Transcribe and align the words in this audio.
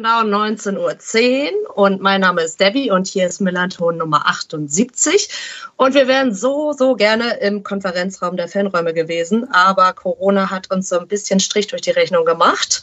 genau 0.00 0.22
19.10 0.22 1.50
Uhr 1.66 1.76
und 1.76 2.00
mein 2.00 2.22
Name 2.22 2.40
ist 2.40 2.58
Debbie 2.58 2.90
und 2.90 3.06
hier 3.06 3.26
ist 3.26 3.38
Millanton 3.42 3.98
Nummer 3.98 4.26
78. 4.26 5.28
Und 5.76 5.92
wir 5.92 6.08
wären 6.08 6.34
so, 6.34 6.72
so 6.72 6.94
gerne 6.94 7.36
im 7.40 7.62
Konferenzraum 7.62 8.38
der 8.38 8.48
Fanräume 8.48 8.94
gewesen, 8.94 9.52
aber 9.52 9.92
Corona 9.92 10.48
hat 10.48 10.70
uns 10.70 10.88
so 10.88 10.98
ein 10.98 11.06
bisschen 11.06 11.38
Strich 11.38 11.66
durch 11.66 11.82
die 11.82 11.90
Rechnung 11.90 12.24
gemacht. 12.24 12.80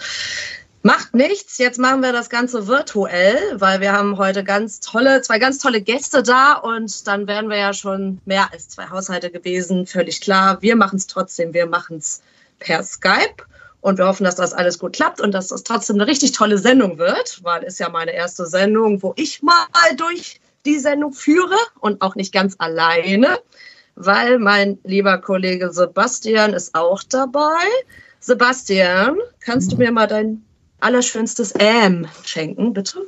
Macht 0.83 1.15
nichts, 1.15 1.57
jetzt 1.57 1.79
machen 1.79 2.03
wir 2.03 2.13
das 2.13 2.29
Ganze 2.29 2.67
virtuell, 2.67 3.39
weil 3.55 3.81
wir 3.81 3.93
haben 3.93 4.19
heute 4.19 4.43
ganz 4.43 4.79
tolle, 4.79 5.23
zwei 5.23 5.39
ganz 5.39 5.57
tolle 5.57 5.81
Gäste 5.81 6.21
da 6.21 6.53
und 6.53 7.07
dann 7.07 7.25
wären 7.25 7.49
wir 7.49 7.57
ja 7.57 7.73
schon 7.73 8.21
mehr 8.25 8.53
als 8.53 8.69
zwei 8.69 8.91
Haushalte 8.91 9.31
gewesen, 9.31 9.87
völlig 9.87 10.21
klar. 10.21 10.61
Wir 10.61 10.75
machen 10.75 10.97
es 10.97 11.07
trotzdem, 11.07 11.55
wir 11.55 11.65
machen 11.65 11.97
es 11.97 12.21
per 12.59 12.83
Skype. 12.83 13.43
Und 13.87 13.99
wir 13.99 14.05
hoffen, 14.05 14.25
dass 14.25 14.35
das 14.35 14.51
alles 14.51 14.79
gut 14.79 14.91
klappt 14.91 15.21
und 15.21 15.31
dass 15.31 15.47
das 15.47 15.63
trotzdem 15.63 15.95
eine 15.95 16.07
richtig 16.07 16.33
tolle 16.33 16.57
Sendung 16.57 16.97
wird, 16.97 17.41
weil 17.43 17.63
es 17.63 17.79
ja 17.79 17.87
meine 17.87 18.11
erste 18.11 18.45
Sendung, 18.45 19.01
wo 19.01 19.13
ich 19.15 19.41
mal 19.41 19.65
durch 19.95 20.41
die 20.65 20.77
Sendung 20.77 21.13
führe 21.13 21.55
und 21.79 22.01
auch 22.01 22.15
nicht 22.15 22.33
ganz 22.33 22.55
alleine, 22.57 23.39
weil 23.95 24.39
mein 24.39 24.77
lieber 24.83 25.19
Kollege 25.19 25.71
Sebastian 25.71 26.51
ist 26.53 26.75
auch 26.75 27.01
dabei. 27.01 27.63
Sebastian, 28.19 29.15
kannst 29.39 29.71
du 29.71 29.77
mir 29.77 29.93
mal 29.93 30.07
dein 30.07 30.43
allerschönstes 30.81 31.53
Ähm 31.57 32.07
schenken, 32.25 32.73
bitte? 32.73 33.07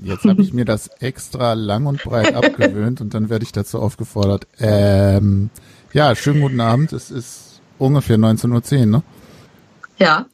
Jetzt 0.00 0.22
habe 0.26 0.42
ich 0.42 0.52
mir 0.52 0.64
das 0.64 0.90
extra 1.00 1.54
lang 1.54 1.86
und 1.86 2.04
breit 2.04 2.36
abgewöhnt 2.36 3.00
und 3.00 3.14
dann 3.14 3.30
werde 3.30 3.42
ich 3.42 3.50
dazu 3.50 3.80
aufgefordert. 3.80 4.46
Ähm, 4.60 5.50
ja, 5.92 6.14
schönen 6.14 6.40
guten 6.40 6.60
Abend. 6.60 6.92
Es 6.92 7.10
ist 7.10 7.60
ungefähr 7.80 8.16
19.10 8.16 8.78
Uhr, 8.78 8.86
ne? 8.86 9.02
Ja. 10.00 10.26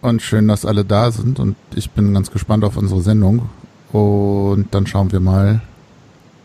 Und 0.00 0.22
schön, 0.22 0.48
dass 0.48 0.64
alle 0.64 0.84
da 0.84 1.10
sind 1.10 1.38
und 1.38 1.56
ich 1.74 1.90
bin 1.90 2.14
ganz 2.14 2.30
gespannt 2.30 2.64
auf 2.64 2.76
unsere 2.76 3.00
Sendung. 3.00 3.48
Und 3.92 4.68
dann 4.72 4.86
schauen 4.86 5.12
wir 5.12 5.20
mal, 5.20 5.60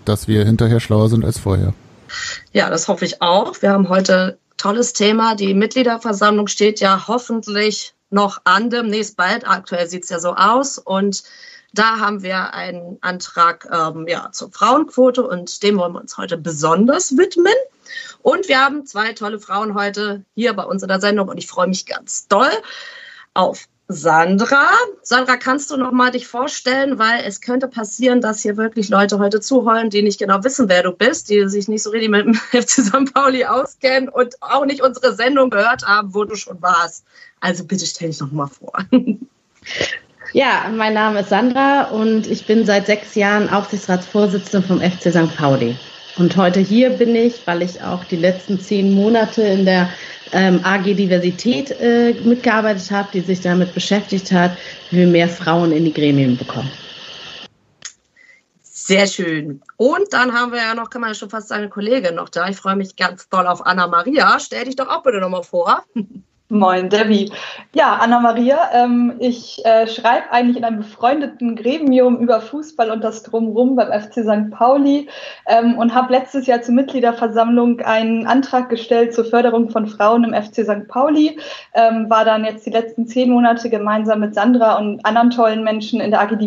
dass 0.05 0.27
wir 0.27 0.45
hinterher 0.45 0.79
schlauer 0.79 1.09
sind 1.09 1.25
als 1.25 1.39
vorher. 1.39 1.73
Ja, 2.51 2.69
das 2.69 2.87
hoffe 2.87 3.05
ich 3.05 3.21
auch. 3.21 3.61
Wir 3.61 3.71
haben 3.71 3.89
heute 3.89 4.37
tolles 4.57 4.93
Thema. 4.93 5.35
Die 5.35 5.53
Mitgliederversammlung 5.53 6.47
steht 6.47 6.79
ja 6.79 7.07
hoffentlich 7.07 7.93
noch 8.09 8.41
an 8.43 8.69
demnächst 8.69 9.15
bald. 9.15 9.47
Aktuell 9.47 9.87
sieht 9.87 10.03
es 10.03 10.09
ja 10.09 10.19
so 10.19 10.35
aus. 10.35 10.77
Und 10.77 11.23
da 11.73 11.99
haben 11.99 12.21
wir 12.21 12.53
einen 12.53 12.97
Antrag 13.01 13.67
ähm, 13.71 14.05
ja, 14.07 14.29
zur 14.31 14.51
Frauenquote 14.51 15.25
und 15.25 15.63
dem 15.63 15.77
wollen 15.77 15.93
wir 15.93 16.01
uns 16.01 16.17
heute 16.17 16.37
besonders 16.37 17.17
widmen. 17.17 17.53
Und 18.21 18.47
wir 18.47 18.59
haben 18.59 18.85
zwei 18.85 19.13
tolle 19.13 19.39
Frauen 19.39 19.75
heute 19.75 20.23
hier 20.35 20.53
bei 20.53 20.63
uns 20.63 20.81
in 20.83 20.87
der 20.87 20.99
Sendung 20.99 21.27
und 21.27 21.37
ich 21.37 21.47
freue 21.47 21.67
mich 21.67 21.85
ganz 21.85 22.27
doll 22.27 22.51
auf 23.33 23.67
Sandra. 23.87 24.69
Sandra, 25.01 25.35
kannst 25.37 25.69
du 25.71 25.77
noch 25.77 25.91
mal 25.91 26.11
dich 26.11 26.27
vorstellen, 26.27 26.97
weil 26.97 27.23
es 27.25 27.41
könnte 27.41 27.67
passieren, 27.67 28.21
dass 28.21 28.41
hier 28.41 28.57
wirklich 28.57 28.89
Leute 28.89 29.19
heute 29.19 29.41
zuhören, 29.41 29.89
die 29.89 30.01
nicht 30.01 30.19
genau 30.19 30.43
wissen, 30.43 30.69
wer 30.69 30.83
du 30.83 30.91
bist, 30.91 31.29
die 31.29 31.47
sich 31.49 31.67
nicht 31.67 31.83
so 31.83 31.89
richtig 31.89 32.09
mit 32.09 32.25
dem 32.25 32.33
FC 32.51 32.69
St. 32.69 33.13
Pauli 33.13 33.45
auskennen 33.45 34.09
und 34.09 34.35
auch 34.41 34.65
nicht 34.65 34.81
unsere 34.81 35.15
Sendung 35.15 35.49
gehört 35.49 35.83
haben, 35.85 36.13
wo 36.13 36.23
du 36.23 36.35
schon 36.35 36.61
warst. 36.61 37.05
Also 37.41 37.65
bitte 37.65 37.85
stell 37.85 38.09
dich 38.09 38.19
noch 38.19 38.31
mal 38.31 38.47
vor. 38.47 38.73
Ja, 40.33 40.71
mein 40.73 40.93
Name 40.93 41.19
ist 41.19 41.29
Sandra 41.29 41.89
und 41.89 42.25
ich 42.25 42.47
bin 42.47 42.65
seit 42.65 42.85
sechs 42.85 43.15
Jahren 43.15 43.49
Aufsichtsratsvorsitzende 43.49 44.65
vom 44.65 44.79
FC 44.79 45.11
St. 45.11 45.35
Pauli. 45.35 45.77
Und 46.17 46.35
heute 46.35 46.59
hier 46.59 46.89
bin 46.89 47.15
ich, 47.15 47.45
weil 47.45 47.61
ich 47.61 47.81
auch 47.81 48.03
die 48.03 48.17
letzten 48.17 48.59
zehn 48.59 48.93
Monate 48.93 49.41
in 49.41 49.65
der 49.65 49.89
ähm, 50.33 50.59
AG 50.63 50.83
Diversität 50.83 51.71
äh, 51.71 52.13
mitgearbeitet 52.23 52.91
habe, 52.91 53.09
die 53.13 53.21
sich 53.21 53.41
damit 53.41 53.73
beschäftigt 53.73 54.31
hat, 54.31 54.57
wie 54.89 54.97
wir 54.97 55.07
mehr 55.07 55.29
Frauen 55.29 55.71
in 55.71 55.85
die 55.85 55.93
Gremien 55.93 56.37
bekommen. 56.37 56.71
Sehr 58.61 59.07
schön. 59.07 59.61
Und 59.77 60.11
dann 60.11 60.33
haben 60.33 60.51
wir 60.51 60.59
ja 60.59 60.73
noch, 60.73 60.89
kann 60.89 61.01
man 61.01 61.11
ja 61.11 61.13
schon 61.13 61.29
fast 61.29 61.47
sagen, 61.47 61.61
eine 61.61 61.69
Kollegin 61.69 62.15
noch 62.15 62.29
da. 62.29 62.49
Ich 62.49 62.57
freue 62.57 62.75
mich 62.75 62.95
ganz 62.95 63.29
doll 63.29 63.47
auf 63.47 63.65
Anna 63.65 63.87
Maria. 63.87 64.37
Stell 64.39 64.65
dich 64.65 64.75
doch 64.75 64.89
auch 64.89 65.03
bitte 65.03 65.19
nochmal 65.19 65.43
vor. 65.43 65.85
Moin, 66.51 66.89
Debbie. 66.89 67.31
Ja, 67.73 67.95
Anna-Maria, 67.95 68.71
ähm, 68.73 69.13
ich 69.19 69.63
äh, 69.63 69.87
schreibe 69.87 70.31
eigentlich 70.31 70.57
in 70.57 70.65
einem 70.65 70.79
befreundeten 70.79 71.55
Gremium 71.55 72.19
über 72.19 72.41
Fußball 72.41 72.91
und 72.91 73.05
das 73.05 73.23
Drumherum 73.23 73.77
beim 73.77 73.87
FC 73.87 74.25
St. 74.25 74.51
Pauli 74.51 75.07
ähm, 75.47 75.77
und 75.77 75.95
habe 75.95 76.11
letztes 76.11 76.47
Jahr 76.47 76.61
zur 76.61 76.75
Mitgliederversammlung 76.75 77.79
einen 77.79 78.27
Antrag 78.27 78.67
gestellt 78.67 79.13
zur 79.13 79.23
Förderung 79.23 79.69
von 79.69 79.87
Frauen 79.87 80.25
im 80.25 80.33
FC 80.33 80.65
St. 80.65 80.89
Pauli. 80.89 81.39
Ähm, 81.73 82.09
war 82.09 82.25
dann 82.25 82.43
jetzt 82.43 82.65
die 82.65 82.71
letzten 82.71 83.07
zehn 83.07 83.29
Monate 83.29 83.69
gemeinsam 83.69 84.19
mit 84.19 84.35
Sandra 84.35 84.77
und 84.77 85.05
anderen 85.05 85.29
tollen 85.29 85.63
Menschen 85.63 86.01
in 86.01 86.11
der 86.11 86.19
AG 86.19 86.37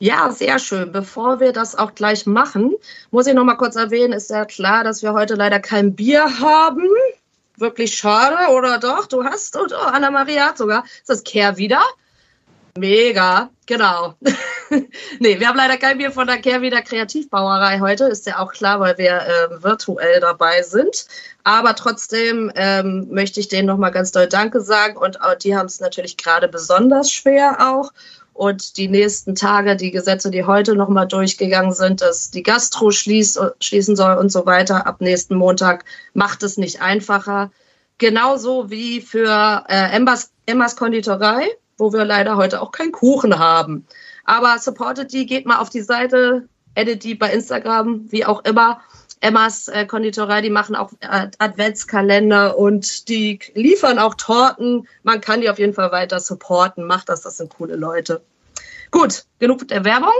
ja, 0.00 0.30
sehr 0.32 0.58
schön. 0.58 0.90
Bevor 0.90 1.38
wir 1.38 1.52
das 1.52 1.76
auch 1.76 1.94
gleich 1.94 2.26
machen, 2.26 2.74
muss 3.10 3.26
ich 3.26 3.34
noch 3.34 3.44
mal 3.44 3.54
kurz 3.54 3.76
erwähnen, 3.76 4.12
ist 4.12 4.28
ja 4.28 4.44
klar, 4.44 4.84
dass 4.84 5.02
wir 5.02 5.12
heute 5.12 5.34
leider 5.34 5.60
kein 5.60 5.94
Bier 5.94 6.24
haben 6.40 6.88
wirklich 7.56 7.94
schade, 7.94 8.52
oder 8.52 8.78
doch? 8.78 9.06
Du 9.06 9.24
hast, 9.24 9.56
und 9.56 9.72
oh, 9.72 9.76
Anna-Maria 9.76 10.48
hat 10.48 10.58
sogar. 10.58 10.84
Ist 10.84 11.10
das 11.10 11.24
Kehr 11.24 11.56
wieder? 11.56 11.82
Mega, 12.76 13.50
genau. 13.66 14.14
nee, 15.20 15.38
wir 15.38 15.46
haben 15.46 15.56
leider 15.56 15.76
kein 15.76 15.98
Bier 15.98 16.10
von 16.10 16.26
der 16.26 16.38
Kehrwieder 16.38 16.82
Kreativbauerei 16.82 17.78
heute, 17.78 18.06
ist 18.06 18.26
ja 18.26 18.40
auch 18.40 18.52
klar, 18.52 18.80
weil 18.80 18.98
wir 18.98 19.20
äh, 19.20 19.62
virtuell 19.62 20.18
dabei 20.18 20.60
sind. 20.62 21.06
Aber 21.44 21.76
trotzdem 21.76 22.50
ähm, 22.56 23.06
möchte 23.10 23.38
ich 23.38 23.46
denen 23.46 23.68
nochmal 23.68 23.92
ganz 23.92 24.10
doll 24.10 24.26
Danke 24.26 24.60
sagen 24.60 24.96
und 24.96 25.20
auch, 25.20 25.36
die 25.36 25.56
haben 25.56 25.66
es 25.66 25.78
natürlich 25.78 26.16
gerade 26.16 26.48
besonders 26.48 27.12
schwer 27.12 27.58
auch 27.60 27.92
und 28.34 28.76
die 28.76 28.88
nächsten 28.88 29.34
Tage, 29.34 29.76
die 29.76 29.92
Gesetze, 29.92 30.30
die 30.30 30.44
heute 30.44 30.74
nochmal 30.74 31.06
durchgegangen 31.06 31.72
sind, 31.72 32.02
dass 32.02 32.30
die 32.30 32.42
Gastro 32.42 32.90
schließ, 32.90 33.38
schließen 33.60 33.96
soll 33.96 34.16
und 34.16 34.30
so 34.30 34.44
weiter 34.44 34.86
ab 34.86 35.00
nächsten 35.00 35.36
Montag, 35.36 35.84
macht 36.12 36.42
es 36.42 36.58
nicht 36.58 36.82
einfacher. 36.82 37.50
Genauso 37.98 38.70
wie 38.70 39.00
für 39.00 39.64
äh, 39.68 39.96
Emmas, 39.96 40.32
Emmas 40.46 40.76
Konditorei, 40.76 41.46
wo 41.78 41.92
wir 41.92 42.04
leider 42.04 42.36
heute 42.36 42.60
auch 42.60 42.72
keinen 42.72 42.92
Kuchen 42.92 43.38
haben. 43.38 43.86
Aber 44.24 44.58
supportet 44.58 45.12
die, 45.12 45.26
geht 45.26 45.46
mal 45.46 45.58
auf 45.58 45.70
die 45.70 45.82
Seite, 45.82 46.48
edit 46.74 47.04
die 47.04 47.14
bei 47.14 47.32
Instagram, 47.32 48.10
wie 48.10 48.24
auch 48.24 48.44
immer. 48.44 48.80
Emmas 49.24 49.68
äh, 49.68 49.86
Konditorei, 49.86 50.42
die 50.42 50.50
machen 50.50 50.76
auch 50.76 50.92
äh, 51.00 51.28
Adventskalender 51.38 52.58
und 52.58 53.08
die 53.08 53.38
liefern 53.54 53.98
auch 53.98 54.16
Torten. 54.16 54.86
Man 55.02 55.22
kann 55.22 55.40
die 55.40 55.48
auf 55.48 55.58
jeden 55.58 55.72
Fall 55.72 55.90
weiter 55.92 56.20
supporten. 56.20 56.84
Macht 56.84 57.08
das, 57.08 57.22
das 57.22 57.38
sind 57.38 57.48
coole 57.48 57.76
Leute. 57.76 58.20
Gut, 58.90 59.24
genug 59.38 59.66
der 59.68 59.86
Werbung. 59.86 60.12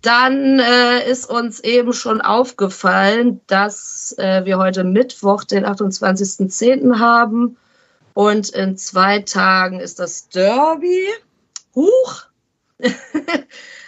Dann 0.00 0.58
äh, 0.58 1.06
ist 1.06 1.28
uns 1.28 1.60
eben 1.60 1.92
schon 1.92 2.22
aufgefallen, 2.22 3.42
dass 3.46 4.14
äh, 4.16 4.46
wir 4.46 4.56
heute 4.56 4.84
Mittwoch, 4.84 5.44
den 5.44 5.66
28.10. 5.66 6.98
haben. 6.98 7.58
Und 8.14 8.48
in 8.48 8.78
zwei 8.78 9.18
Tagen 9.18 9.80
ist 9.80 9.98
das 9.98 10.30
Derby. 10.30 11.06
Huch! 11.74 12.22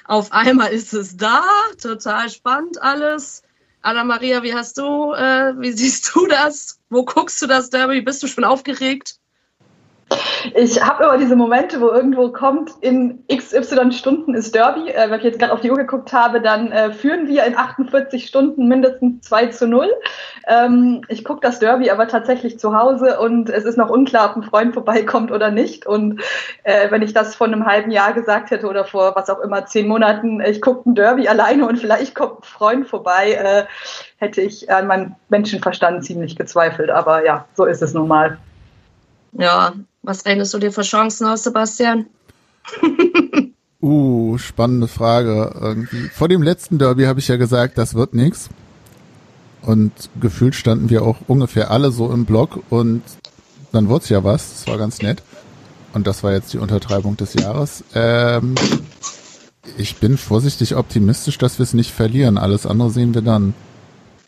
Auf 0.05 0.31
einmal 0.33 0.73
ist 0.73 0.93
es 0.93 1.17
da. 1.17 1.43
Total 1.81 2.29
spannend 2.29 2.83
alles. 2.83 3.43
Anna-Maria, 3.83 4.43
wie 4.43 4.55
hast 4.55 4.79
du, 4.79 5.13
äh, 5.13 5.55
wie 5.59 5.73
siehst 5.73 6.15
du 6.15 6.27
das? 6.27 6.81
Wo 6.89 7.05
guckst 7.05 7.43
du 7.43 7.47
das 7.47 7.71
Derby? 7.71 8.01
Bist 8.01 8.23
du 8.23 8.29
schon 8.29 8.45
aufgeregt? 8.45 9.19
Ich 10.55 10.83
habe 10.83 11.05
immer 11.05 11.19
diese 11.19 11.37
Momente, 11.37 11.81
wo 11.81 11.89
irgendwo 11.89 12.31
kommt, 12.31 12.73
in 12.81 13.25
XY 13.33 13.93
Stunden 13.93 14.35
ist 14.35 14.55
Derby. 14.55 14.91
Äh, 14.91 15.11
wenn 15.11 15.19
ich 15.19 15.25
jetzt 15.25 15.39
gerade 15.39 15.53
auf 15.53 15.61
die 15.61 15.71
Uhr 15.71 15.77
geguckt 15.77 16.13
habe, 16.13 16.41
dann 16.41 16.73
äh, 16.73 16.93
führen 16.93 17.29
wir 17.29 17.45
in 17.45 17.57
48 17.57 18.27
Stunden 18.27 18.67
mindestens 18.69 19.27
2 19.27 19.47
zu 19.49 19.69
0. 19.69 19.89
Ähm, 20.49 21.03
ich 21.09 21.25
gucke 21.25 21.41
das 21.41 21.59
Derby 21.59 21.91
aber 21.91 22.09
tatsächlich 22.09 22.59
zu 22.59 22.77
Hause 22.77 23.21
und 23.21 23.51
es 23.51 23.65
ist 23.65 23.79
noch 23.79 23.91
unklar, 23.91 24.31
ob 24.31 24.37
ein 24.37 24.43
Freund 24.43 24.75
vorbeikommt 24.75 25.31
oder 25.31 25.51
nicht. 25.51 25.87
Und 25.87 26.21
äh, 26.65 26.91
wenn 26.91 27.03
ich 27.03 27.13
das 27.13 27.35
vor 27.35 27.47
einem 27.47 27.67
halben 27.67 27.91
Jahr 27.91 28.13
gesagt 28.13 28.51
hätte 28.51 28.67
oder 28.67 28.85
vor 28.85 29.15
was 29.15 29.31
auch 29.31 29.41
immer, 29.41 29.67
zehn 29.67 29.87
Monaten, 29.87 30.41
ich 30.41 30.61
gucke 30.61 30.91
ein 30.91 30.95
Derby 30.95 31.29
alleine 31.29 31.67
und 31.67 31.79
vielleicht 31.79 32.15
kommt 32.15 32.41
ein 32.41 32.45
Freund 32.45 32.89
vorbei, 32.89 33.33
äh, 33.33 33.65
hätte 34.17 34.41
ich 34.41 34.71
an 34.71 34.87
meinem 34.87 35.15
Menschenverstand 35.29 36.05
ziemlich 36.05 36.37
gezweifelt. 36.37 36.91
Aber 36.91 37.25
ja, 37.25 37.45
so 37.55 37.65
ist 37.65 37.83
es 37.83 37.95
nun 37.95 38.09
mal. 38.09 38.39
Ja, 39.39 39.75
was 40.03 40.25
rechnest 40.25 40.53
du 40.55 40.59
dir 40.59 40.73
für 40.73 40.83
Chancen 40.83 41.27
aus, 41.27 41.45
Sebastian? 41.45 42.07
uh, 43.83 44.39
spannende 44.39 44.89
Frage. 44.89 45.55
Irgendwie. 45.61 46.09
Vor 46.09 46.29
dem 46.29 46.43
letzten 46.43 46.79
Derby 46.79 47.05
habe 47.05 47.21
ich 47.21 47.29
ja 47.29 47.37
gesagt, 47.37 47.79
das 47.79 47.95
wird 47.95 48.15
nichts. 48.15 48.49
Und 49.63 49.93
gefühlt 50.21 50.55
standen 50.55 50.91
wir 50.91 51.03
auch 51.03 51.19
ungefähr 51.29 51.71
alle 51.71 51.93
so 51.93 52.13
im 52.13 52.25
Block 52.25 52.61
und 52.71 53.03
dann 53.71 53.89
wurde 53.89 54.03
es 54.03 54.09
ja 54.09 54.25
was. 54.25 54.51
Das 54.51 54.67
war 54.67 54.77
ganz 54.77 55.01
nett. 55.01 55.23
Und 55.95 56.07
das 56.07 56.23
war 56.23 56.33
jetzt 56.33 56.53
die 56.53 56.59
Untertreibung 56.59 57.17
des 57.17 57.35
Jahres. 57.35 57.85
Ähm, 57.95 58.55
ich 59.77 59.97
bin 59.97 60.19
vorsichtig 60.19 60.75
optimistisch, 60.75 61.39
dass 61.39 61.59
wir 61.59 61.65
es 61.65 61.75
nicht 61.75 61.93
verlieren. 61.93 62.39
Alles 62.39 62.67
andere 62.67 62.91
sehen 62.91 63.15
wir 63.15 63.23
dann. 63.23 63.55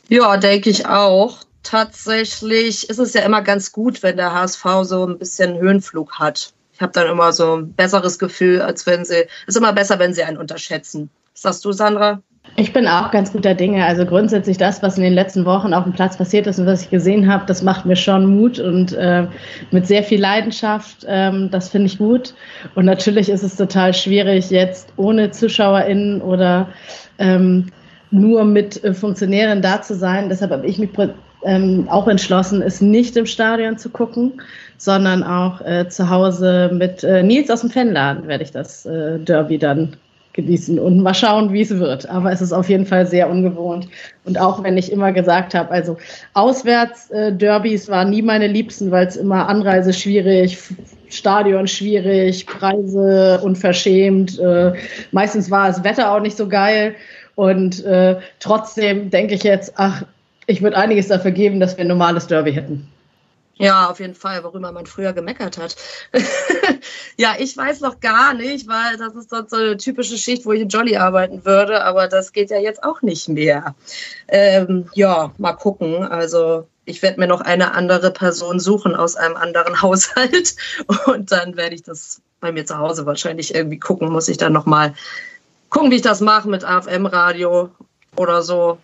Ja, 0.08 0.36
denke 0.36 0.70
ich 0.70 0.86
auch. 0.86 1.38
Tatsächlich 1.64 2.88
ist 2.88 2.98
es 2.98 3.14
ja 3.14 3.22
immer 3.22 3.42
ganz 3.42 3.72
gut, 3.72 4.02
wenn 4.02 4.16
der 4.16 4.32
HSV 4.32 4.64
so 4.82 5.06
ein 5.06 5.18
bisschen 5.18 5.58
Höhenflug 5.58 6.18
hat. 6.18 6.52
Ich 6.74 6.80
habe 6.80 6.92
dann 6.92 7.08
immer 7.08 7.32
so 7.32 7.56
ein 7.56 7.72
besseres 7.72 8.18
Gefühl, 8.18 8.60
als 8.60 8.86
wenn 8.86 9.04
sie. 9.04 9.26
Ist 9.46 9.56
immer 9.56 9.72
besser, 9.72 9.98
wenn 9.98 10.12
sie 10.12 10.22
einen 10.22 10.36
unterschätzen. 10.36 11.08
Was 11.32 11.42
sagst 11.42 11.64
du, 11.64 11.72
Sandra? 11.72 12.20
Ich 12.56 12.72
bin 12.72 12.86
auch 12.86 13.10
ganz 13.10 13.32
guter 13.32 13.54
Dinge. 13.54 13.84
Also 13.84 14.04
grundsätzlich 14.04 14.58
das, 14.58 14.82
was 14.82 14.98
in 14.98 15.02
den 15.02 15.14
letzten 15.14 15.46
Wochen 15.46 15.72
auf 15.72 15.84
dem 15.84 15.94
Platz 15.94 16.16
passiert 16.16 16.46
ist 16.46 16.58
und 16.58 16.66
was 16.66 16.82
ich 16.82 16.90
gesehen 16.90 17.32
habe, 17.32 17.46
das 17.46 17.62
macht 17.62 17.86
mir 17.86 17.96
schon 17.96 18.26
Mut 18.26 18.58
und 18.58 18.92
äh, 18.92 19.26
mit 19.70 19.86
sehr 19.86 20.04
viel 20.04 20.20
Leidenschaft. 20.20 21.06
Ähm, 21.08 21.48
das 21.50 21.70
finde 21.70 21.86
ich 21.86 21.98
gut. 21.98 22.34
Und 22.74 22.84
natürlich 22.84 23.30
ist 23.30 23.42
es 23.42 23.56
total 23.56 23.94
schwierig, 23.94 24.50
jetzt 24.50 24.92
ohne 24.96 25.30
ZuschauerInnen 25.30 26.20
oder 26.20 26.68
ähm, 27.18 27.72
nur 28.10 28.44
mit 28.44 28.84
äh, 28.84 28.92
Funktionären 28.94 29.62
da 29.62 29.80
zu 29.80 29.94
sein. 29.94 30.28
Deshalb 30.28 30.50
habe 30.50 30.66
ich 30.66 30.78
mich 30.78 30.92
ähm, 31.44 31.86
auch 31.88 32.08
entschlossen, 32.08 32.62
es 32.62 32.80
nicht 32.80 33.16
im 33.16 33.26
Stadion 33.26 33.78
zu 33.78 33.90
gucken, 33.90 34.40
sondern 34.78 35.22
auch 35.22 35.60
äh, 35.60 35.88
zu 35.88 36.10
Hause 36.10 36.70
mit 36.72 37.04
äh, 37.04 37.22
Nils 37.22 37.50
aus 37.50 37.60
dem 37.60 37.70
Fanladen 37.70 38.26
werde 38.26 38.44
ich 38.44 38.50
das 38.50 38.86
äh, 38.86 39.18
Derby 39.18 39.58
dann 39.58 39.96
genießen 40.34 40.78
und 40.78 41.00
mal 41.00 41.14
schauen, 41.14 41.52
wie 41.52 41.62
es 41.62 41.78
wird. 41.78 42.08
Aber 42.08 42.30
es 42.32 42.42
ist 42.42 42.52
auf 42.52 42.68
jeden 42.68 42.86
Fall 42.86 43.06
sehr 43.06 43.30
ungewohnt. 43.30 43.88
Und 44.24 44.38
auch 44.38 44.62
wenn 44.62 44.76
ich 44.76 44.92
immer 44.92 45.12
gesagt 45.12 45.54
habe, 45.54 45.70
also 45.70 45.96
Auswärts-Derbys 46.34 47.88
äh, 47.88 47.90
waren 47.90 48.10
nie 48.10 48.22
meine 48.22 48.48
Liebsten, 48.48 48.90
weil 48.90 49.06
es 49.06 49.16
immer 49.16 49.48
Anreise 49.48 49.92
schwierig, 49.92 50.58
Stadion 51.08 51.68
schwierig, 51.68 52.46
Preise 52.46 53.40
unverschämt. 53.42 54.38
Äh, 54.38 54.72
meistens 55.12 55.50
war 55.50 55.68
das 55.68 55.84
Wetter 55.84 56.12
auch 56.12 56.20
nicht 56.20 56.36
so 56.36 56.48
geil. 56.48 56.96
Und 57.36 57.84
äh, 57.84 58.16
trotzdem 58.40 59.10
denke 59.10 59.34
ich 59.34 59.44
jetzt, 59.44 59.74
ach, 59.76 60.04
ich 60.46 60.62
würde 60.62 60.76
einiges 60.76 61.08
dafür 61.08 61.30
geben, 61.30 61.60
dass 61.60 61.76
wir 61.76 61.84
ein 61.84 61.88
normales 61.88 62.26
Derby 62.26 62.52
hätten. 62.52 62.88
Ja, 63.56 63.88
auf 63.88 64.00
jeden 64.00 64.16
Fall, 64.16 64.42
worüber 64.42 64.72
man 64.72 64.86
früher 64.86 65.12
gemeckert 65.12 65.58
hat. 65.58 65.76
ja, 67.16 67.34
ich 67.38 67.56
weiß 67.56 67.80
noch 67.82 68.00
gar 68.00 68.34
nicht, 68.34 68.66
weil 68.66 68.96
das 68.96 69.14
ist 69.14 69.30
sonst 69.30 69.50
so 69.50 69.56
eine 69.56 69.76
typische 69.76 70.18
Schicht, 70.18 70.44
wo 70.44 70.52
ich 70.52 70.62
in 70.62 70.68
Jolly 70.68 70.96
arbeiten 70.96 71.44
würde, 71.44 71.84
aber 71.84 72.08
das 72.08 72.32
geht 72.32 72.50
ja 72.50 72.58
jetzt 72.58 72.82
auch 72.82 73.00
nicht 73.02 73.28
mehr. 73.28 73.76
Ähm, 74.26 74.90
ja, 74.94 75.32
mal 75.38 75.52
gucken. 75.52 76.02
Also 76.02 76.66
ich 76.84 77.00
werde 77.02 77.20
mir 77.20 77.28
noch 77.28 77.40
eine 77.40 77.74
andere 77.74 78.10
Person 78.10 78.58
suchen 78.58 78.96
aus 78.96 79.14
einem 79.14 79.36
anderen 79.36 79.80
Haushalt 79.82 80.56
und 81.06 81.30
dann 81.30 81.56
werde 81.56 81.76
ich 81.76 81.84
das 81.84 82.20
bei 82.40 82.50
mir 82.50 82.66
zu 82.66 82.76
Hause 82.76 83.06
wahrscheinlich 83.06 83.54
irgendwie 83.54 83.78
gucken. 83.78 84.10
Muss 84.10 84.28
ich 84.28 84.36
dann 84.36 84.52
nochmal 84.52 84.94
gucken, 85.70 85.92
wie 85.92 85.96
ich 85.96 86.02
das 86.02 86.20
mache 86.20 86.48
mit 86.48 86.64
AFM-Radio 86.64 87.70
oder 88.16 88.42
so. 88.42 88.78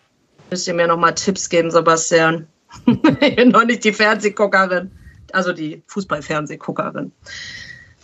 Müsst 0.50 0.68
ihr 0.68 0.74
mir 0.74 0.86
nochmal 0.86 1.14
Tipps 1.14 1.48
geben, 1.48 1.70
Sebastian. 1.70 2.46
ich 3.20 3.36
bin 3.36 3.50
noch 3.50 3.64
nicht 3.64 3.84
die 3.84 3.92
Fernsehguckerin, 3.92 4.90
also 5.32 5.52
die 5.52 5.82
Fußballfernsehguckerin. 5.86 7.12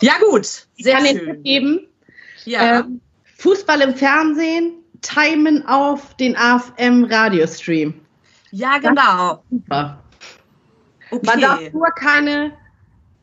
Ja 0.01 0.13
gut, 0.19 0.45
sehr 0.45 0.67
ich 0.77 0.87
kann 0.87 1.05
schön. 1.05 1.43
geben. 1.43 1.87
Ja. 2.45 2.79
Ähm, 2.79 3.01
Fußball 3.37 3.81
im 3.81 3.95
Fernsehen, 3.95 4.73
timen 5.01 5.65
auf 5.67 6.15
den 6.15 6.35
AFM 6.35 7.05
Radiostream. 7.05 7.93
Ja, 8.51 8.77
genau. 8.77 9.43
Super. 9.49 10.03
Okay. 11.11 11.25
Man 11.25 11.41
darf 11.41 11.73
nur 11.73 11.89
keine 11.91 12.53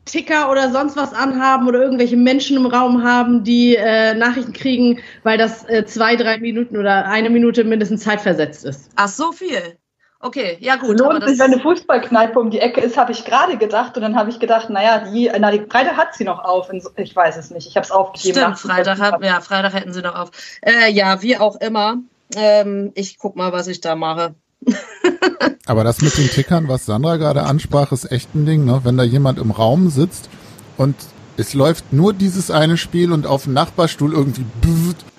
Ticker 0.05 0.51
oder 0.51 0.71
sonst 0.71 0.95
was 0.95 1.13
anhaben 1.13 1.67
oder 1.67 1.81
irgendwelche 1.81 2.15
Menschen 2.15 2.57
im 2.57 2.67
Raum 2.67 3.03
haben, 3.03 3.43
die 3.43 3.75
äh, 3.75 4.13
Nachrichten 4.13 4.53
kriegen, 4.53 4.99
weil 5.23 5.37
das 5.37 5.67
äh, 5.67 5.85
zwei, 5.85 6.15
drei 6.15 6.37
Minuten 6.37 6.77
oder 6.77 7.05
eine 7.05 7.29
Minute 7.29 7.63
mindestens 7.63 8.03
zeitversetzt 8.03 8.65
ist. 8.65 8.91
Ach, 8.95 9.07
so 9.07 9.31
viel. 9.31 9.77
Okay, 10.19 10.57
ja 10.59 10.75
gut. 10.77 10.99
Lohnt 10.99 11.27
sich, 11.27 11.37
wenn 11.37 11.53
eine 11.53 11.61
Fußballkneipe 11.61 12.39
um 12.39 12.49
die 12.49 12.59
Ecke 12.59 12.81
ist, 12.81 12.97
habe 12.97 13.11
ich 13.11 13.25
gerade 13.25 13.57
gedacht. 13.57 13.95
Und 13.95 14.01
dann 14.01 14.15
habe 14.15 14.29
ich 14.29 14.39
gedacht, 14.39 14.69
naja, 14.69 15.05
die, 15.11 15.29
na, 15.37 15.51
die 15.51 15.59
Freitag 15.69 15.97
hat 15.97 16.15
sie 16.15 16.23
noch 16.23 16.43
auf. 16.43 16.71
Ich 16.95 17.15
weiß 17.15 17.37
es 17.37 17.51
nicht. 17.51 17.67
Ich 17.67 17.75
habe 17.75 17.83
es 17.83 17.91
aufgegeben. 17.91 18.39
Stimmt, 18.39 18.59
Freitag, 18.59 18.99
hat, 18.99 19.23
ja, 19.23 19.41
Freitag 19.41 19.73
hätten 19.73 19.93
sie 19.93 20.01
noch 20.01 20.15
auf. 20.15 20.31
Äh, 20.61 20.91
ja, 20.91 21.21
wie 21.21 21.37
auch 21.37 21.57
immer. 21.57 21.97
Ähm, 22.35 22.91
ich 22.95 23.19
guck 23.19 23.35
mal, 23.35 23.51
was 23.51 23.67
ich 23.67 23.81
da 23.81 23.95
mache. 23.95 24.33
Aber 25.65 25.83
das 25.83 26.01
mit 26.01 26.17
den 26.17 26.29
Tickern, 26.29 26.67
was 26.67 26.85
Sandra 26.85 27.17
gerade 27.17 27.43
ansprach, 27.43 27.91
ist 27.91 28.11
echt 28.11 28.35
ein 28.35 28.45
Ding, 28.45 28.65
ne? 28.65 28.81
Wenn 28.83 28.97
da 28.97 29.03
jemand 29.03 29.39
im 29.39 29.51
Raum 29.51 29.89
sitzt 29.89 30.29
und 30.77 30.95
es 31.37 31.53
läuft 31.53 31.91
nur 31.91 32.13
dieses 32.13 32.51
eine 32.51 32.77
Spiel 32.77 33.11
und 33.11 33.27
auf 33.27 33.43
dem 33.43 33.53
Nachbarstuhl 33.53 34.13
irgendwie 34.13 34.45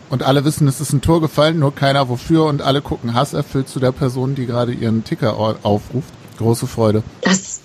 und 0.09 0.23
alle 0.23 0.44
wissen, 0.44 0.69
es 0.69 0.81
ist 0.81 0.93
ein 0.93 1.00
Tor 1.00 1.21
gefallen, 1.21 1.59
nur 1.59 1.75
keiner 1.75 2.09
wofür 2.09 2.44
und 2.44 2.62
alle 2.62 2.81
gucken 2.81 3.15
hasserfüllt 3.15 3.69
zu 3.69 3.81
der 3.81 3.93
Person, 3.93 4.35
die 4.35 4.47
gerade 4.47 4.73
ihren 4.73 5.05
Ticker 5.05 5.37
aufruft. 5.37 6.12
Große 6.39 6.67
Freude. 6.67 7.03
Das, 7.23 7.61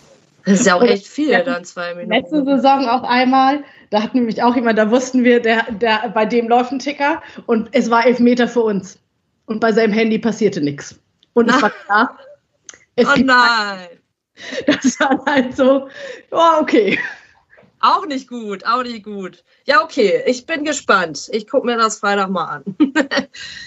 ist 0.45 0.65
ja 0.65 0.75
auch 0.75 0.81
echt 0.81 1.07
viel, 1.07 1.31
dann 1.43 1.63
zwei 1.65 1.93
Minuten. 1.93 2.13
Letzte 2.13 2.43
Saison 2.43 2.87
auch 2.87 3.03
einmal, 3.03 3.63
da 3.89 4.01
hat 4.01 4.15
nämlich 4.15 4.41
auch 4.41 4.55
jemand, 4.55 4.79
da 4.79 4.89
wussten 4.89 5.23
wir, 5.23 5.39
der, 5.39 5.71
der, 5.71 6.09
bei 6.13 6.25
dem 6.25 6.47
läuft 6.47 6.71
ein 6.71 6.79
Ticker 6.79 7.21
und 7.45 7.69
es 7.73 7.91
war 7.91 8.05
elf 8.05 8.19
Meter 8.19 8.47
für 8.47 8.61
uns. 8.61 8.97
Und 9.45 9.59
bei 9.59 9.73
seinem 9.73 9.93
Handy 9.93 10.17
passierte 10.17 10.61
nichts. 10.61 11.00
Und 11.33 11.49
es 11.49 11.61
war 11.61 11.69
klar. 11.69 12.19
Es 12.95 13.07
oh 13.07 13.15
nein! 13.17 13.87
Das 14.65 14.99
war 14.99 15.23
halt 15.25 15.55
so, 15.55 15.87
oh, 16.31 16.51
okay. 16.59 16.99
Auch 17.83 18.05
nicht 18.05 18.27
gut, 18.27 18.63
auch 18.63 18.83
nicht 18.83 19.03
gut. 19.03 19.43
Ja, 19.65 19.83
okay, 19.83 20.21
ich 20.27 20.45
bin 20.45 20.63
gespannt. 20.63 21.29
Ich 21.31 21.47
gucke 21.49 21.65
mir 21.65 21.77
das 21.77 21.97
Freitag 21.97 22.29
mal 22.29 22.45
an. 22.45 22.63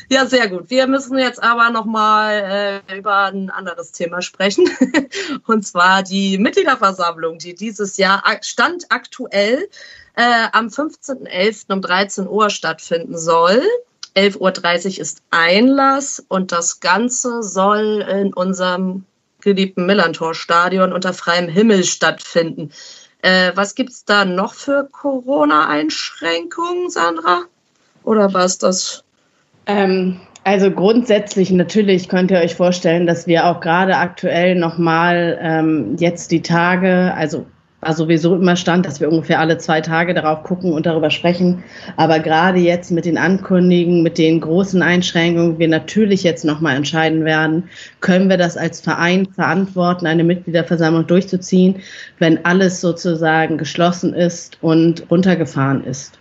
ja, 0.09 0.25
sehr 0.27 0.49
gut. 0.49 0.71
Wir 0.71 0.87
müssen 0.87 1.19
jetzt 1.19 1.43
aber 1.43 1.71
nochmal 1.71 2.83
äh, 2.89 2.97
über 2.97 3.25
ein 3.25 3.51
anderes 3.51 3.91
Thema 3.91 4.23
sprechen. 4.23 4.71
Und 5.47 5.67
zwar 5.67 6.05
die 6.05 6.39
Mitgliederversammlung, 6.39 7.39
die 7.39 7.57
dieses 7.57 7.97
Jahr 7.97 8.23
stand 8.43 8.87
aktuell 8.91 9.69
äh, 10.15 10.47
am 10.53 10.69
15.11. 10.69 11.73
um 11.73 11.83
13 11.83 12.29
Uhr 12.29 12.51
stattfinden 12.51 13.19
soll. 13.19 13.63
11.30 14.17 14.97
Uhr 14.97 15.01
ist 15.01 15.23
Einlass 15.31 16.25
und 16.29 16.53
das 16.53 16.81
Ganze 16.81 17.43
soll 17.43 18.05
in 18.09 18.33
unserem 18.33 19.05
geliebten 19.41 19.87
Millantor-Stadion 19.87 20.93
unter 20.93 21.13
freiem 21.13 21.49
Himmel 21.49 21.85
stattfinden. 21.85 22.71
Äh, 23.23 23.53
was 23.55 23.75
gibt 23.75 23.91
es 23.91 24.05
da 24.05 24.25
noch 24.25 24.55
für 24.55 24.89
Corona-Einschränkungen, 24.91 26.91
Sandra? 26.91 27.43
Oder 28.03 28.33
war 28.35 28.45
es 28.45 28.59
das? 28.59 29.05
Ähm, 29.67 30.21
also 30.45 30.71
grundsätzlich 30.71 31.51
natürlich 31.51 32.09
könnt 32.09 32.31
ihr 32.31 32.39
euch 32.39 32.55
vorstellen, 32.55 33.07
dass 33.07 33.27
wir 33.27 33.47
auch 33.47 33.61
gerade 33.61 33.97
aktuell 33.97 34.55
nochmal 34.55 35.39
ähm, 35.41 35.97
jetzt 35.99 36.31
die 36.31 36.43
Tage, 36.43 37.13
also 37.15 37.47
war 37.85 37.93
sowieso 37.95 38.35
immer 38.35 38.57
Stand, 38.57 38.87
dass 38.87 39.01
wir 39.01 39.11
ungefähr 39.11 39.41
alle 39.41 39.59
zwei 39.59 39.81
Tage 39.81 40.15
darauf 40.15 40.43
gucken 40.43 40.73
und 40.73 40.87
darüber 40.87 41.11
sprechen. 41.11 41.63
Aber 41.97 42.19
gerade 42.19 42.59
jetzt 42.59 42.91
mit 42.91 43.05
den 43.05 43.19
Ankündigungen, 43.19 44.03
mit 44.03 44.19
den 44.19 44.41
großen 44.41 44.83
Einschränkungen, 44.83 45.59
wir 45.59 45.69
natürlich 45.69 46.23
jetzt 46.23 46.45
nochmal 46.45 46.77
entscheiden 46.77 47.25
werden, 47.25 47.65
können 48.01 48.31
wir 48.31 48.39
das 48.39 48.57
als 48.57 48.81
Verein 48.81 49.27
verantworten, 49.27 50.07
eine 50.07 50.25
Mitgliederversammlung 50.25 51.07
durchzuziehen, 51.07 51.77
wenn 52.19 52.45
alles 52.45 52.81
sozusagen 52.81 53.59
geschlossen 53.59 54.15
ist 54.15 54.59
und 54.63 55.11
runtergefahren 55.11 55.85
ist. 55.85 56.19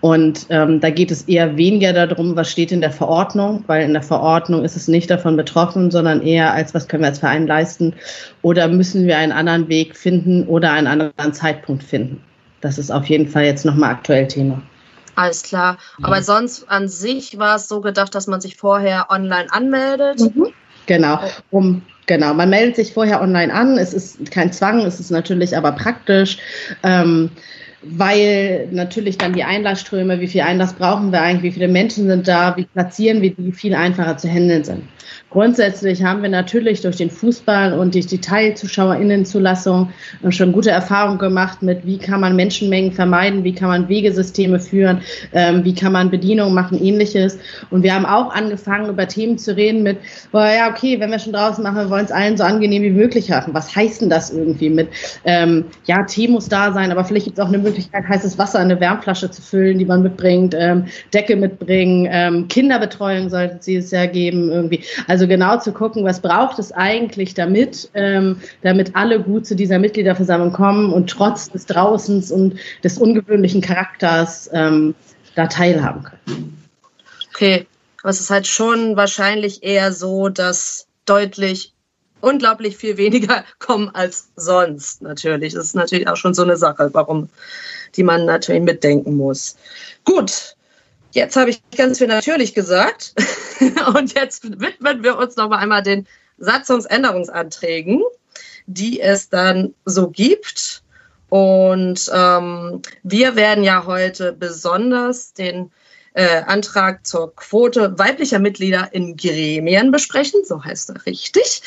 Und 0.00 0.46
ähm, 0.50 0.80
da 0.80 0.90
geht 0.90 1.10
es 1.10 1.22
eher 1.22 1.56
weniger 1.56 1.92
darum, 1.92 2.36
was 2.36 2.50
steht 2.50 2.72
in 2.72 2.80
der 2.80 2.90
Verordnung, 2.90 3.64
weil 3.66 3.84
in 3.84 3.92
der 3.92 4.02
Verordnung 4.02 4.64
ist 4.64 4.76
es 4.76 4.88
nicht 4.88 5.10
davon 5.10 5.36
betroffen, 5.36 5.90
sondern 5.90 6.22
eher 6.22 6.52
als, 6.52 6.74
was 6.74 6.88
können 6.88 7.02
wir 7.02 7.08
als 7.08 7.18
Verein 7.18 7.46
leisten 7.46 7.94
oder 8.42 8.68
müssen 8.68 9.06
wir 9.06 9.18
einen 9.18 9.32
anderen 9.32 9.68
Weg 9.68 9.96
finden 9.96 10.46
oder 10.46 10.72
einen 10.72 10.86
anderen 10.86 11.32
Zeitpunkt 11.32 11.82
finden. 11.82 12.22
Das 12.60 12.78
ist 12.78 12.90
auf 12.90 13.06
jeden 13.06 13.28
Fall 13.28 13.44
jetzt 13.44 13.64
nochmal 13.64 13.92
aktuell 13.92 14.26
Thema. 14.28 14.60
Alles 15.14 15.42
klar. 15.42 15.78
Aber 16.02 16.22
sonst 16.22 16.68
an 16.68 16.88
sich 16.88 17.38
war 17.38 17.56
es 17.56 17.68
so 17.68 17.80
gedacht, 17.80 18.14
dass 18.14 18.26
man 18.26 18.40
sich 18.40 18.56
vorher 18.56 19.06
online 19.10 19.50
anmeldet. 19.50 20.20
Mhm. 20.20 20.48
Genau, 20.86 21.18
um 21.50 21.82
Genau, 22.06 22.34
man 22.34 22.50
meldet 22.50 22.76
sich 22.76 22.94
vorher 22.94 23.20
online 23.20 23.52
an. 23.52 23.78
Es 23.78 23.92
ist 23.92 24.30
kein 24.30 24.52
Zwang, 24.52 24.80
es 24.80 25.00
ist 25.00 25.10
natürlich 25.10 25.56
aber 25.56 25.72
praktisch. 25.72 26.38
Ähm, 26.84 27.30
weil 27.82 28.68
natürlich 28.70 29.18
dann 29.18 29.34
die 29.34 29.44
Einlassströme, 29.44 30.20
wie 30.20 30.26
viel 30.28 30.40
Einlass 30.40 30.74
brauchen 30.74 31.12
wir 31.12 31.20
eigentlich, 31.20 31.42
wie 31.42 31.60
viele 31.60 31.68
Menschen 31.68 32.08
sind 32.08 32.26
da, 32.26 32.56
wie 32.56 32.64
platzieren 32.64 33.22
wir 33.22 33.34
die, 33.34 33.52
viel 33.52 33.74
einfacher 33.74 34.16
zu 34.16 34.28
handeln 34.28 34.64
sind. 34.64 34.82
Grundsätzlich 35.36 36.02
haben 36.02 36.22
wir 36.22 36.30
natürlich 36.30 36.80
durch 36.80 36.96
den 36.96 37.10
Fußball 37.10 37.78
und 37.78 37.94
durch 37.94 38.06
die 38.06 38.22
Teilzuschauerinnenzulassung 38.22 39.90
schon 40.30 40.50
gute 40.50 40.70
Erfahrungen 40.70 41.18
gemacht 41.18 41.60
mit, 41.60 41.84
wie 41.84 41.98
kann 41.98 42.22
man 42.22 42.36
Menschenmengen 42.36 42.92
vermeiden, 42.92 43.44
wie 43.44 43.54
kann 43.54 43.68
man 43.68 43.86
Wegesysteme 43.86 44.58
führen, 44.58 45.02
ähm, 45.34 45.62
wie 45.62 45.74
kann 45.74 45.92
man 45.92 46.10
Bedienung 46.10 46.54
machen, 46.54 46.82
ähnliches. 46.82 47.38
Und 47.68 47.82
wir 47.82 47.94
haben 47.94 48.06
auch 48.06 48.34
angefangen, 48.34 48.88
über 48.88 49.06
Themen 49.06 49.36
zu 49.36 49.54
reden 49.54 49.82
mit, 49.82 49.98
boah, 50.32 50.46
ja, 50.46 50.70
okay, 50.70 50.98
wenn 51.00 51.10
wir 51.10 51.18
schon 51.18 51.34
draußen 51.34 51.62
machen, 51.62 51.76
wir 51.76 51.90
wollen 51.90 52.06
es 52.06 52.12
allen 52.12 52.38
so 52.38 52.44
angenehm 52.44 52.82
wie 52.82 52.90
möglich 52.90 53.30
haben. 53.30 53.52
Was 53.52 53.76
heißt 53.76 54.00
denn 54.00 54.08
das 54.08 54.30
irgendwie 54.30 54.70
mit, 54.70 54.88
ähm, 55.26 55.66
ja, 55.84 56.02
Tee 56.04 56.28
muss 56.28 56.48
da 56.48 56.72
sein, 56.72 56.90
aber 56.90 57.04
vielleicht 57.04 57.26
gibt 57.26 57.38
es 57.38 57.44
auch 57.44 57.48
eine 57.48 57.58
Möglichkeit, 57.58 58.08
heißes 58.08 58.38
Wasser 58.38 58.60
in 58.60 58.70
eine 58.70 58.80
Wärmflasche 58.80 59.30
zu 59.30 59.42
füllen, 59.42 59.78
die 59.78 59.84
man 59.84 60.02
mitbringt, 60.02 60.54
ähm, 60.58 60.86
Decke 61.12 61.36
mitbringen, 61.36 62.08
ähm, 62.10 62.48
Kinderbetreuung 62.48 63.28
sollte 63.28 63.58
es 63.70 63.90
ja 63.90 64.06
geben 64.06 64.50
irgendwie. 64.50 64.80
Also 65.06 65.25
genau 65.26 65.58
zu 65.58 65.72
gucken, 65.72 66.04
was 66.04 66.20
braucht 66.20 66.58
es 66.58 66.72
eigentlich 66.72 67.34
damit, 67.34 67.90
ähm, 67.94 68.40
damit 68.62 68.94
alle 68.94 69.20
gut 69.20 69.46
zu 69.46 69.54
dieser 69.54 69.78
Mitgliederversammlung 69.78 70.52
kommen 70.52 70.92
und 70.92 71.08
trotz 71.10 71.50
des 71.50 71.66
Draußens 71.66 72.30
und 72.30 72.56
des 72.82 72.98
ungewöhnlichen 72.98 73.60
Charakters 73.60 74.50
ähm, 74.52 74.94
da 75.34 75.46
teilhaben 75.46 76.02
können. 76.02 76.62
Okay, 77.30 77.66
aber 78.02 78.10
es 78.10 78.20
ist 78.20 78.30
halt 78.30 78.46
schon 78.46 78.96
wahrscheinlich 78.96 79.62
eher 79.62 79.92
so, 79.92 80.28
dass 80.28 80.86
deutlich 81.04 81.74
unglaublich 82.20 82.76
viel 82.76 82.96
weniger 82.96 83.44
kommen 83.58 83.90
als 83.94 84.28
sonst 84.36 85.02
natürlich. 85.02 85.54
Das 85.54 85.64
ist 85.64 85.76
natürlich 85.76 86.08
auch 86.08 86.16
schon 86.16 86.34
so 86.34 86.42
eine 86.42 86.56
Sache, 86.56 86.90
warum 86.92 87.28
die 87.94 88.02
man 88.02 88.26
natürlich 88.26 88.62
mitdenken 88.62 89.16
muss. 89.16 89.56
Gut, 90.04 90.55
jetzt 91.16 91.36
habe 91.36 91.50
ich 91.50 91.62
ganz 91.76 91.98
viel 91.98 92.06
natürlich 92.06 92.54
gesagt 92.54 93.14
und 93.94 94.14
jetzt 94.14 94.44
widmen 94.60 95.02
wir 95.02 95.16
uns 95.16 95.36
noch 95.36 95.48
mal 95.48 95.58
einmal 95.58 95.82
den 95.82 96.06
Satzungsänderungsanträgen, 96.38 98.02
die 98.66 99.00
es 99.00 99.30
dann 99.30 99.74
so 99.86 100.10
gibt. 100.10 100.82
Und 101.28 102.08
ähm, 102.14 102.82
wir 103.02 103.34
werden 103.34 103.64
ja 103.64 103.86
heute 103.86 104.32
besonders 104.32 105.32
den 105.32 105.72
äh, 106.12 106.42
Antrag 106.42 107.06
zur 107.06 107.34
Quote 107.34 107.98
weiblicher 107.98 108.38
Mitglieder 108.38 108.90
in 108.92 109.16
Gremien 109.16 109.90
besprechen, 109.90 110.44
so 110.44 110.62
heißt 110.62 110.90
er 110.90 111.06
richtig. 111.06 111.62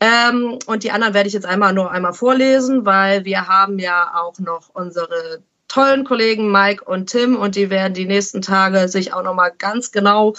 Ähm, 0.00 0.58
und 0.66 0.84
die 0.84 0.92
anderen 0.92 1.12
werde 1.14 1.26
ich 1.26 1.34
jetzt 1.34 1.46
einmal 1.46 1.72
nur 1.72 1.90
einmal 1.90 2.14
vorlesen, 2.14 2.86
weil 2.86 3.24
wir 3.24 3.48
haben 3.48 3.78
ja 3.78 4.12
auch 4.14 4.38
noch 4.38 4.70
unsere 4.72 5.42
tollen 5.72 6.04
Kollegen 6.04 6.52
Mike 6.52 6.84
und 6.84 7.06
Tim 7.06 7.36
und 7.36 7.56
die 7.56 7.70
werden 7.70 7.94
die 7.94 8.04
nächsten 8.04 8.42
Tage 8.42 8.88
sich 8.88 9.14
auch 9.14 9.22
noch 9.22 9.34
mal 9.34 9.50
ganz 9.56 9.90
genau 9.90 10.34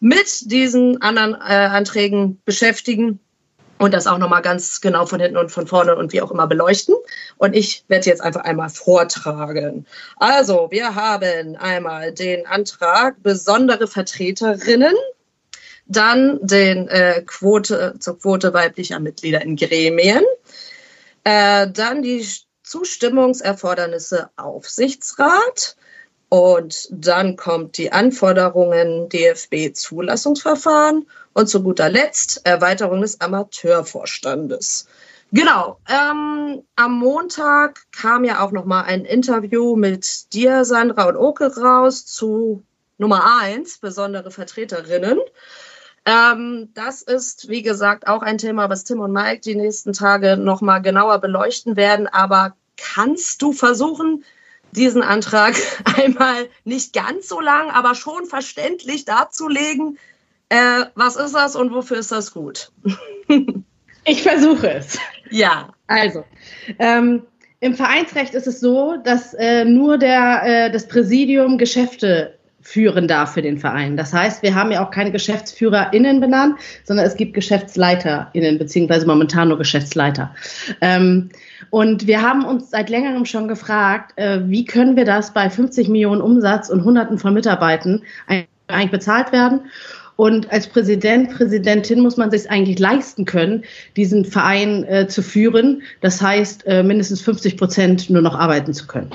mit 0.00 0.50
diesen 0.50 1.00
anderen 1.00 1.34
äh, 1.34 1.54
Anträgen 1.54 2.40
beschäftigen 2.44 3.20
und 3.78 3.94
das 3.94 4.08
auch 4.08 4.18
nochmal 4.18 4.42
ganz 4.42 4.80
genau 4.80 5.06
von 5.06 5.20
hinten 5.20 5.36
und 5.36 5.50
von 5.50 5.68
vorne 5.68 5.94
und 5.94 6.12
wie 6.12 6.20
auch 6.20 6.32
immer 6.32 6.48
beleuchten. 6.48 6.96
Und 7.36 7.54
ich 7.54 7.84
werde 7.88 8.10
jetzt 8.10 8.22
einfach 8.22 8.42
einmal 8.42 8.70
vortragen. 8.70 9.86
Also, 10.16 10.68
wir 10.70 10.94
haben 10.94 11.56
einmal 11.56 12.12
den 12.12 12.46
Antrag 12.46 13.22
besondere 13.22 13.86
Vertreterinnen, 13.86 14.94
dann 15.86 16.38
den 16.42 16.88
äh, 16.88 17.22
Quote 17.24 17.94
zur 18.00 18.18
Quote 18.18 18.52
weiblicher 18.52 18.98
Mitglieder 18.98 19.42
in 19.42 19.56
Gremien, 19.56 20.24
äh, 21.24 21.68
dann 21.68 22.02
die 22.02 22.24
Zustimmungserfordernisse 22.72 24.30
Aufsichtsrat, 24.36 25.76
und 26.30 26.88
dann 26.90 27.36
kommt 27.36 27.76
die 27.76 27.92
Anforderungen 27.92 29.10
DFB-Zulassungsverfahren 29.10 31.06
und 31.34 31.46
zu 31.46 31.62
guter 31.62 31.90
Letzt 31.90 32.40
Erweiterung 32.46 33.02
des 33.02 33.20
Amateurvorstandes. 33.20 34.86
Genau. 35.30 35.78
Ähm, 35.90 36.62
am 36.74 36.98
Montag 36.98 37.82
kam 37.92 38.24
ja 38.24 38.42
auch 38.42 38.50
noch 38.50 38.64
mal 38.64 38.84
ein 38.84 39.04
Interview 39.04 39.76
mit 39.76 40.32
dir, 40.32 40.64
Sandra 40.64 41.04
und 41.04 41.16
Oke 41.16 41.54
raus 41.54 42.06
zu 42.06 42.62
Nummer 42.96 43.42
eins, 43.42 43.76
besondere 43.76 44.30
Vertreterinnen. 44.30 45.20
Ähm, 46.06 46.70
das 46.72 47.02
ist, 47.02 47.50
wie 47.50 47.60
gesagt, 47.60 48.06
auch 48.06 48.22
ein 48.22 48.38
Thema, 48.38 48.70
was 48.70 48.84
Tim 48.84 49.00
und 49.00 49.12
Mike 49.12 49.42
die 49.42 49.54
nächsten 49.54 49.92
Tage 49.92 50.38
noch 50.38 50.62
mal 50.62 50.78
genauer 50.78 51.18
beleuchten 51.18 51.76
werden. 51.76 52.06
Aber 52.06 52.54
kannst 52.76 53.42
du 53.42 53.52
versuchen, 53.52 54.24
diesen 54.72 55.02
Antrag 55.02 55.54
einmal 55.96 56.48
nicht 56.64 56.92
ganz 56.92 57.28
so 57.28 57.40
lang, 57.40 57.70
aber 57.70 57.94
schon 57.94 58.26
verständlich 58.26 59.04
darzulegen, 59.04 59.98
äh, 60.48 60.84
was 60.94 61.16
ist 61.16 61.34
das 61.34 61.56
und 61.56 61.72
wofür 61.72 61.98
ist 61.98 62.12
das 62.12 62.32
gut? 62.32 62.70
ich 64.04 64.22
versuche 64.22 64.70
es. 64.70 64.98
Ja. 65.30 65.70
Also, 65.86 66.24
ähm, 66.78 67.22
im 67.60 67.74
Vereinsrecht 67.74 68.34
ist 68.34 68.46
es 68.46 68.60
so, 68.60 68.96
dass 68.96 69.34
äh, 69.34 69.64
nur 69.64 69.96
der, 69.96 70.42
äh, 70.44 70.70
das 70.70 70.88
Präsidium 70.88 71.58
Geschäfte 71.58 72.38
führen 72.60 73.08
darf 73.08 73.34
für 73.34 73.42
den 73.42 73.58
Verein. 73.58 73.96
Das 73.96 74.12
heißt, 74.12 74.42
wir 74.42 74.54
haben 74.54 74.70
ja 74.70 74.84
auch 74.84 74.90
keine 74.90 75.12
GeschäftsführerInnen 75.12 76.20
benannt, 76.20 76.58
sondern 76.84 77.06
es 77.06 77.16
gibt 77.16 77.34
GeschäftsleiterInnen, 77.34 78.58
beziehungsweise 78.58 79.06
momentan 79.06 79.48
nur 79.48 79.58
Geschäftsleiter. 79.58 80.34
Ähm, 80.80 81.30
und 81.70 82.06
wir 82.06 82.22
haben 82.22 82.44
uns 82.44 82.70
seit 82.70 82.90
längerem 82.90 83.24
schon 83.24 83.48
gefragt, 83.48 84.12
äh, 84.16 84.40
wie 84.44 84.64
können 84.64 84.96
wir 84.96 85.04
das 85.04 85.32
bei 85.32 85.50
50 85.50 85.88
Millionen 85.88 86.20
Umsatz 86.20 86.68
und 86.68 86.84
Hunderten 86.84 87.18
von 87.18 87.34
Mitarbeitern 87.34 88.02
eigentlich 88.66 88.90
bezahlt 88.90 89.32
werden? 89.32 89.60
Und 90.16 90.52
als 90.52 90.66
Präsident, 90.66 91.30
Präsidentin 91.30 92.00
muss 92.00 92.16
man 92.16 92.30
sich 92.30 92.50
eigentlich 92.50 92.78
leisten 92.78 93.24
können, 93.24 93.64
diesen 93.96 94.24
Verein 94.24 94.84
äh, 94.84 95.08
zu 95.08 95.22
führen. 95.22 95.82
Das 96.00 96.20
heißt, 96.20 96.66
äh, 96.66 96.82
mindestens 96.82 97.22
50 97.22 97.56
Prozent 97.56 98.10
nur 98.10 98.22
noch 98.22 98.38
arbeiten 98.38 98.74
zu 98.74 98.86
können. 98.86 99.10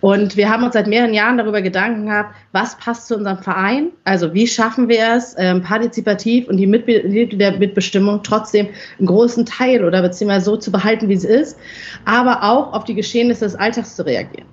Und 0.00 0.36
wir 0.36 0.50
haben 0.50 0.64
uns 0.64 0.74
seit 0.74 0.86
mehreren 0.86 1.14
Jahren 1.14 1.38
darüber 1.38 1.62
Gedanken 1.62 2.06
gehabt, 2.06 2.34
was 2.52 2.76
passt 2.78 3.06
zu 3.08 3.16
unserem 3.16 3.38
Verein? 3.38 3.90
Also 4.04 4.34
wie 4.34 4.46
schaffen 4.46 4.88
wir 4.88 5.14
es, 5.16 5.34
ähm, 5.38 5.62
partizipativ 5.62 6.48
und 6.48 6.56
die 6.56 6.66
Mitgliedermitbestimmung 6.66 8.22
trotzdem 8.22 8.68
einen 8.98 9.06
großen 9.06 9.46
Teil 9.46 9.84
oder 9.84 10.02
beziehungsweise 10.02 10.44
so 10.46 10.56
zu 10.56 10.72
behalten, 10.72 11.08
wie 11.08 11.16
sie 11.16 11.28
ist, 11.28 11.58
aber 12.04 12.42
auch 12.42 12.72
auf 12.72 12.84
die 12.84 12.94
Geschehnisse 12.94 13.44
des 13.44 13.54
Alltags 13.54 13.96
zu 13.96 14.04
reagieren. 14.04 14.46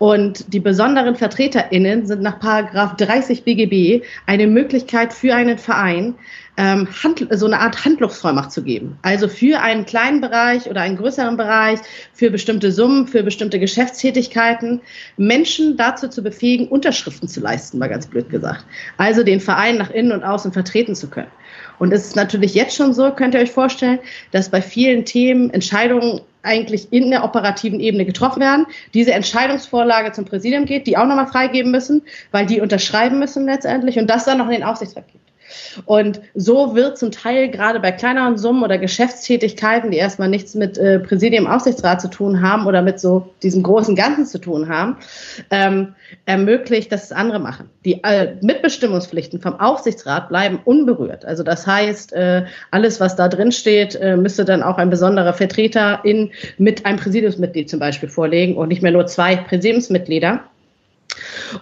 Und 0.00 0.54
die 0.54 0.60
besonderen 0.60 1.14
VertreterInnen 1.14 2.06
sind 2.06 2.22
nach 2.22 2.40
Paragraph 2.40 2.96
30 2.96 3.44
BGB 3.44 4.02
eine 4.24 4.46
Möglichkeit 4.46 5.12
für 5.12 5.34
einen 5.34 5.58
Verein, 5.58 6.14
ähm, 6.56 6.88
so 7.32 7.44
eine 7.44 7.60
Art 7.60 7.84
Handlungsvollmacht 7.84 8.50
zu 8.50 8.62
geben. 8.62 8.98
Also 9.02 9.28
für 9.28 9.60
einen 9.60 9.84
kleinen 9.84 10.22
Bereich 10.22 10.70
oder 10.70 10.80
einen 10.80 10.96
größeren 10.96 11.36
Bereich, 11.36 11.80
für 12.14 12.30
bestimmte 12.30 12.72
Summen, 12.72 13.08
für 13.08 13.22
bestimmte 13.22 13.60
Geschäftstätigkeiten, 13.60 14.80
Menschen 15.18 15.76
dazu 15.76 16.08
zu 16.08 16.22
befähigen, 16.22 16.68
Unterschriften 16.68 17.28
zu 17.28 17.40
leisten, 17.40 17.76
mal 17.78 17.90
ganz 17.90 18.06
blöd 18.06 18.30
gesagt. 18.30 18.64
Also 18.96 19.22
den 19.22 19.40
Verein 19.40 19.76
nach 19.76 19.90
innen 19.90 20.12
und 20.12 20.24
außen 20.24 20.52
vertreten 20.52 20.94
zu 20.94 21.10
können. 21.10 21.30
Und 21.80 21.94
es 21.94 22.08
ist 22.08 22.16
natürlich 22.16 22.54
jetzt 22.54 22.76
schon 22.76 22.92
so, 22.92 23.10
könnt 23.10 23.34
ihr 23.34 23.40
euch 23.40 23.50
vorstellen, 23.50 23.98
dass 24.32 24.50
bei 24.50 24.60
vielen 24.60 25.06
Themen 25.06 25.48
Entscheidungen 25.48 26.20
eigentlich 26.42 26.92
in 26.92 27.10
der 27.10 27.24
operativen 27.24 27.80
Ebene 27.80 28.04
getroffen 28.04 28.40
werden, 28.40 28.66
diese 28.92 29.12
Entscheidungsvorlage 29.12 30.12
zum 30.12 30.26
Präsidium 30.26 30.66
geht, 30.66 30.86
die 30.86 30.98
auch 30.98 31.06
nochmal 31.06 31.26
freigeben 31.26 31.72
müssen, 31.72 32.02
weil 32.32 32.44
die 32.44 32.60
unterschreiben 32.60 33.18
müssen 33.18 33.46
letztendlich 33.46 33.98
und 33.98 34.08
das 34.08 34.26
dann 34.26 34.38
noch 34.38 34.46
in 34.46 34.52
den 34.52 34.64
Aufsichtsrat 34.64 35.08
gibt. 35.10 35.29
Und 35.84 36.20
so 36.34 36.74
wird 36.74 36.98
zum 36.98 37.10
Teil 37.10 37.50
gerade 37.50 37.80
bei 37.80 37.92
kleineren 37.92 38.38
Summen 38.38 38.62
oder 38.62 38.78
Geschäftstätigkeiten, 38.78 39.90
die 39.90 39.96
erstmal 39.98 40.28
nichts 40.28 40.54
mit 40.54 40.78
äh, 40.78 40.98
Präsidium, 41.00 41.46
Aufsichtsrat 41.46 42.00
zu 42.00 42.08
tun 42.08 42.42
haben 42.42 42.66
oder 42.66 42.82
mit 42.82 43.00
so 43.00 43.28
diesem 43.42 43.62
großen 43.62 43.96
Ganzen 43.96 44.26
zu 44.26 44.38
tun 44.38 44.68
haben, 44.68 44.96
ähm, 45.50 45.94
ermöglicht, 46.26 46.92
dass 46.92 47.04
es 47.04 47.12
andere 47.12 47.38
machen. 47.38 47.70
Die 47.84 48.02
äh, 48.04 48.34
Mitbestimmungspflichten 48.40 49.40
vom 49.40 49.58
Aufsichtsrat 49.58 50.28
bleiben 50.28 50.60
unberührt. 50.64 51.24
Also 51.24 51.42
das 51.42 51.66
heißt, 51.66 52.12
äh, 52.12 52.44
alles, 52.70 53.00
was 53.00 53.16
da 53.16 53.28
drin 53.28 53.52
steht, 53.52 53.94
äh, 53.96 54.16
müsste 54.16 54.44
dann 54.44 54.62
auch 54.62 54.78
ein 54.78 54.90
besonderer 54.90 55.32
Vertreter 55.32 56.00
in, 56.04 56.30
mit 56.58 56.86
einem 56.86 56.98
Präsidiumsmitglied 56.98 57.70
zum 57.70 57.80
Beispiel 57.80 58.08
vorlegen 58.08 58.56
und 58.56 58.68
nicht 58.68 58.82
mehr 58.82 58.92
nur 58.92 59.06
zwei 59.06 59.36
Präsidiumsmitglieder. 59.36 60.40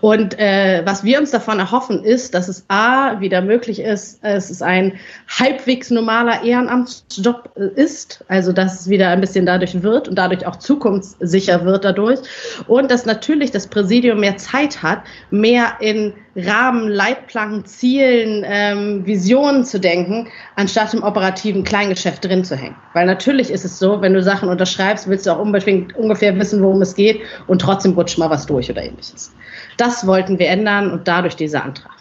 Und 0.01 0.39
äh, 0.39 0.83
was 0.85 1.05
wir 1.05 1.19
uns 1.19 1.31
davon 1.31 1.59
erhoffen, 1.59 2.05
ist, 2.05 2.35
dass 2.35 2.49
es 2.49 2.65
A, 2.69 3.21
wieder 3.21 3.43
möglich 3.43 3.81
ist, 3.81 4.19
es 4.23 4.51
ist 4.51 4.63
ein 4.63 4.99
halbwegs 5.29 5.91
normaler 5.91 6.43
Ehrenamtsjob 6.43 7.51
äh, 7.57 7.81
ist, 7.81 8.25
also 8.29 8.53
dass 8.53 8.81
es 8.81 8.89
wieder 8.89 9.09
ein 9.09 9.21
bisschen 9.21 9.47
dadurch 9.47 9.83
wird 9.83 10.09
und 10.09 10.17
dadurch 10.17 10.47
auch 10.47 10.57
zukunftssicher 10.57 11.65
wird 11.65 11.85
dadurch. 11.85 12.21
Und 12.67 12.91
dass 12.91 13.07
natürlich 13.07 13.51
das 13.51 13.67
Präsidium 13.67 14.21
mehr 14.21 14.37
Zeit 14.37 14.83
hat, 14.83 15.03
mehr 15.31 15.75
in 15.81 16.15
Rahmen, 16.39 16.89
Leitplanken, 16.89 17.67
Zielen, 17.67 18.45
ähm, 18.47 19.05
Visionen 19.05 19.65
zu 19.65 19.81
denken, 19.81 20.29
anstatt 20.57 20.95
im 20.95 21.03
operativen 21.03 21.65
Kleingeschäft 21.65 22.25
drin 22.25 22.45
zu 22.45 22.57
hängen. 22.57 22.77
Weil 22.95 23.07
natürlich 23.07 23.51
ist 23.51 23.65
es 23.65 23.79
so, 23.79 24.01
wenn 24.01 24.15
du 24.15 24.23
Sachen 24.23 24.49
unterschreibst, 24.49 25.09
willst 25.09 25.27
du 25.27 25.33
auch 25.33 25.41
unbedingt 25.41 25.97
ungefähr 25.97 26.39
wissen, 26.39 26.63
worum 26.63 26.81
es 26.83 26.95
geht 26.95 27.21
und 27.49 27.61
trotzdem 27.61 27.93
rutscht 27.93 28.19
mal 28.19 28.31
was 28.31 28.47
durch 28.47 28.71
oder 28.71 28.83
ähnliches. 28.83 29.33
Das 29.77 30.07
wollten 30.07 30.39
wir 30.39 30.49
ändern 30.49 30.91
und 30.93 31.09
dadurch 31.09 31.35
dieser 31.35 31.65
Antrag. 31.65 31.93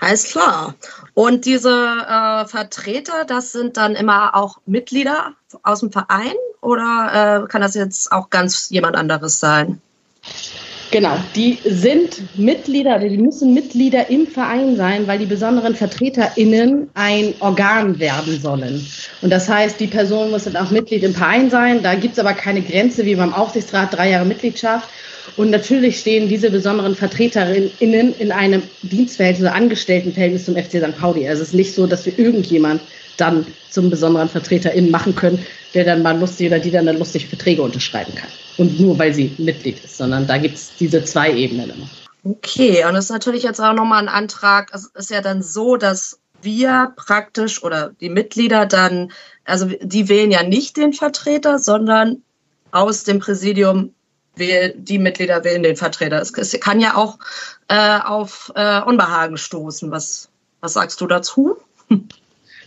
Alles 0.00 0.30
klar. 0.30 0.74
Und 1.14 1.44
diese 1.44 1.70
äh, 1.70 2.46
Vertreter, 2.46 3.24
das 3.26 3.52
sind 3.52 3.76
dann 3.76 3.94
immer 3.94 4.36
auch 4.36 4.58
Mitglieder 4.66 5.32
aus 5.62 5.80
dem 5.80 5.90
Verein 5.90 6.34
oder 6.60 7.44
äh, 7.44 7.48
kann 7.48 7.62
das 7.62 7.74
jetzt 7.74 8.12
auch 8.12 8.30
ganz 8.30 8.70
jemand 8.70 8.96
anderes 8.96 9.40
sein? 9.40 9.80
Genau, 10.90 11.18
die 11.36 11.58
sind 11.66 12.22
Mitglieder 12.38 12.98
die 12.98 13.18
müssen 13.18 13.52
Mitglieder 13.52 14.08
im 14.08 14.26
Verein 14.26 14.74
sein, 14.76 15.06
weil 15.06 15.18
die 15.18 15.26
besonderen 15.26 15.74
VertreterInnen 15.74 16.88
ein 16.94 17.34
Organ 17.40 17.98
werden 17.98 18.40
sollen. 18.40 18.86
Und 19.20 19.30
das 19.30 19.50
heißt, 19.50 19.78
die 19.80 19.86
Person 19.86 20.30
muss 20.30 20.44
dann 20.44 20.56
auch 20.56 20.70
Mitglied 20.70 21.02
im 21.02 21.14
Verein 21.14 21.50
sein. 21.50 21.82
Da 21.82 21.94
gibt 21.94 22.14
es 22.14 22.18
aber 22.18 22.32
keine 22.32 22.62
Grenze 22.62 23.04
wie 23.04 23.16
beim 23.16 23.34
Aufsichtsrat, 23.34 23.94
drei 23.94 24.10
Jahre 24.10 24.24
Mitgliedschaft. 24.24 24.88
Und 25.36 25.50
natürlich 25.50 26.00
stehen 26.00 26.28
diese 26.30 26.50
besonderen 26.50 26.94
VertreterInnen 26.94 28.14
in 28.18 28.32
einem 28.32 28.62
Dienstverhältnis 28.82 29.42
oder 29.46 29.54
Angestelltenverhältnis 29.54 30.46
zum 30.46 30.56
FC 30.56 30.82
St. 30.82 30.98
Pauli. 30.98 31.28
Also 31.28 31.42
es 31.42 31.48
ist 31.48 31.54
nicht 31.54 31.74
so, 31.74 31.86
dass 31.86 32.06
wir 32.06 32.18
irgendjemand 32.18 32.80
dann 33.18 33.46
zum 33.68 33.90
besonderen 33.90 34.30
VertreterInnen 34.30 34.90
machen 34.90 35.14
können, 35.14 35.44
der 35.74 35.84
dann 35.84 36.02
mal 36.02 36.18
lustig 36.18 36.46
oder 36.46 36.60
die 36.60 36.70
dann, 36.70 36.86
dann 36.86 36.98
lustig 36.98 37.26
Verträge 37.26 37.60
unterschreiben 37.60 38.14
kann. 38.14 38.30
Und 38.58 38.78
nur 38.80 38.98
weil 38.98 39.14
sie 39.14 39.34
Mitglied 39.38 39.82
ist, 39.84 39.96
sondern 39.96 40.26
da 40.26 40.36
gibt 40.36 40.56
es 40.56 40.72
diese 40.78 41.04
zwei 41.04 41.32
Ebenen 41.32 41.70
immer. 41.70 41.88
Okay, 42.24 42.84
und 42.84 42.94
das 42.94 43.06
ist 43.06 43.10
natürlich 43.10 43.44
jetzt 43.44 43.60
auch 43.60 43.72
nochmal 43.72 44.02
ein 44.02 44.08
Antrag. 44.08 44.70
Es 44.74 44.86
ist 44.86 45.10
ja 45.10 45.20
dann 45.20 45.42
so, 45.42 45.76
dass 45.76 46.20
wir 46.42 46.92
praktisch 46.96 47.62
oder 47.62 47.92
die 48.00 48.10
Mitglieder 48.10 48.66
dann, 48.66 49.12
also 49.44 49.66
die 49.80 50.08
wählen 50.08 50.30
ja 50.30 50.42
nicht 50.42 50.76
den 50.76 50.92
Vertreter, 50.92 51.58
sondern 51.58 52.22
aus 52.70 53.04
dem 53.04 53.18
Präsidium 53.18 53.94
die 54.38 54.98
Mitglieder 54.98 55.42
wählen 55.42 55.62
den 55.62 55.76
Vertreter. 55.76 56.20
Es, 56.20 56.32
kann 56.60 56.80
ja 56.80 56.96
auch 56.96 57.18
äh, 57.68 57.98
auf 58.04 58.52
äh, 58.54 58.80
Unbehagen 58.82 59.36
stoßen. 59.36 59.90
Was, 59.90 60.28
was 60.60 60.74
sagst 60.74 61.00
du 61.00 61.06
dazu? 61.06 61.56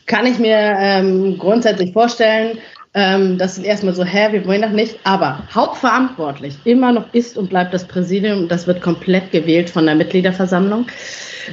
Kann 0.06 0.26
ich 0.26 0.38
mir 0.38 0.58
ähm, 0.58 1.38
grundsätzlich 1.38 1.94
vorstellen. 1.94 2.58
Ähm, 2.94 3.38
das 3.38 3.58
ist 3.58 3.64
erstmal 3.64 3.94
so, 3.94 4.04
hä, 4.04 4.34
wir 4.34 4.46
wollen 4.46 4.62
doch 4.64 4.72
nicht. 4.72 5.00
Aber 5.06 5.44
hauptverantwortlich 5.54 6.58
immer 6.66 6.92
noch 6.92 7.14
ist 7.14 7.38
und 7.38 7.50
bleibt 7.50 7.74
das 7.74 7.86
Präsidium. 7.88 8.50
Das 8.50 8.68
wird 8.68 8.82
komplett 8.82 9.32
gewählt 9.32 9.70
von 9.70 9.86
der 9.86 9.96
Mitgliederversammlung. 9.96 10.88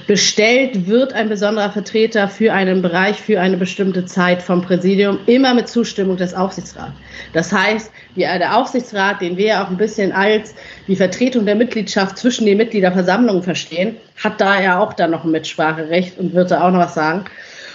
Bestellt 0.07 0.87
wird 0.87 1.13
ein 1.13 1.29
besonderer 1.29 1.71
Vertreter 1.71 2.29
für 2.29 2.53
einen 2.53 2.83
Bereich 2.83 3.21
für 3.21 3.41
eine 3.41 3.57
bestimmte 3.57 4.05
Zeit 4.05 4.43
vom 4.43 4.61
Präsidium, 4.63 5.19
immer 5.27 5.55
mit 5.55 5.69
Zustimmung 5.69 6.17
des 6.17 6.35
Aufsichtsrats. 6.35 6.93
Das 7.33 7.53
heißt, 7.53 7.91
die, 8.17 8.21
der 8.21 8.57
Aufsichtsrat, 8.57 9.23
den 9.23 9.37
wir 9.37 9.47
ja 9.47 9.65
auch 9.65 9.71
ein 9.71 9.77
bisschen 9.77 10.13
als 10.13 10.55
die 10.89 10.97
Vertretung 10.97 11.47
der 11.47 11.55
Mitgliedschaft 11.55 12.19
zwischen 12.19 12.47
den 12.47 12.59
Mitgliederversammlungen 12.59 13.43
verstehen, 13.43 13.97
hat 14.23 14.41
da 14.41 14.61
ja 14.61 14.79
auch 14.79 14.93
dann 14.93 15.13
noch 15.13 15.25
ein 15.25 15.31
Mitspracherecht 15.31 16.19
und 16.19 16.35
wird 16.35 16.51
da 16.51 16.67
auch 16.67 16.71
noch 16.73 16.81
was 16.81 16.95
sagen. 16.95 17.25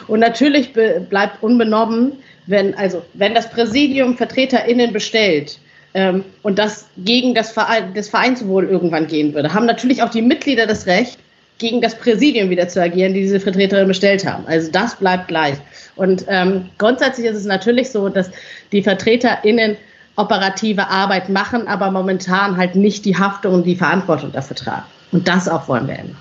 Und 0.08 0.20
natürlich 0.20 0.74
bleibt 0.74 1.41
unbenommen, 1.41 2.13
wenn, 2.48 2.74
also, 2.76 3.04
wenn 3.14 3.34
das 3.34 3.50
Präsidium 3.50 4.18
VertreterInnen 4.18 4.94
bestellt, 4.94 5.60
ähm, 5.94 6.24
und 6.42 6.58
das 6.60 6.88
gegen 6.98 7.36
das, 7.36 7.52
Verein, 7.52 7.94
das 7.94 8.10
Vereinswohl 8.10 8.66
irgendwann 8.66 9.08
gehen 9.08 9.34
würde, 9.34 9.54
haben 9.54 9.66
natürlich 9.66 10.02
auch 10.02 10.10
die 10.10 10.22
Mitglieder 10.22 10.66
das 10.66 10.88
Recht, 10.88 11.20
gegen 11.60 11.82
das 11.82 11.96
Präsidium 11.96 12.50
wieder 12.50 12.68
zu 12.68 12.82
agieren, 12.82 13.14
die 13.14 13.22
diese 13.22 13.40
Vertreterin 13.40 13.88
bestellt 13.88 14.26
haben. 14.26 14.46
Also 14.48 14.72
das 14.72 14.96
bleibt 14.96 15.28
gleich. 15.28 15.56
Und 15.96 16.26
ähm, 16.28 16.70
grundsätzlich 16.78 17.28
ist 17.28 17.38
es 17.38 17.46
natürlich 17.46 17.92
so, 17.92 18.10
dass 18.10 18.32
die 18.72 18.82
VertreterInnen 18.82 19.78
operative 20.16 20.90
Arbeit 20.90 21.30
machen, 21.30 21.68
aber 21.68 21.92
momentan 21.92 22.58
halt 22.58 22.76
nicht 22.76 23.06
die 23.06 23.18
Haftung 23.18 23.54
und 23.54 23.64
die 23.66 23.76
Verantwortung 23.76 24.32
dafür 24.32 24.56
tragen. 24.56 24.86
Und 25.12 25.28
das 25.28 25.48
auch 25.48 25.68
wollen 25.68 25.88
wir 25.88 26.00
ändern. 26.00 26.18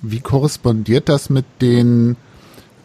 Wie 0.00 0.20
korrespondiert 0.20 1.08
das 1.08 1.28
mit 1.28 1.44
den 1.60 2.16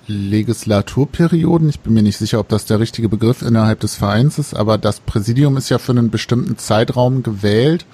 Legislaturperioden? 0.08 1.70
Ich 1.70 1.80
bin 1.80 1.94
mir 1.94 2.04
nicht 2.04 2.18
sicher, 2.18 2.40
ob 2.40 2.50
das 2.50 2.66
der 2.66 2.80
richtige 2.80 3.10
Begriff 3.10 3.42
innerhalb 3.42 3.80
des 3.80 3.96
Vereins 3.96 4.40
ist, 4.40 4.56
aber 4.56 4.78
das 4.78 5.00
Präsidium 5.00 5.58
ist 5.58 5.70
ja 5.70 5.78
für 5.78 5.92
einen 5.92 6.10
bestimmten 6.10 6.58
Zeitraum 6.58 7.24
gewählt. 7.24 7.86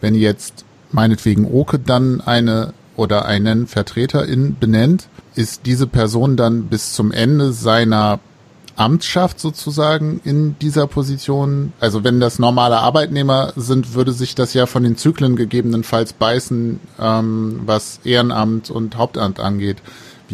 Wenn 0.00 0.14
jetzt 0.14 0.64
meinetwegen 0.92 1.46
Oke 1.52 1.78
dann 1.78 2.20
eine 2.20 2.72
oder 2.96 3.24
einen 3.24 3.66
Vertreterin 3.66 4.56
benennt, 4.58 5.08
ist 5.34 5.66
diese 5.66 5.86
Person 5.86 6.36
dann 6.36 6.64
bis 6.64 6.92
zum 6.92 7.10
Ende 7.10 7.52
seiner 7.52 8.20
Amtsschaft 8.76 9.40
sozusagen 9.40 10.20
in 10.24 10.56
dieser 10.58 10.86
Position? 10.86 11.72
Also 11.80 12.04
wenn 12.04 12.20
das 12.20 12.38
normale 12.38 12.78
Arbeitnehmer 12.78 13.52
sind, 13.56 13.94
würde 13.94 14.12
sich 14.12 14.34
das 14.34 14.54
ja 14.54 14.66
von 14.66 14.82
den 14.82 14.96
Zyklen 14.96 15.36
gegebenenfalls 15.36 16.12
beißen, 16.12 16.80
ähm, 17.00 17.60
was 17.66 18.00
Ehrenamt 18.04 18.70
und 18.70 18.96
Hauptamt 18.96 19.40
angeht. 19.40 19.78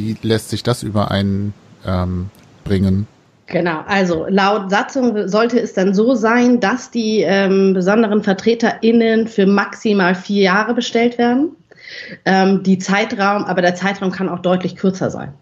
Wie 0.01 0.17
lässt 0.23 0.51
sich 0.51 0.63
das 0.63 0.83
übereinbringen? 0.83 1.53
Ähm, 1.87 3.07
Genau, 3.47 3.81
also 3.89 4.27
laut 4.29 4.71
Satzung 4.71 5.27
sollte 5.27 5.59
es 5.59 5.73
dann 5.73 5.93
so 5.93 6.15
sein, 6.15 6.61
dass 6.61 6.93
die 6.93 7.23
ähm, 7.23 7.75
besonderen 7.75 8.23
VertreterInnen 8.23 9.27
für 9.27 9.45
maximal 9.45 10.15
vier 10.15 10.45
Jahre 10.45 10.73
bestellt 10.73 11.19
werden. 11.19 11.57
Ähm, 12.25 12.63
die 12.63 12.79
Zeitraum, 12.79 13.45
aber 13.45 13.61
der 13.61 13.75
Zeitraum 13.75 14.13
kann 14.13 14.29
auch 14.29 14.39
deutlich 14.39 14.77
kürzer 14.77 15.11
sein. 15.11 15.35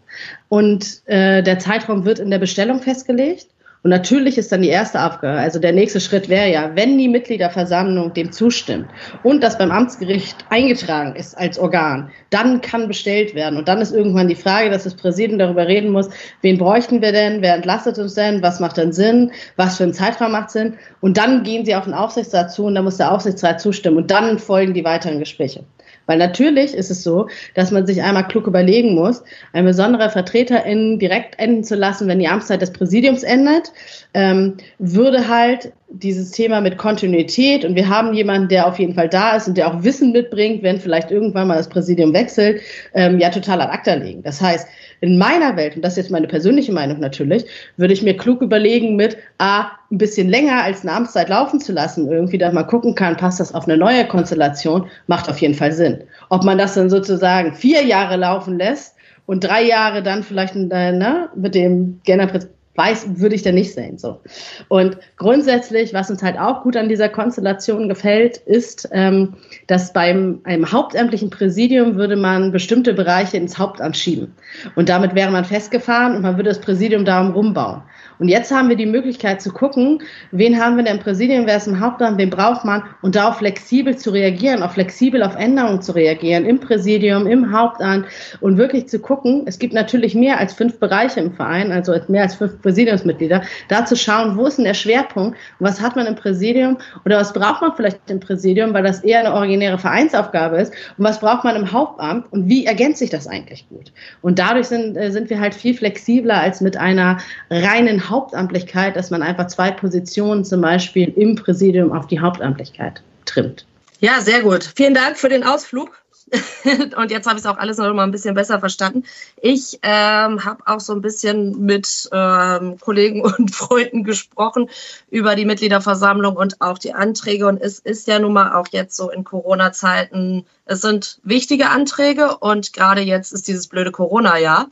Und 0.49 1.03
äh, 1.05 1.43
der 1.43 1.59
Zeitraum 1.59 2.07
wird 2.07 2.19
in 2.19 2.31
der 2.31 2.39
Bestellung 2.39 2.81
festgelegt. 2.81 3.49
Und 3.89 3.93
natürlich 3.93 4.37
ist 4.37 4.53
dann 4.53 4.61
die 4.61 4.69
erste 4.69 5.03
Aufgabe, 5.03 5.39
also 5.39 5.59
der 5.59 5.73
nächste 5.73 5.99
Schritt 5.99 6.29
wäre 6.29 6.53
ja, 6.53 6.73
wenn 6.75 6.99
die 6.99 7.09
Mitgliederversammlung 7.09 8.13
dem 8.13 8.33
zustimmt 8.33 8.87
und 9.23 9.43
das 9.43 9.57
beim 9.57 9.71
Amtsgericht 9.71 10.37
eingetragen 10.51 11.17
ist 11.17 11.39
als 11.39 11.59
Organ, 11.59 12.11
dann 12.29 12.61
kann 12.61 12.87
bestellt 12.87 13.35
werden. 13.35 13.59
Und 13.59 13.67
dann 13.67 13.81
ist 13.81 13.95
irgendwann 13.95 14.29
die 14.29 14.35
Frage, 14.35 14.69
dass 14.69 14.85
das 14.85 14.95
Präsidium 14.95 15.39
darüber 15.39 15.67
reden 15.67 15.91
muss, 15.91 16.11
wen 16.43 16.59
bräuchten 16.59 17.01
wir 17.01 17.13
denn, 17.13 17.41
wer 17.41 17.55
entlastet 17.55 17.99
uns 17.99 18.13
denn, 18.13 18.43
was 18.43 18.61
macht 18.61 18.77
denn 18.77 18.93
Sinn, 18.93 19.33
was 19.57 19.79
für 19.79 19.85
ein 19.85 19.95
Zeitraum 19.95 20.33
macht 20.33 20.51
Sinn. 20.51 20.75
Und 21.01 21.17
dann 21.17 21.43
gehen 21.43 21.65
sie 21.65 21.75
auf 21.75 21.85
den 21.85 21.95
Aufsichtsrat 21.95 22.53
zu 22.53 22.67
und 22.67 22.75
dann 22.75 22.85
muss 22.85 22.99
der 22.99 23.11
Aufsichtsrat 23.11 23.59
zustimmen 23.59 23.97
und 23.97 24.11
dann 24.11 24.39
folgen 24.39 24.75
die 24.75 24.85
weiteren 24.85 25.19
Gespräche. 25.19 25.65
Weil 26.09 26.19
natürlich 26.19 26.75
ist 26.75 26.91
es 26.91 27.05
so, 27.05 27.29
dass 27.55 27.71
man 27.71 27.87
sich 27.87 28.03
einmal 28.03 28.27
klug 28.27 28.47
überlegen 28.47 28.95
muss, 28.95 29.23
ein 29.53 29.67
besonderer 29.67 30.09
VertreterInnen 30.09 30.99
direkt 30.99 31.39
enden 31.39 31.63
zu 31.63 31.77
lassen, 31.77 32.09
wenn 32.09 32.19
die 32.19 32.29
Amtszeit 32.29 32.63
des 32.63 32.73
Präsidiums 32.73 33.23
endet, 33.23 33.73
ähm, 34.15 34.57
würde 34.79 35.29
halt 35.29 35.73
dieses 35.91 36.33
Thema 36.33 36.61
mit 36.61 36.77
Kontinuität 36.77 37.65
und 37.65 37.75
wir 37.75 37.89
haben 37.89 38.13
jemanden, 38.13 38.49
der 38.49 38.67
auf 38.67 38.79
jeden 38.79 38.95
Fall 38.95 39.09
da 39.09 39.37
ist 39.37 39.49
und 39.49 39.57
der 39.57 39.69
auch 39.69 39.83
Wissen 39.83 40.13
mitbringt, 40.13 40.63
wenn 40.63 40.79
vielleicht 40.79 41.11
irgendwann 41.11 41.49
mal 41.49 41.57
das 41.57 41.69
Präsidium 41.69 42.13
wechselt, 42.13 42.61
ähm, 42.93 43.19
ja 43.19 43.31
total 43.31 43.61
ad 43.63 43.73
acta 43.73 43.95
legen. 43.95 44.23
Das 44.23 44.41
heißt, 44.41 44.69
in 45.01 45.17
meiner 45.17 45.57
Welt, 45.57 45.77
und 45.77 45.83
das 45.83 45.95
ist 45.95 45.97
jetzt 45.97 46.11
meine 46.11 46.27
persönliche 46.27 46.73
Meinung 46.73 47.01
natürlich, 47.01 47.47
würde 47.79 47.95
ich 47.95 48.03
mir 48.03 48.17
klug 48.17 48.43
überlegen, 48.43 48.97
mit 48.97 49.17
A, 49.39 49.71
ein 49.91 49.97
bisschen 49.97 50.29
länger 50.29 50.63
als 50.63 50.83
eine 50.83 50.93
Amtszeit 50.93 51.31
laufen 51.31 51.59
zu 51.61 51.73
lassen, 51.73 52.11
irgendwie 52.11 52.37
da 52.37 52.53
mal 52.53 52.65
gucken 52.65 52.95
kann, 52.95 53.17
passt 53.17 53.41
das 53.41 53.55
auf 53.55 53.67
eine 53.67 53.79
neue 53.79 54.07
Konstellation, 54.07 54.87
macht 55.07 55.31
auf 55.31 55.39
jeden 55.39 55.55
Fall 55.55 55.73
Sinn. 55.73 56.05
Ob 56.29 56.45
man 56.45 56.59
das 56.59 56.75
dann 56.75 56.91
sozusagen 56.91 57.55
vier 57.55 57.83
Jahre 57.85 58.17
laufen 58.17 58.59
lässt 58.59 58.95
und 59.25 59.45
drei 59.45 59.63
Jahre 59.63 60.03
dann 60.03 60.23
vielleicht 60.23 60.55
äh, 60.55 60.93
ne, 60.93 61.31
mit 61.35 61.55
dem 61.55 62.01
Generalpräsidenten 62.05 62.58
weiß, 62.79 63.21
würde 63.21 63.35
ich 63.35 63.43
da 63.43 63.53
nicht 63.53 63.75
sehen. 63.75 63.99
So. 63.99 64.21
Und 64.69 64.97
grundsätzlich, 65.17 65.93
was 65.93 66.11
uns 66.11 66.23
halt 66.23 66.39
auch 66.39 66.63
gut 66.63 66.77
an 66.77 66.89
dieser 66.89 67.09
Konstellation 67.09 67.89
gefällt, 67.89 68.39
ist, 68.39 68.89
ähm, 68.93 69.35
dass 69.67 69.93
beim 69.93 70.41
einem 70.45 70.73
hauptamtlichen 70.73 71.29
Präsidium 71.29 71.97
würde 71.97 72.17
man 72.17 72.53
bestimmte 72.53 72.95
Bereiche 72.95 73.37
ins 73.37 73.59
Hauptamt 73.59 73.97
schieben. 73.97 74.35
Und 74.77 74.89
damit 74.89 75.15
wäre 75.15 75.31
man 75.31 75.45
festgefahren 75.45 76.17
und 76.17 76.23
man 76.23 76.37
würde 76.37 76.49
das 76.49 76.61
Präsidium 76.61 77.05
darum 77.05 77.33
rumbauen. 77.33 77.83
Und 78.19 78.29
jetzt 78.29 78.51
haben 78.51 78.69
wir 78.69 78.77
die 78.77 78.87
Möglichkeit 78.87 79.41
zu 79.41 79.53
gucken, 79.53 80.03
wen 80.33 80.61
haben 80.61 80.77
wir 80.77 80.85
denn 80.85 80.97
im 80.97 81.03
Präsidium, 81.03 81.47
wer 81.47 81.57
ist 81.57 81.67
im 81.67 81.81
Hauptamt, 81.81 82.19
wen 82.19 82.31
braucht 82.31 82.65
man 82.65 82.83
und 83.03 83.15
darauf 83.15 83.39
flexibel 83.39 83.97
zu 83.97 84.11
reagieren, 84.11 84.63
auch 84.63 84.73
flexibel 84.73 85.23
auf 85.23 85.37
Änderungen 85.37 85.83
zu 85.83 85.95
reagieren 85.95 86.45
im 86.45 86.61
Präsidium, 86.61 87.27
im 87.27 87.53
Hauptamt 87.53 88.07
und 88.41 88.59
wirklich 88.59 88.89
zu 88.89 88.99
gucken, 88.99 89.43
es 89.47 89.59
gibt 89.59 89.75
natürlich 89.75 90.15
mehr 90.15 90.39
als 90.39 90.53
fünf 90.53 90.79
Bereiche 90.79 91.21
im 91.21 91.33
Verein, 91.33 91.73
also 91.73 91.95
mehr 92.09 92.23
als 92.23 92.35
fünf 92.35 92.61
Präsidiumsmitglieder, 92.63 93.43
da 93.69 93.85
zu 93.85 93.97
schauen, 93.97 94.37
wo 94.37 94.47
ist 94.47 94.59
denn 94.59 94.65
der 94.65 94.75
Schwerpunkt 94.75 95.37
was 95.59 95.81
hat 95.81 95.97
man 95.97 96.07
im 96.07 96.15
Präsidium 96.15 96.79
oder 97.05 97.19
was 97.19 97.33
braucht 97.33 97.61
man 97.61 97.75
vielleicht 97.75 98.11
im 98.11 98.21
Präsidium, 98.21 98.75
weil 98.75 98.83
das 98.83 99.01
eher 99.01 99.21
eine 99.21 99.33
originäre 99.33 99.79
Vereinsaufgabe 99.79 100.59
ist 100.59 100.73
und 100.97 101.05
was 101.05 101.21
braucht 101.21 101.45
man 101.45 101.57
im 101.57 101.73
Hauptamt 101.73 102.33
und 102.33 102.49
wie 102.49 102.67
ergänzt 102.67 102.99
sich 102.99 103.11
das 103.11 103.27
eigentlich 103.27 103.69
gut. 103.69 103.93
Und 104.23 104.39
dadurch 104.39 104.67
sind, 104.67 104.97
äh, 104.97 105.11
sind 105.11 105.31
wir 105.31 105.41
halt 105.41 105.55
viel 105.55 105.75
flexibler 105.75 106.41
als 106.41 106.61
mit 106.61 106.77
einer 106.77 107.19
reinen 107.51 108.08
Hauptamtlichkeit, 108.09 108.97
dass 108.97 109.11
man 109.11 109.23
einfach 109.23 109.47
zwei 109.49 109.71
Positionen 109.71 110.45
zum 110.45 110.61
Beispiel 110.61 111.13
im 111.17 111.37
Präsidium 111.37 111.93
auf 111.93 112.07
die 112.07 112.21
Hauptamtlichkeit 112.21 113.03
trimmt. 113.25 113.67
Ja, 114.01 114.21
sehr 114.21 114.43
gut. 114.43 114.73
Vielen 114.77 114.95
Dank 114.95 115.19
für 115.19 115.29
den 115.29 115.45
Ausflug. 115.45 115.91
und 116.97 117.11
jetzt 117.11 117.27
habe 117.27 117.39
ich 117.39 117.45
es 117.45 117.47
auch 117.47 117.57
alles 117.57 117.79
noch 117.79 117.93
mal 117.95 118.05
ein 118.05 118.11
bisschen 118.11 118.35
besser 118.35 118.61
verstanden. 118.61 119.05
Ich 119.41 119.79
ähm, 119.83 120.45
habe 120.45 120.63
auch 120.67 120.81
so 120.81 120.93
ein 120.93 121.01
bisschen 121.01 121.65
mit 121.65 122.09
ähm, 122.13 122.79
Kollegen 122.79 123.23
und 123.39 123.55
Freunden 123.55 124.05
gesprochen 124.05 124.69
über 125.11 125.37
die 125.37 125.45
Mitgliederversammlung 125.45 126.37
und 126.37 126.61
auch 126.61 126.79
die 126.79 126.93
Anträge. 126.93 127.47
Und 127.47 127.61
es 127.61 127.79
ist 127.79 128.07
ja 128.09 128.19
nun 128.19 128.33
mal 128.33 128.55
auch 128.55 128.69
jetzt 128.71 128.97
so 128.97 129.11
in 129.11 129.25
Corona-Zeiten, 129.25 130.45
es 130.65 130.83
sind 130.83 131.19
wichtige 131.23 131.71
Anträge 131.71 132.37
und 132.39 132.73
gerade 132.73 133.01
jetzt 133.01 133.33
ist 133.33 133.49
dieses 133.49 133.69
blöde 133.69 133.91
Corona-Jahr. 133.91 134.69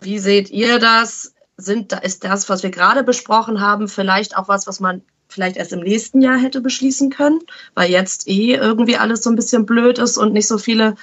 Wie 0.00 0.18
seht 0.18 0.50
ihr 0.50 0.78
das? 0.78 1.32
Sind, 1.60 1.92
ist 1.92 2.24
das, 2.24 2.48
was 2.48 2.62
wir 2.62 2.70
gerade 2.70 3.02
besprochen 3.02 3.60
haben, 3.60 3.88
vielleicht 3.88 4.36
auch 4.36 4.48
was, 4.48 4.66
was 4.66 4.80
man 4.80 5.02
vielleicht 5.28 5.56
erst 5.56 5.72
im 5.72 5.80
nächsten 5.80 6.22
Jahr 6.22 6.38
hätte 6.38 6.60
beschließen 6.60 7.10
können, 7.10 7.40
weil 7.74 7.90
jetzt 7.90 8.28
eh 8.28 8.54
irgendwie 8.54 8.96
alles 8.96 9.22
so 9.22 9.30
ein 9.30 9.36
bisschen 9.36 9.66
blöd 9.66 9.98
ist 9.98 10.16
und 10.16 10.32
nicht 10.32 10.48
so 10.48 10.58
viele 10.58 10.94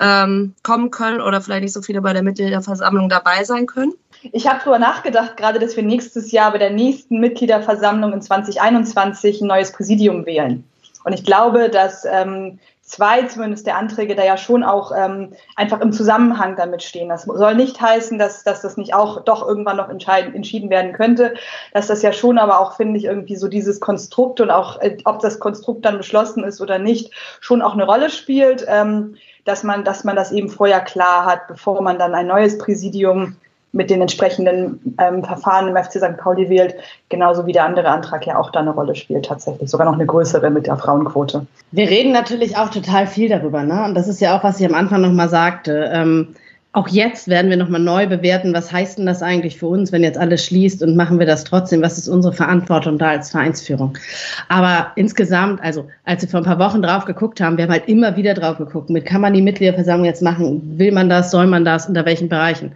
ähm, 0.00 0.54
kommen 0.62 0.90
können 0.90 1.20
oder 1.20 1.40
vielleicht 1.40 1.64
nicht 1.64 1.72
so 1.72 1.82
viele 1.82 2.00
bei 2.00 2.12
der 2.12 2.22
Mitgliederversammlung 2.22 3.08
dabei 3.08 3.44
sein 3.44 3.66
können? 3.66 3.92
Ich 4.32 4.46
habe 4.46 4.58
darüber 4.58 4.78
nachgedacht, 4.78 5.36
gerade, 5.36 5.58
dass 5.58 5.76
wir 5.76 5.82
nächstes 5.82 6.32
Jahr 6.32 6.52
bei 6.52 6.58
der 6.58 6.70
nächsten 6.70 7.20
Mitgliederversammlung 7.20 8.12
in 8.14 8.22
2021 8.22 9.42
ein 9.42 9.48
neues 9.48 9.72
Präsidium 9.72 10.24
wählen. 10.24 10.64
Und 11.04 11.12
ich 11.12 11.24
glaube, 11.24 11.68
dass 11.68 12.06
ähm, 12.06 12.58
zwei 12.84 13.22
zumindest 13.22 13.66
der 13.66 13.78
Anträge 13.78 14.14
da 14.14 14.24
ja 14.24 14.36
schon 14.36 14.62
auch 14.62 14.92
ähm, 14.94 15.32
einfach 15.56 15.80
im 15.80 15.92
Zusammenhang 15.92 16.54
damit 16.56 16.82
stehen. 16.82 17.08
Das 17.08 17.22
soll 17.22 17.54
nicht 17.54 17.80
heißen, 17.80 18.18
dass, 18.18 18.44
dass 18.44 18.60
das 18.60 18.76
nicht 18.76 18.94
auch 18.94 19.24
doch 19.24 19.46
irgendwann 19.46 19.78
noch 19.78 19.88
entscheiden, 19.88 20.34
entschieden 20.34 20.68
werden 20.70 20.92
könnte, 20.92 21.34
dass 21.72 21.86
das 21.86 22.02
ja 22.02 22.12
schon 22.12 22.38
aber 22.38 22.60
auch, 22.60 22.76
finde 22.76 22.98
ich, 22.98 23.06
irgendwie 23.06 23.36
so 23.36 23.48
dieses 23.48 23.80
Konstrukt 23.80 24.40
und 24.40 24.50
auch, 24.50 24.80
äh, 24.80 24.98
ob 25.04 25.20
das 25.20 25.40
Konstrukt 25.40 25.84
dann 25.84 25.96
beschlossen 25.96 26.44
ist 26.44 26.60
oder 26.60 26.78
nicht, 26.78 27.12
schon 27.40 27.62
auch 27.62 27.72
eine 27.72 27.84
Rolle 27.84 28.10
spielt, 28.10 28.64
ähm, 28.68 29.16
dass 29.44 29.62
man, 29.62 29.84
dass 29.84 30.04
man 30.04 30.16
das 30.16 30.30
eben 30.30 30.48
vorher 30.48 30.80
klar 30.80 31.24
hat, 31.24 31.48
bevor 31.48 31.80
man 31.82 31.98
dann 31.98 32.14
ein 32.14 32.26
neues 32.26 32.58
Präsidium 32.58 33.36
mit 33.74 33.90
den 33.90 34.00
entsprechenden 34.00 34.94
ähm, 34.98 35.24
Verfahren 35.24 35.68
im 35.68 35.76
FC 35.76 35.94
St. 35.94 36.16
Pauli 36.16 36.48
wählt, 36.48 36.76
genauso 37.08 37.44
wie 37.46 37.52
der 37.52 37.64
andere 37.64 37.88
Antrag 37.88 38.26
ja 38.26 38.38
auch 38.38 38.50
da 38.50 38.60
eine 38.60 38.70
Rolle 38.70 38.94
spielt 38.94 39.26
tatsächlich, 39.26 39.68
sogar 39.68 39.86
noch 39.86 39.94
eine 39.94 40.06
größere 40.06 40.48
mit 40.50 40.66
der 40.66 40.76
Frauenquote. 40.76 41.46
Wir 41.72 41.88
reden 41.88 42.12
natürlich 42.12 42.56
auch 42.56 42.70
total 42.70 43.06
viel 43.06 43.28
darüber, 43.28 43.62
ne? 43.62 43.84
Und 43.84 43.94
das 43.94 44.08
ist 44.08 44.20
ja 44.20 44.38
auch, 44.38 44.44
was 44.44 44.60
ich 44.60 44.66
am 44.66 44.74
Anfang 44.74 45.00
nochmal 45.00 45.28
sagte. 45.28 45.90
Ähm, 45.92 46.34
auch 46.74 46.88
jetzt 46.88 47.28
werden 47.28 47.50
wir 47.50 47.56
nochmal 47.56 47.80
neu 47.80 48.08
bewerten, 48.08 48.52
was 48.52 48.72
heißt 48.72 48.98
denn 48.98 49.06
das 49.06 49.22
eigentlich 49.22 49.58
für 49.58 49.68
uns, 49.68 49.92
wenn 49.92 50.02
jetzt 50.02 50.18
alles 50.18 50.44
schließt 50.44 50.82
und 50.82 50.96
machen 50.96 51.20
wir 51.20 51.26
das 51.26 51.44
trotzdem? 51.44 51.82
Was 51.82 51.98
ist 51.98 52.08
unsere 52.08 52.32
Verantwortung 52.32 52.98
da 52.98 53.10
als 53.10 53.30
Vereinsführung? 53.30 53.96
Aber 54.48 54.88
insgesamt, 54.96 55.62
also 55.62 55.88
als 56.04 56.22
wir 56.22 56.28
vor 56.28 56.40
ein 56.40 56.46
paar 56.46 56.58
Wochen 56.58 56.82
drauf 56.82 57.04
geguckt 57.04 57.40
haben, 57.40 57.56
wir 57.56 57.64
haben 57.64 57.70
halt 57.70 57.88
immer 57.88 58.16
wieder 58.16 58.34
drauf 58.34 58.58
geguckt, 58.58 58.90
mit 58.90 59.06
kann 59.06 59.20
man 59.20 59.34
die 59.34 59.42
Mitgliederversammlung 59.42 60.04
jetzt 60.04 60.22
machen? 60.22 60.78
Will 60.78 60.90
man 60.90 61.08
das? 61.08 61.30
Soll 61.30 61.46
man 61.46 61.64
das? 61.64 61.86
Unter 61.86 62.06
welchen 62.06 62.28
Bereichen? 62.28 62.72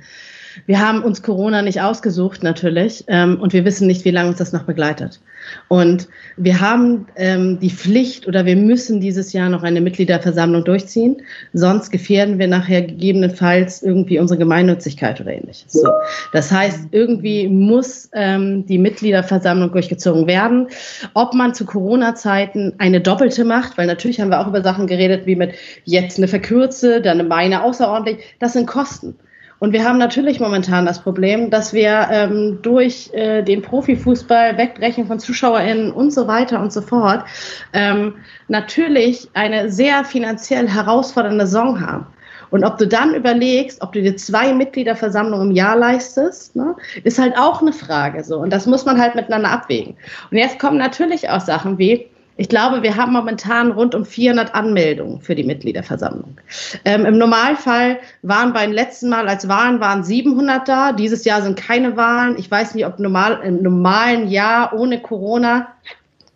Wir 0.67 0.81
haben 0.81 1.03
uns 1.03 1.23
Corona 1.23 1.63
nicht 1.63 1.81
ausgesucht, 1.81 2.43
natürlich, 2.43 3.05
ähm, 3.09 3.41
und 3.41 3.53
wir 3.53 3.65
wissen 3.65 3.87
nicht, 3.87 4.05
wie 4.05 4.11
lange 4.11 4.31
uns 4.31 4.39
das 4.39 4.53
noch 4.53 4.65
begleitet. 4.65 5.21
Und 5.69 6.09
wir 6.37 6.61
haben 6.61 7.07
ähm, 7.17 7.59
die 7.61 7.71
Pflicht 7.71 8.27
oder 8.27 8.45
wir 8.45 8.57
müssen 8.57 9.01
dieses 9.01 9.33
Jahr 9.33 9.49
noch 9.49 9.63
eine 9.63 9.81
Mitgliederversammlung 9.81 10.65
durchziehen, 10.65 11.23
sonst 11.53 11.91
gefährden 11.91 12.39
wir 12.39 12.49
nachher 12.49 12.83
gegebenenfalls 12.83 13.83
irgendwie 13.83 14.19
unsere 14.19 14.39
Gemeinnützigkeit 14.39 15.21
oder 15.21 15.33
ähnliches. 15.33 15.73
So. 15.73 15.89
Das 16.33 16.51
heißt, 16.51 16.89
irgendwie 16.91 17.49
muss 17.49 18.11
ähm, 18.13 18.67
die 18.67 18.79
Mitgliederversammlung 18.79 19.73
durchgezogen 19.73 20.27
werden. 20.27 20.69
Ob 21.15 21.35
man 21.35 21.55
zu 21.55 21.65
Corona-Zeiten 21.65 22.75
eine 22.79 23.01
doppelte 23.01 23.45
macht, 23.45 23.79
weil 23.79 23.87
natürlich 23.87 24.21
haben 24.21 24.31
wir 24.31 24.41
auch 24.41 24.49
über 24.49 24.63
Sachen 24.63 24.87
geredet, 24.87 25.27
wie 25.27 25.37
mit 25.37 25.53
jetzt 25.85 26.19
eine 26.19 26.29
verkürze, 26.29 27.01
dann 27.01 27.21
eine 27.21 27.29
meine 27.29 27.63
außerordentlich, 27.63 28.19
das 28.39 28.53
sind 28.55 28.67
Kosten. 28.67 29.17
Und 29.61 29.73
wir 29.73 29.85
haben 29.85 29.99
natürlich 29.99 30.39
momentan 30.39 30.87
das 30.87 31.01
Problem, 31.01 31.51
dass 31.51 31.73
wir 31.73 32.09
ähm, 32.11 32.59
durch 32.63 33.11
äh, 33.13 33.43
den 33.43 33.63
Profifußball, 33.63 34.57
Wegbrechen 34.57 35.07
von 35.07 35.19
ZuschauerInnen 35.19 35.91
und 35.91 36.13
so 36.13 36.29
weiter 36.29 36.61
und 36.61 36.73
so 36.73 36.81
fort 36.81 37.25
ähm, 37.73 38.15
natürlich 38.47 39.29
eine 39.35 39.71
sehr 39.71 40.05
finanziell 40.05 40.69
herausfordernde 40.69 41.47
Saison 41.47 41.81
haben. 41.81 42.07
Und 42.51 42.65
ob 42.65 42.79
du 42.79 42.87
dann 42.87 43.15
überlegst, 43.15 43.83
ob 43.83 43.93
du 43.93 44.01
dir 44.01 44.17
zwei 44.17 44.55
Mitgliederversammlungen 44.55 45.51
im 45.51 45.57
Jahr 45.57 45.77
leistest, 45.77 46.57
ne, 46.57 46.75
ist 47.05 47.19
halt 47.19 47.37
auch 47.37 47.61
eine 47.61 47.73
Frage 47.73 48.25
so. 48.25 48.39
Und 48.39 48.51
das 48.51 48.67
muss 48.67 48.87
man 48.87 49.01
halt 49.01 49.15
miteinander 49.15 49.51
abwägen. 49.51 49.97
Und 50.31 50.39
jetzt 50.39 50.59
kommen 50.59 50.79
natürlich 50.79 51.29
auch 51.29 51.41
Sachen 51.41 51.79
wie, 51.79 52.09
ich 52.41 52.49
glaube, 52.49 52.85
wir 52.85 52.95
haben 52.95 53.13
momentan 53.13 53.73
rund 53.73 53.97
um 53.97 54.05
400 54.05 54.55
Anmeldungen 54.55 55.21
für 55.21 55.35
die 55.35 55.43
Mitgliederversammlung. 55.43 56.39
Ähm, 56.85 57.05
Im 57.05 57.19
Normalfall 57.19 57.99
waren 58.23 58.53
beim 58.53 58.71
letzten 58.71 59.09
Mal, 59.09 59.27
als 59.27 59.49
Wahlen 59.49 59.81
waren 59.81 60.05
700 60.05 60.69
da. 60.69 60.93
Dieses 60.93 61.25
Jahr 61.25 61.43
sind 61.43 61.59
keine 61.59 61.97
Wahlen. 61.97 62.37
Ich 62.39 62.49
weiß 62.49 62.77
nicht, 62.77 62.87
ob 62.87 63.01
normal, 63.01 63.41
im 63.43 63.61
normalen 63.61 64.29
Jahr 64.29 64.73
ohne 64.73 65.03
Corona 65.03 65.67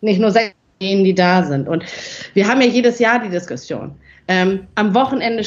nicht 0.01 0.19
nur 0.19 0.31
sechs, 0.31 0.53
die 0.81 1.15
da 1.15 1.43
sind. 1.43 1.69
Und 1.69 1.85
wir 2.33 2.49
haben 2.49 2.59
ja 2.59 2.67
jedes 2.67 2.99
Jahr 2.99 3.19
die 3.19 3.29
Diskussion. 3.29 3.95
Ähm, 4.27 4.67
am 4.75 4.95
Wochenende 4.95 5.43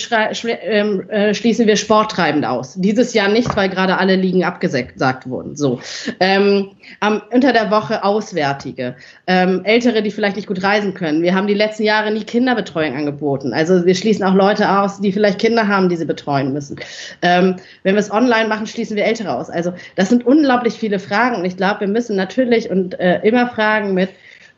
ähm, 0.63 1.09
äh, 1.09 1.33
schließen 1.33 1.67
wir 1.67 1.77
Sporttreibende 1.77 2.51
aus. 2.51 2.75
Dieses 2.75 3.15
Jahr 3.15 3.29
nicht, 3.29 3.57
weil 3.57 3.71
gerade 3.71 3.97
alle 3.97 4.17
Ligen 4.17 4.45
abgesagt 4.45 5.29
wurden. 5.29 5.57
So. 5.57 5.81
Ähm, 6.21 6.73
am, 7.01 7.23
unter 7.33 7.55
der 7.55 7.71
Woche 7.71 8.05
Auswärtige. 8.05 8.97
Ähm, 9.27 9.65
Ältere, 9.65 10.03
die 10.03 10.11
vielleicht 10.11 10.37
nicht 10.37 10.49
gut 10.49 10.63
reisen 10.63 10.93
können. 10.93 11.23
Wir 11.23 11.35
haben 11.35 11.47
die 11.47 11.55
letzten 11.55 11.85
Jahre 11.85 12.11
nie 12.11 12.25
Kinderbetreuung 12.25 12.95
angeboten. 12.95 13.55
Also 13.55 13.87
wir 13.87 13.95
schließen 13.95 14.25
auch 14.25 14.35
Leute 14.35 14.69
aus, 14.69 15.01
die 15.01 15.13
vielleicht 15.13 15.39
Kinder 15.39 15.67
haben, 15.67 15.89
die 15.89 15.97
sie 15.97 16.05
betreuen 16.05 16.53
müssen. 16.53 16.79
Ähm, 17.23 17.57
wenn 17.83 17.95
wir 17.95 18.01
es 18.01 18.11
online 18.11 18.49
machen, 18.49 18.67
schließen 18.67 18.97
wir 18.97 19.07
Ältere 19.07 19.35
aus. 19.35 19.49
Also 19.49 19.73
das 19.95 20.11
sind 20.11 20.27
unglaublich 20.27 20.75
viele 20.75 20.99
Fragen. 20.99 21.37
Und 21.37 21.45
ich 21.47 21.57
glaube, 21.57 21.81
wir 21.81 21.89
müssen 21.89 22.17
natürlich 22.17 22.71
und 22.71 22.99
äh, 23.01 23.21
immer 23.23 23.49
fragen 23.49 23.95
mit, 23.95 24.11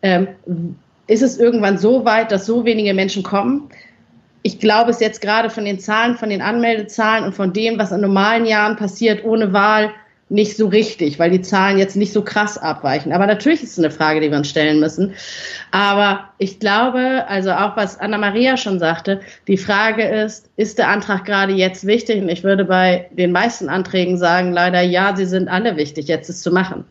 ähm, 0.02 0.28
ist 1.06 1.22
es 1.22 1.38
irgendwann 1.38 1.78
so 1.78 2.04
weit, 2.04 2.32
dass 2.32 2.46
so 2.46 2.64
wenige 2.64 2.94
Menschen 2.94 3.22
kommen? 3.22 3.70
Ich 4.42 4.58
glaube 4.58 4.90
es 4.90 5.00
jetzt 5.00 5.20
gerade 5.20 5.50
von 5.50 5.64
den 5.64 5.78
Zahlen, 5.78 6.16
von 6.16 6.30
den 6.30 6.42
Anmeldezahlen 6.42 7.24
und 7.24 7.34
von 7.34 7.52
dem, 7.52 7.78
was 7.78 7.92
in 7.92 8.00
normalen 8.00 8.46
Jahren 8.46 8.76
passiert 8.76 9.24
ohne 9.24 9.52
Wahl, 9.52 9.90
nicht 10.30 10.56
so 10.56 10.66
richtig, 10.68 11.18
weil 11.18 11.30
die 11.30 11.40
Zahlen 11.40 11.78
jetzt 11.78 11.96
nicht 11.96 12.12
so 12.12 12.22
krass 12.22 12.58
abweichen. 12.58 13.12
Aber 13.12 13.26
natürlich 13.26 13.62
ist 13.62 13.72
es 13.72 13.78
eine 13.78 13.90
Frage, 13.90 14.20
die 14.20 14.30
wir 14.30 14.36
uns 14.36 14.50
stellen 14.50 14.78
müssen. 14.78 15.14
Aber 15.70 16.28
ich 16.36 16.60
glaube, 16.60 17.24
also 17.28 17.50
auch 17.52 17.76
was 17.76 17.98
Anna-Maria 17.98 18.58
schon 18.58 18.78
sagte, 18.78 19.20
die 19.46 19.56
Frage 19.56 20.02
ist, 20.02 20.50
ist 20.56 20.78
der 20.78 20.88
Antrag 20.88 21.24
gerade 21.24 21.54
jetzt 21.54 21.86
wichtig? 21.86 22.20
Und 22.20 22.28
ich 22.28 22.44
würde 22.44 22.66
bei 22.66 23.08
den 23.12 23.32
meisten 23.32 23.70
Anträgen 23.70 24.18
sagen, 24.18 24.52
leider 24.52 24.82
ja, 24.82 25.16
sie 25.16 25.24
sind 25.24 25.48
alle 25.48 25.78
wichtig, 25.78 26.08
jetzt 26.08 26.28
es 26.28 26.42
zu 26.42 26.50
machen 26.50 26.84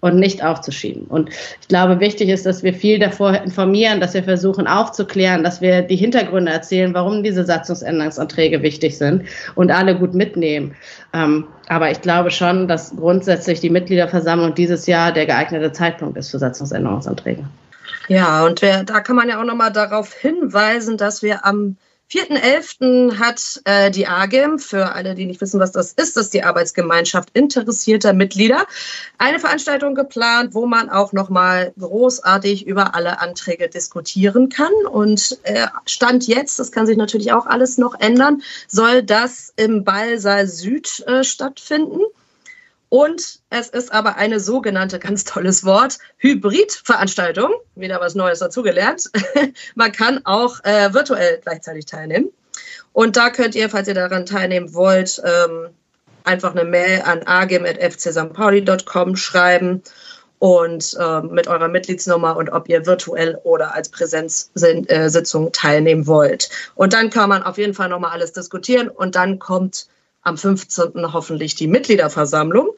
und 0.00 0.16
nicht 0.18 0.44
aufzuschieben. 0.44 1.04
Und 1.06 1.30
ich 1.60 1.68
glaube, 1.68 2.00
wichtig 2.00 2.28
ist, 2.28 2.46
dass 2.46 2.62
wir 2.62 2.74
viel 2.74 2.98
davor 2.98 3.34
informieren, 3.34 4.00
dass 4.00 4.14
wir 4.14 4.22
versuchen 4.22 4.66
aufzuklären, 4.66 5.42
dass 5.42 5.60
wir 5.60 5.82
die 5.82 5.96
Hintergründe 5.96 6.52
erzählen, 6.52 6.92
warum 6.94 7.22
diese 7.22 7.44
Satzungsänderungsanträge 7.44 8.62
wichtig 8.62 8.98
sind 8.98 9.24
und 9.54 9.70
alle 9.70 9.98
gut 9.98 10.14
mitnehmen. 10.14 10.74
Ähm, 11.12 11.46
aber 11.68 11.90
ich 11.90 12.00
glaube 12.02 12.30
schon, 12.30 12.68
dass 12.68 12.94
grundsätzlich 12.94 13.60
die 13.60 13.70
Mitgliederversammlung 13.70 14.54
dieses 14.54 14.86
Jahr 14.86 15.12
der 15.12 15.26
geeignete 15.26 15.72
Zeitpunkt 15.72 16.16
ist 16.16 16.30
für 16.30 16.38
Satzungsänderungsanträge. 16.38 17.44
Ja, 18.08 18.44
und 18.44 18.62
da 18.62 19.00
kann 19.00 19.16
man 19.16 19.28
ja 19.28 19.40
auch 19.40 19.44
nochmal 19.44 19.72
darauf 19.72 20.12
hinweisen, 20.12 20.96
dass 20.96 21.22
wir 21.22 21.44
am 21.44 21.76
4.11. 22.10 23.18
hat 23.18 23.60
äh, 23.64 23.90
die 23.90 24.06
AGEM, 24.06 24.60
für 24.60 24.92
alle, 24.92 25.16
die 25.16 25.26
nicht 25.26 25.40
wissen, 25.40 25.58
was 25.58 25.72
das 25.72 25.92
ist, 25.92 26.16
das 26.16 26.26
ist 26.26 26.34
die 26.34 26.44
Arbeitsgemeinschaft 26.44 27.30
interessierter 27.32 28.12
Mitglieder, 28.12 28.66
eine 29.18 29.40
Veranstaltung 29.40 29.96
geplant, 29.96 30.54
wo 30.54 30.66
man 30.66 30.88
auch 30.88 31.12
nochmal 31.12 31.72
großartig 31.78 32.66
über 32.66 32.94
alle 32.94 33.20
Anträge 33.20 33.68
diskutieren 33.68 34.48
kann. 34.48 34.72
Und 34.88 35.38
äh, 35.42 35.66
Stand 35.84 36.28
jetzt, 36.28 36.60
das 36.60 36.70
kann 36.70 36.86
sich 36.86 36.96
natürlich 36.96 37.32
auch 37.32 37.46
alles 37.46 37.76
noch 37.76 37.98
ändern, 37.98 38.42
soll 38.68 39.02
das 39.02 39.52
im 39.56 39.82
Ballsaal 39.82 40.46
Süd 40.46 41.04
äh, 41.08 41.24
stattfinden. 41.24 42.00
Und 42.88 43.40
es 43.50 43.68
ist 43.68 43.92
aber 43.92 44.16
eine 44.16 44.38
sogenannte, 44.38 44.98
ganz 44.98 45.24
tolles 45.24 45.64
Wort, 45.64 45.98
Hybridveranstaltung. 46.18 47.52
Wieder 47.74 48.00
was 48.00 48.14
Neues 48.14 48.38
dazugelernt. 48.38 49.10
Man 49.74 49.92
kann 49.92 50.24
auch 50.24 50.62
äh, 50.64 50.94
virtuell 50.94 51.40
gleichzeitig 51.42 51.86
teilnehmen. 51.86 52.30
Und 52.92 53.16
da 53.16 53.30
könnt 53.30 53.54
ihr, 53.54 53.68
falls 53.68 53.88
ihr 53.88 53.94
daran 53.94 54.24
teilnehmen 54.24 54.72
wollt, 54.72 55.20
ähm, 55.24 55.68
einfach 56.24 56.52
eine 56.52 56.64
Mail 56.64 57.02
an 57.02 57.22
agim.fcstpauli.com 57.24 59.16
schreiben 59.16 59.82
und 60.38 60.96
äh, 60.98 61.20
mit 61.22 61.48
eurer 61.48 61.68
Mitgliedsnummer 61.68 62.36
und 62.36 62.50
ob 62.50 62.68
ihr 62.68 62.86
virtuell 62.86 63.38
oder 63.44 63.74
als 63.74 63.88
Präsenzsitzung 63.88 65.52
teilnehmen 65.52 66.06
wollt. 66.06 66.50
Und 66.74 66.92
dann 66.92 67.10
kann 67.10 67.28
man 67.28 67.42
auf 67.42 67.58
jeden 67.58 67.74
Fall 67.74 67.88
nochmal 67.88 68.12
alles 68.12 68.32
diskutieren 68.32 68.88
und 68.88 69.16
dann 69.16 69.38
kommt 69.38 69.86
am 70.26 70.36
15. 70.36 71.12
hoffentlich 71.12 71.54
die 71.54 71.68
Mitgliederversammlung, 71.68 72.70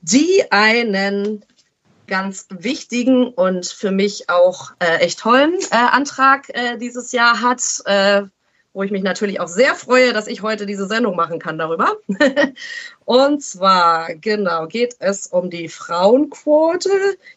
die 0.00 0.44
einen 0.50 1.44
ganz 2.06 2.46
wichtigen 2.48 3.28
und 3.28 3.66
für 3.66 3.90
mich 3.90 4.30
auch 4.30 4.72
äh, 4.80 4.96
echt 4.98 5.20
tollen 5.20 5.54
äh, 5.70 5.76
Antrag 5.76 6.48
äh, 6.48 6.78
dieses 6.78 7.12
Jahr 7.12 7.40
hat. 7.40 7.62
Äh, 7.84 8.22
wo 8.72 8.84
ich 8.84 8.92
mich 8.92 9.02
natürlich 9.02 9.40
auch 9.40 9.48
sehr 9.48 9.74
freue, 9.74 10.12
dass 10.12 10.28
ich 10.28 10.42
heute 10.42 10.64
diese 10.64 10.86
Sendung 10.86 11.16
machen 11.16 11.40
kann 11.40 11.58
darüber. 11.58 11.96
Und 13.04 13.42
zwar, 13.42 14.14
genau, 14.14 14.68
geht 14.68 14.94
es 15.00 15.26
um 15.26 15.50
die 15.50 15.68
Frauenquote. 15.68 16.88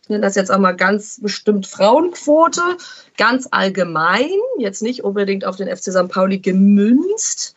Ich 0.04 0.10
nenne 0.10 0.22
das 0.22 0.36
jetzt 0.36 0.52
auch 0.52 0.60
mal 0.60 0.76
ganz 0.76 1.20
bestimmt 1.20 1.66
Frauenquote, 1.66 2.62
ganz 3.18 3.48
allgemein, 3.50 4.30
jetzt 4.60 4.84
nicht 4.84 5.04
unbedingt 5.04 5.44
auf 5.44 5.56
den 5.56 5.76
FC 5.76 5.92
St. 5.92 6.08
Pauli 6.08 6.38
gemünzt. 6.38 7.53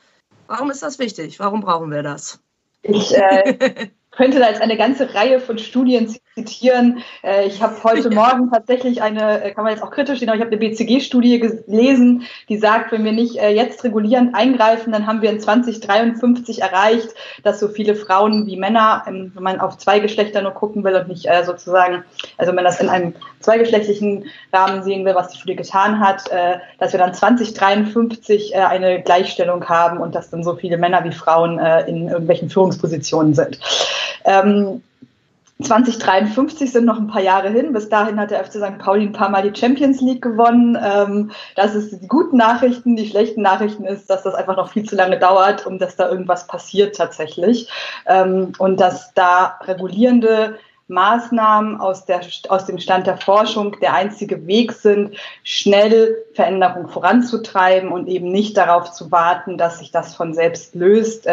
Warum 0.47 0.71
ist 0.71 0.83
das 0.83 0.99
wichtig? 0.99 1.39
Warum 1.39 1.61
brauchen 1.61 1.91
wir 1.91 2.03
das? 2.03 2.41
Ich 2.83 3.17
äh, 3.17 3.89
könnte 4.11 4.39
da 4.39 4.49
jetzt 4.49 4.63
eine 4.63 4.77
ganze 4.77 5.15
Reihe 5.15 5.41
von 5.41 5.59
Studien 5.59 6.15
zitieren. 6.37 7.03
Äh, 7.25 7.47
ich 7.47 7.63
habe 7.63 7.83
heute 7.83 8.11
Morgen 8.15 8.51
tatsächlich 8.51 9.01
eine, 9.01 9.43
äh, 9.43 9.51
kann 9.53 9.65
man 9.65 9.73
jetzt 9.73 9.83
auch 9.83 9.91
kritisch 9.91 10.19
sehen, 10.19 10.29
aber 10.29 10.37
ich 10.37 10.45
habe 10.45 10.55
eine 10.55 10.61
BCG-Studie 10.61 11.41
gelesen, 11.41 12.25
die 12.51 12.59
sagt, 12.59 12.93
wenn 12.93 13.05
wir 13.05 13.13
nicht 13.13 13.37
äh, 13.37 13.51
jetzt 13.51 13.83
regulierend 13.85 14.35
eingreifen, 14.35 14.93
dann 14.93 15.07
haben 15.07 15.23
wir 15.23 15.31
in 15.31 15.41
2053 15.41 16.61
erreicht, 16.61 17.09
dass 17.43 17.59
so 17.59 17.69
viele 17.69 17.95
Frauen 17.95 18.47
wie 18.47 18.57
Männer, 18.57 19.05
ähm, 19.07 19.33
wenn 19.35 19.43
man 19.43 19.61
auf 19.61 19.79
zwei 19.79 19.99
Geschlechter 19.99 20.43
nur 20.43 20.53
gucken 20.53 20.85
will 20.85 20.95
und 20.95 21.09
nicht 21.09 21.27
sozusagen, 21.45 22.05
also 22.37 22.49
wenn 22.51 22.57
man 22.57 22.65
das 22.65 22.81
in 22.81 22.89
einem 22.89 23.15
zweigeschlechtlichen 23.41 24.27
Rahmen 24.53 24.83
sehen 24.83 25.05
will, 25.05 25.15
was 25.15 25.29
die 25.29 25.39
Studie 25.39 25.57
getan 25.57 26.01
hat, 26.01 26.31
dass 26.79 26.93
wir 26.93 26.99
dann 26.99 27.15
2053 27.15 28.57
eine 28.57 29.03
Gleichstellung 29.03 29.69
haben 29.69 29.99
und 29.99 30.15
dass 30.15 30.31
dann 30.31 30.45
so 30.45 30.57
viele 30.57 30.77
Männer 30.79 31.05
wie 31.05 31.13
Frauen 31.13 31.59
in 31.87 32.09
irgendwelchen 32.09 32.51
Führungspositionen 32.51 33.35
sind. 33.35 33.59
Ähm, 35.59 35.65
2053 35.65 36.73
sind 36.73 36.85
noch 36.85 36.99
ein 36.99 37.07
paar 37.07 37.23
Jahre 37.23 37.51
hin. 37.51 37.73
Bis 37.73 37.89
dahin 37.89 38.19
hat 38.19 38.31
der 38.31 38.45
FC 38.45 38.55
St. 38.55 38.79
Pauli 38.79 39.05
ein 39.05 39.13
paar 39.13 39.31
Mal 39.31 39.49
die 39.49 39.59
Champions 39.59 40.01
League 40.01 40.23
gewonnen. 40.23 40.79
Ähm, 40.83 41.31
das 41.55 41.75
ist 41.75 42.03
die 42.03 42.09
guten 42.09 42.37
Nachrichten. 42.37 42.97
Die 42.97 43.09
schlechten 43.09 43.43
Nachrichten 43.43 43.85
ist, 43.85 44.11
dass 44.11 44.23
das 44.23 44.35
einfach 44.35 44.57
noch 44.57 44.73
viel 44.73 44.85
zu 44.85 44.97
lange 44.97 45.19
dauert, 45.19 45.67
um 45.67 45.79
dass 45.79 45.97
da 45.97 46.09
irgendwas 46.09 46.47
passiert 46.47 46.97
tatsächlich. 46.97 47.69
Ähm, 48.07 48.53
und 48.59 48.81
dass 48.81 49.15
da 49.15 49.59
regulierende 49.63 50.59
Maßnahmen 50.89 51.81
aus, 51.81 52.05
der, 52.05 52.21
aus 52.49 52.67
dem 52.67 52.79
Stand 52.79 53.09
der 53.09 53.17
Forschung 53.17 53.77
der 53.81 53.95
einzige 53.95 54.47
Weg 54.47 54.73
sind, 54.73 55.17
schnell 55.43 56.17
Veränderung 56.35 56.89
voranzutreiben 56.89 57.91
und 57.91 58.07
eben 58.07 58.29
nicht 58.29 58.57
darauf 58.57 58.93
zu 58.93 59.11
warten, 59.11 59.59
dass 59.59 59.81
sich 59.81 59.91
das 59.91 60.15
von 60.15 60.33
selbst 60.33 60.77
löst. 60.77 61.27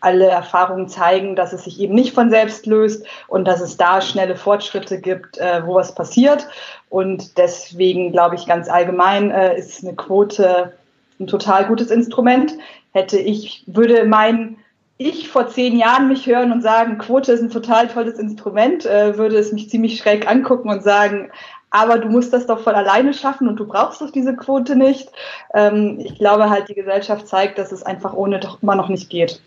Alle 0.00 0.26
Erfahrungen 0.26 0.88
zeigen, 0.88 1.34
dass 1.36 1.52
es 1.52 1.64
sich 1.64 1.80
eben 1.80 1.94
nicht 1.94 2.14
von 2.14 2.30
selbst 2.30 2.66
löst 2.66 3.04
und 3.26 3.46
dass 3.46 3.60
es 3.60 3.76
da 3.76 4.00
schnelle 4.00 4.36
Fortschritte 4.36 5.00
gibt, 5.00 5.38
äh, 5.38 5.66
wo 5.66 5.74
was 5.74 5.94
passiert. 5.94 6.46
Und 6.88 7.36
deswegen 7.38 8.12
glaube 8.12 8.36
ich 8.36 8.46
ganz 8.46 8.68
allgemein 8.68 9.30
äh, 9.30 9.58
ist 9.58 9.84
eine 9.84 9.94
Quote 9.94 10.72
ein 11.20 11.26
total 11.26 11.66
gutes 11.66 11.90
Instrument. 11.90 12.54
Hätte 12.92 13.18
ich, 13.18 13.64
würde 13.66 14.04
mein 14.04 14.56
ich 14.98 15.28
vor 15.28 15.48
zehn 15.48 15.78
Jahren 15.78 16.08
mich 16.08 16.26
hören 16.26 16.50
und 16.50 16.60
sagen, 16.60 16.98
Quote 16.98 17.32
ist 17.32 17.40
ein 17.40 17.50
total 17.50 17.86
tolles 17.86 18.18
Instrument, 18.18 18.84
äh, 18.84 19.16
würde 19.16 19.38
es 19.38 19.52
mich 19.52 19.70
ziemlich 19.70 19.98
schräg 19.98 20.28
angucken 20.28 20.68
und 20.68 20.82
sagen, 20.82 21.30
aber 21.70 21.98
du 21.98 22.08
musst 22.08 22.32
das 22.32 22.46
doch 22.46 22.60
von 22.60 22.74
alleine 22.74 23.14
schaffen 23.14 23.46
und 23.46 23.56
du 23.56 23.66
brauchst 23.66 24.00
doch 24.00 24.10
diese 24.10 24.34
Quote 24.34 24.74
nicht. 24.74 25.08
Ähm, 25.54 26.00
ich 26.00 26.16
glaube 26.16 26.50
halt, 26.50 26.68
die 26.68 26.74
Gesellschaft 26.74 27.28
zeigt, 27.28 27.58
dass 27.58 27.70
es 27.70 27.84
einfach 27.84 28.12
ohne 28.12 28.40
doch 28.40 28.60
immer 28.62 28.74
noch 28.74 28.88
nicht 28.88 29.08
geht. 29.08 29.40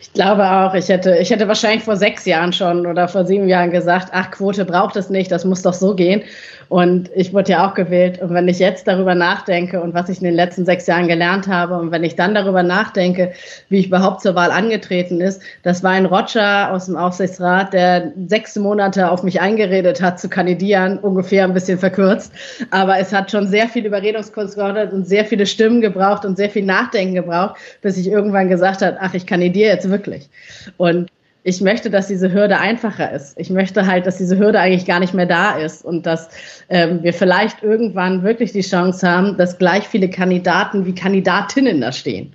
Ich 0.00 0.12
glaube 0.12 0.48
auch, 0.50 0.74
ich 0.74 0.88
hätte, 0.88 1.16
ich 1.18 1.30
hätte 1.30 1.48
wahrscheinlich 1.48 1.84
vor 1.84 1.96
sechs 1.96 2.24
Jahren 2.24 2.52
schon 2.52 2.86
oder 2.86 3.08
vor 3.08 3.24
sieben 3.24 3.48
Jahren 3.48 3.70
gesagt, 3.70 4.08
ach, 4.12 4.30
Quote 4.30 4.64
braucht 4.64 4.96
es 4.96 5.10
nicht, 5.10 5.30
das 5.30 5.44
muss 5.44 5.62
doch 5.62 5.74
so 5.74 5.94
gehen. 5.94 6.22
Und 6.68 7.10
ich 7.14 7.32
wurde 7.32 7.52
ja 7.52 7.68
auch 7.68 7.74
gewählt. 7.74 8.20
Und 8.20 8.34
wenn 8.34 8.46
ich 8.46 8.58
jetzt 8.58 8.86
darüber 8.86 9.14
nachdenke 9.14 9.80
und 9.80 9.94
was 9.94 10.08
ich 10.08 10.18
in 10.18 10.24
den 10.24 10.34
letzten 10.34 10.66
sechs 10.66 10.86
Jahren 10.86 11.08
gelernt 11.08 11.48
habe 11.48 11.78
und 11.78 11.90
wenn 11.90 12.04
ich 12.04 12.14
dann 12.14 12.34
darüber 12.34 12.62
nachdenke, 12.62 13.32
wie 13.68 13.78
ich 13.78 13.86
überhaupt 13.86 14.20
zur 14.20 14.34
Wahl 14.34 14.50
angetreten 14.50 15.20
ist, 15.20 15.40
das 15.62 15.82
war 15.82 15.92
ein 15.92 16.06
Roger 16.06 16.72
aus 16.72 16.86
dem 16.86 16.96
Aufsichtsrat, 16.96 17.72
der 17.72 18.12
sechs 18.26 18.56
Monate 18.56 19.10
auf 19.10 19.22
mich 19.22 19.40
eingeredet 19.40 20.02
hat 20.02 20.20
zu 20.20 20.28
kandidieren, 20.28 20.98
ungefähr 20.98 21.44
ein 21.44 21.54
bisschen 21.54 21.78
verkürzt. 21.78 22.32
Aber 22.70 22.98
es 22.98 23.12
hat 23.12 23.30
schon 23.30 23.46
sehr 23.46 23.68
viel 23.68 23.86
Überredungskunst 23.86 24.56
gebraucht 24.56 24.92
und 24.92 25.08
sehr 25.08 25.24
viele 25.24 25.46
Stimmen 25.46 25.80
gebraucht 25.80 26.24
und 26.24 26.36
sehr 26.36 26.50
viel 26.50 26.64
Nachdenken 26.64 27.14
gebraucht, 27.14 27.56
bis 27.80 27.96
ich 27.96 28.10
irgendwann 28.10 28.48
gesagt 28.48 28.82
habe, 28.82 28.98
ach, 29.00 29.14
ich 29.14 29.26
kandidiere 29.26 29.72
jetzt 29.72 29.88
wirklich. 29.88 30.28
Und 30.76 31.08
ich 31.48 31.62
möchte, 31.62 31.88
dass 31.88 32.08
diese 32.08 32.30
Hürde 32.30 32.58
einfacher 32.58 33.10
ist. 33.10 33.32
Ich 33.38 33.48
möchte 33.48 33.86
halt, 33.86 34.06
dass 34.06 34.18
diese 34.18 34.38
Hürde 34.38 34.60
eigentlich 34.60 34.84
gar 34.84 35.00
nicht 35.00 35.14
mehr 35.14 35.24
da 35.24 35.52
ist 35.52 35.82
und 35.82 36.04
dass 36.04 36.28
ähm, 36.68 37.02
wir 37.02 37.14
vielleicht 37.14 37.62
irgendwann 37.62 38.22
wirklich 38.22 38.52
die 38.52 38.60
Chance 38.60 39.08
haben, 39.08 39.38
dass 39.38 39.56
gleich 39.56 39.88
viele 39.88 40.10
Kandidaten 40.10 40.84
wie 40.84 40.94
Kandidatinnen 40.94 41.80
da 41.80 41.90
stehen. 41.92 42.34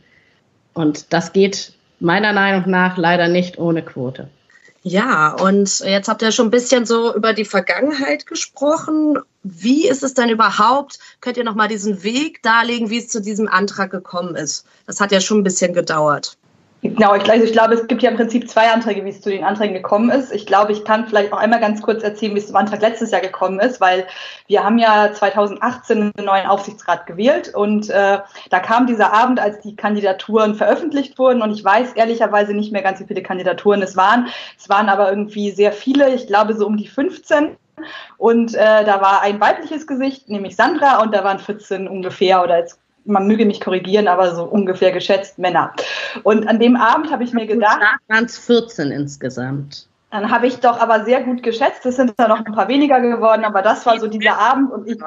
Und 0.74 1.14
das 1.14 1.32
geht 1.32 1.74
meiner 2.00 2.34
Meinung 2.34 2.68
nach 2.72 2.98
leider 2.98 3.28
nicht 3.28 3.60
ohne 3.60 3.84
Quote. 3.84 4.30
Ja, 4.82 5.36
und 5.40 5.82
jetzt 5.82 6.10
habt 6.10 6.24
ihr 6.24 6.32
schon 6.32 6.48
ein 6.48 6.52
bisschen 6.52 6.88
so 6.88 7.16
über 7.16 7.34
die 7.34 7.46
Vergangenheit 7.46 8.26
gesprochen. 8.26 9.20
Wie 9.44 9.88
ist 9.88 10.02
es 10.02 10.16
denn 10.16 10.30
überhaupt? 10.30 10.98
Könnt 11.22 11.38
ihr 11.38 11.44
noch 11.44 11.54
mal 11.54 11.68
diesen 11.68 12.04
Weg 12.04 12.42
darlegen, 12.42 12.90
wie 12.90 12.98
es 12.98 13.10
zu 13.10 13.22
diesem 13.22 13.48
Antrag 13.48 13.92
gekommen 13.92 14.36
ist? 14.36 14.66
Das 14.88 15.00
hat 15.00 15.12
ja 15.12 15.22
schon 15.22 15.38
ein 15.38 15.44
bisschen 15.44 15.74
gedauert. 15.74 16.36
Genau, 16.84 17.16
ich, 17.16 17.32
also 17.32 17.46
ich 17.46 17.54
glaube, 17.54 17.76
es 17.76 17.88
gibt 17.88 18.04
ja 18.04 18.10
im 18.10 18.18
Prinzip 18.18 18.50
zwei 18.50 18.70
Anträge, 18.70 19.06
wie 19.06 19.10
es 19.10 19.22
zu 19.22 19.30
den 19.30 19.46
Anträgen 19.46 19.74
gekommen 19.74 20.10
ist. 20.10 20.34
Ich 20.34 20.46
glaube, 20.46 20.74
ich 20.74 20.84
kann 20.84 21.08
vielleicht 21.08 21.32
auch 21.32 21.38
einmal 21.38 21.62
ganz 21.62 21.82
kurz 21.82 22.04
erzählen, 22.04 22.36
wie 22.36 22.40
es 22.40 22.48
zum 22.48 22.58
Antrag 22.58 22.82
letztes 22.82 23.12
Jahr 23.12 23.22
gekommen 23.22 23.62
ist, 23.62 23.80
weil 23.80 24.06
wir 24.48 24.66
haben 24.66 24.78
ja 24.78 25.14
2018 25.14 26.12
einen 26.14 26.26
neuen 26.26 26.46
Aufsichtsrat 26.46 27.08
gewählt 27.08 27.56
und 27.56 27.90
äh, 27.90 28.20
da 28.50 28.60
kam 28.60 28.86
dieser 28.86 29.14
Abend, 29.14 29.40
als 29.40 29.62
die 29.62 29.78
Kandidaturen 29.78 30.56
veröffentlicht 30.56 31.18
wurden 31.18 31.42
und 31.42 31.52
ich 31.52 31.64
weiß 31.64 31.94
ehrlicherweise 31.94 32.54
nicht 32.54 32.74
mehr 32.74 32.82
ganz, 32.82 33.00
wie 33.00 33.08
viele 33.08 33.24
Kandidaturen 33.24 33.82
es 33.82 33.96
waren. 33.96 34.28
Es 34.58 34.68
waren 34.68 34.90
aber 34.90 35.10
irgendwie 35.10 35.52
sehr 35.52 35.72
viele, 35.72 36.14
ich 36.14 36.28
glaube 36.28 36.54
so 36.54 36.68
um 36.68 36.76
die 36.76 36.90
15. 36.90 37.56
Und 38.18 38.56
äh, 38.56 38.84
da 38.84 39.02
war 39.02 39.22
ein 39.22 39.40
weibliches 39.40 39.88
Gesicht, 39.88 40.30
nämlich 40.30 40.56
Sandra, 40.56 41.02
und 41.02 41.14
da 41.14 41.24
waren 41.24 41.40
14 41.40 41.88
ungefähr 41.88 42.44
oder 42.44 42.60
jetzt 42.60 42.83
man 43.06 43.28
möge 43.28 43.46
mich 43.46 43.62
korrigieren, 43.62 44.08
aber 44.08 44.36
so 44.36 44.44
ungefähr 44.44 44.92
geschätzt 44.92 45.40
Männer. 45.40 45.74
Und 46.24 46.48
an 46.48 46.60
dem 46.60 46.76
Abend 46.76 47.12
habe 47.12 47.24
ich 47.24 47.34
mir 47.34 47.46
gedacht. 47.46 47.80
waren 48.08 48.26
es 48.26 48.38
14 48.38 48.92
insgesamt. 48.92 49.88
Dann 50.12 50.30
habe 50.30 50.46
ich 50.46 50.60
doch 50.60 50.80
aber 50.80 51.06
sehr 51.06 51.24
gut 51.24 51.42
geschätzt. 51.42 51.86
Es 51.86 51.96
sind 51.96 52.14
da 52.18 52.28
noch 52.28 52.46
ein 52.46 52.54
paar 52.54 52.68
weniger 52.68 53.02
geworden, 53.02 53.44
aber 53.46 53.62
das 53.64 53.86
war 53.86 54.00
so 54.00 54.08
dieser 54.08 54.38
Abend 54.38 54.72
und 54.72 54.88
ich. 54.88 55.00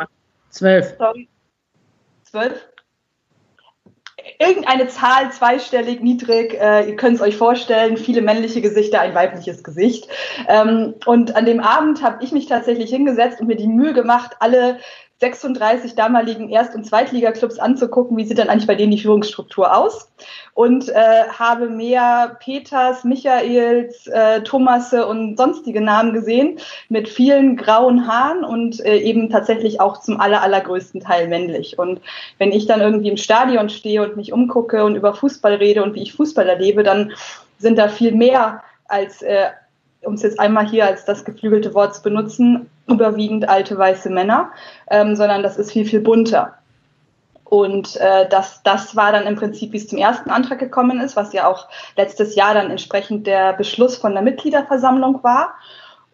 Zwölf. 0.50 0.94
Sorry. 0.98 1.28
Zwölf? 2.24 2.66
Irgendeine 4.40 4.88
Zahl, 4.88 5.30
zweistellig, 5.30 6.02
niedrig, 6.02 6.54
äh, 6.54 6.88
ihr 6.88 6.96
könnt 6.96 7.16
es 7.16 7.22
euch 7.22 7.36
vorstellen, 7.36 7.96
viele 7.96 8.22
männliche 8.22 8.60
Gesichter, 8.60 9.00
ein 9.00 9.14
weibliches 9.14 9.62
Gesicht. 9.62 10.08
Ähm, 10.48 10.94
und 11.04 11.36
an 11.36 11.46
dem 11.46 11.60
Abend 11.60 12.02
habe 12.02 12.24
ich 12.24 12.32
mich 12.32 12.46
tatsächlich 12.46 12.90
hingesetzt 12.90 13.40
und 13.40 13.46
mir 13.46 13.56
die 13.56 13.68
Mühe 13.68 13.92
gemacht, 13.92 14.36
alle 14.40 14.78
36 15.18 15.94
damaligen 15.94 16.50
Erst- 16.50 16.74
und 16.74 16.84
Zweitliga-Clubs 16.84 17.58
anzugucken, 17.58 18.18
wie 18.18 18.24
sieht 18.24 18.36
denn 18.36 18.50
eigentlich 18.50 18.66
bei 18.66 18.74
denen 18.74 18.90
die 18.90 19.00
Führungsstruktur 19.00 19.74
aus 19.74 20.12
und 20.52 20.90
äh, 20.90 21.24
habe 21.28 21.70
mehr 21.70 22.36
Peters, 22.38 23.02
Michaels, 23.02 24.06
äh, 24.08 24.42
Thomasse 24.42 25.06
und 25.06 25.38
sonstige 25.38 25.80
Namen 25.80 26.12
gesehen 26.12 26.58
mit 26.90 27.08
vielen 27.08 27.56
grauen 27.56 28.06
Haaren 28.06 28.44
und 28.44 28.84
äh, 28.84 28.98
eben 28.98 29.30
tatsächlich 29.30 29.80
auch 29.80 30.00
zum 30.00 30.20
aller, 30.20 30.42
allergrößten 30.42 31.00
Teil 31.00 31.28
männlich. 31.28 31.78
Und 31.78 32.02
wenn 32.36 32.52
ich 32.52 32.66
dann 32.66 32.82
irgendwie 32.82 33.08
im 33.08 33.16
Stadion 33.16 33.70
stehe 33.70 34.02
und 34.02 34.16
mich 34.16 34.34
umgucke 34.34 34.84
und 34.84 34.96
über 34.96 35.14
Fußball 35.14 35.54
rede 35.54 35.82
und 35.82 35.94
wie 35.94 36.02
ich 36.02 36.12
Fußball 36.12 36.46
erlebe, 36.46 36.82
dann 36.82 37.12
sind 37.58 37.78
da 37.78 37.88
viel 37.88 38.12
mehr 38.12 38.62
als 38.86 39.22
äh, 39.22 39.46
um 40.02 40.14
es 40.14 40.22
jetzt 40.22 40.38
einmal 40.38 40.68
hier 40.68 40.86
als 40.86 41.04
das 41.04 41.24
geflügelte 41.24 41.74
Wort 41.74 41.94
zu 41.94 42.02
benutzen, 42.02 42.70
überwiegend 42.88 43.48
alte 43.48 43.76
weiße 43.76 44.10
Männer, 44.10 44.50
ähm, 44.90 45.16
sondern 45.16 45.42
das 45.42 45.56
ist 45.56 45.72
viel, 45.72 45.84
viel 45.84 46.00
bunter. 46.00 46.54
Und 47.44 47.96
äh, 47.96 48.28
das, 48.28 48.62
das 48.64 48.96
war 48.96 49.12
dann 49.12 49.26
im 49.26 49.36
Prinzip, 49.36 49.72
wie 49.72 49.76
es 49.76 49.88
zum 49.88 49.98
ersten 49.98 50.30
Antrag 50.30 50.58
gekommen 50.58 51.00
ist, 51.00 51.14
was 51.14 51.32
ja 51.32 51.46
auch 51.46 51.68
letztes 51.96 52.34
Jahr 52.34 52.54
dann 52.54 52.70
entsprechend 52.70 53.26
der 53.26 53.52
Beschluss 53.52 53.96
von 53.96 54.14
der 54.14 54.22
Mitgliederversammlung 54.22 55.22
war. 55.22 55.54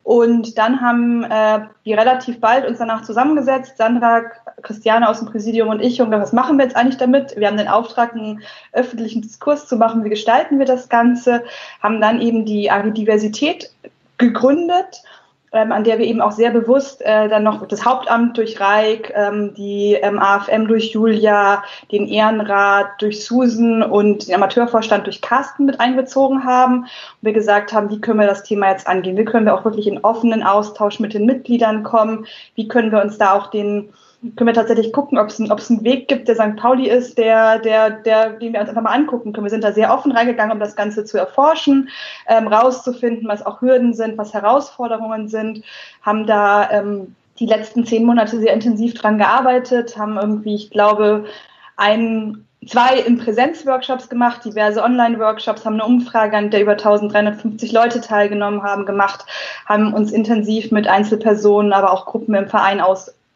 Und 0.02 0.58
dann 0.58 0.80
haben 0.80 1.24
äh, 1.24 1.60
wir 1.84 1.96
relativ 1.96 2.40
bald 2.40 2.66
uns 2.66 2.78
danach 2.78 3.02
zusammengesetzt, 3.02 3.78
Sandra, 3.78 4.22
Christiane 4.60 5.08
aus 5.08 5.20
dem 5.20 5.28
Präsidium 5.28 5.68
und 5.68 5.80
ich, 5.80 6.02
und 6.02 6.10
was 6.10 6.32
machen 6.32 6.58
wir 6.58 6.64
jetzt 6.64 6.76
eigentlich 6.76 6.96
damit? 6.98 7.36
Wir 7.36 7.46
haben 7.46 7.56
den 7.56 7.68
Auftrag, 7.68 8.12
einen 8.12 8.42
öffentlichen 8.72 9.22
Diskurs 9.22 9.68
zu 9.68 9.76
machen, 9.76 10.04
wie 10.04 10.10
gestalten 10.10 10.58
wir 10.58 10.66
das 10.66 10.88
Ganze, 10.88 11.44
haben 11.80 12.00
dann 12.00 12.20
eben 12.20 12.44
die 12.44 12.70
AG 12.70 12.90
Diversität 12.92 13.70
gegründet 14.18 15.02
ähm, 15.52 15.70
an 15.72 15.84
der 15.84 15.98
wir 15.98 16.06
eben 16.06 16.20
auch 16.20 16.32
sehr 16.32 16.50
bewusst 16.50 17.02
äh, 17.02 17.28
dann 17.28 17.42
noch 17.42 17.66
das 17.66 17.84
Hauptamt 17.84 18.38
durch 18.38 18.58
Reik, 18.58 19.12
ähm, 19.14 19.52
die 19.54 19.94
ähm, 19.94 20.18
AFM 20.18 20.66
durch 20.66 20.92
Julia, 20.92 21.62
den 21.90 22.06
Ehrenrat 22.06 22.86
durch 23.00 23.24
Susan 23.24 23.82
und 23.82 24.26
den 24.26 24.34
Amateurvorstand 24.34 25.06
durch 25.06 25.20
Carsten 25.20 25.66
mit 25.66 25.78
einbezogen 25.80 26.44
haben. 26.44 26.82
Und 26.82 26.88
wir 27.20 27.32
gesagt 27.32 27.72
haben, 27.72 27.90
wie 27.90 28.00
können 28.00 28.20
wir 28.20 28.26
das 28.26 28.44
Thema 28.44 28.70
jetzt 28.70 28.86
angehen? 28.86 29.16
Wie 29.16 29.24
können 29.24 29.46
wir 29.46 29.54
auch 29.54 29.64
wirklich 29.64 29.86
in 29.86 30.02
offenen 30.02 30.42
Austausch 30.42 31.00
mit 31.00 31.12
den 31.12 31.26
Mitgliedern 31.26 31.82
kommen? 31.82 32.26
Wie 32.54 32.68
können 32.68 32.90
wir 32.90 33.02
uns 33.02 33.18
da 33.18 33.34
auch 33.34 33.48
den 33.48 33.90
können 34.36 34.46
wir 34.46 34.54
tatsächlich 34.54 34.92
gucken, 34.92 35.18
ob 35.18 35.28
es 35.28 35.40
ein, 35.40 35.50
einen 35.50 35.84
Weg 35.84 36.06
gibt, 36.06 36.28
der 36.28 36.36
St. 36.36 36.56
Pauli 36.56 36.88
ist, 36.88 37.18
der, 37.18 37.58
der, 37.58 37.90
der, 37.90 38.30
den 38.30 38.52
wir 38.52 38.60
uns 38.60 38.68
einfach 38.68 38.82
mal 38.82 38.92
angucken 38.92 39.32
können. 39.32 39.46
Wir 39.46 39.50
sind 39.50 39.64
da 39.64 39.72
sehr 39.72 39.92
offen 39.92 40.12
reingegangen, 40.12 40.52
um 40.52 40.60
das 40.60 40.76
Ganze 40.76 41.04
zu 41.04 41.18
erforschen, 41.18 41.88
ähm, 42.28 42.46
rauszufinden, 42.46 43.28
was 43.28 43.44
auch 43.44 43.60
Hürden 43.60 43.94
sind, 43.94 44.16
was 44.16 44.32
Herausforderungen 44.32 45.28
sind, 45.28 45.64
haben 46.02 46.26
da 46.26 46.70
ähm, 46.70 47.16
die 47.40 47.46
letzten 47.46 47.84
zehn 47.84 48.04
Monate 48.04 48.38
sehr 48.38 48.52
intensiv 48.52 48.94
dran 48.94 49.18
gearbeitet, 49.18 49.98
haben 49.98 50.16
irgendwie, 50.16 50.54
ich 50.54 50.70
glaube, 50.70 51.24
ein, 51.76 52.46
zwei 52.64 52.98
in 52.98 53.18
Präsenzworkshops 53.18 54.08
gemacht, 54.08 54.44
diverse 54.44 54.84
Online-Workshops, 54.84 55.64
haben 55.64 55.74
eine 55.74 55.84
Umfrage, 55.84 56.36
an 56.36 56.50
der 56.50 56.62
über 56.62 56.72
1350 56.72 57.72
Leute 57.72 58.00
teilgenommen 58.00 58.62
haben, 58.62 58.86
gemacht, 58.86 59.24
haben 59.66 59.92
uns 59.92 60.12
intensiv 60.12 60.70
mit 60.70 60.86
Einzelpersonen, 60.86 61.72
aber 61.72 61.92
auch 61.92 62.06
Gruppen 62.06 62.34
im 62.34 62.48
Verein 62.48 62.80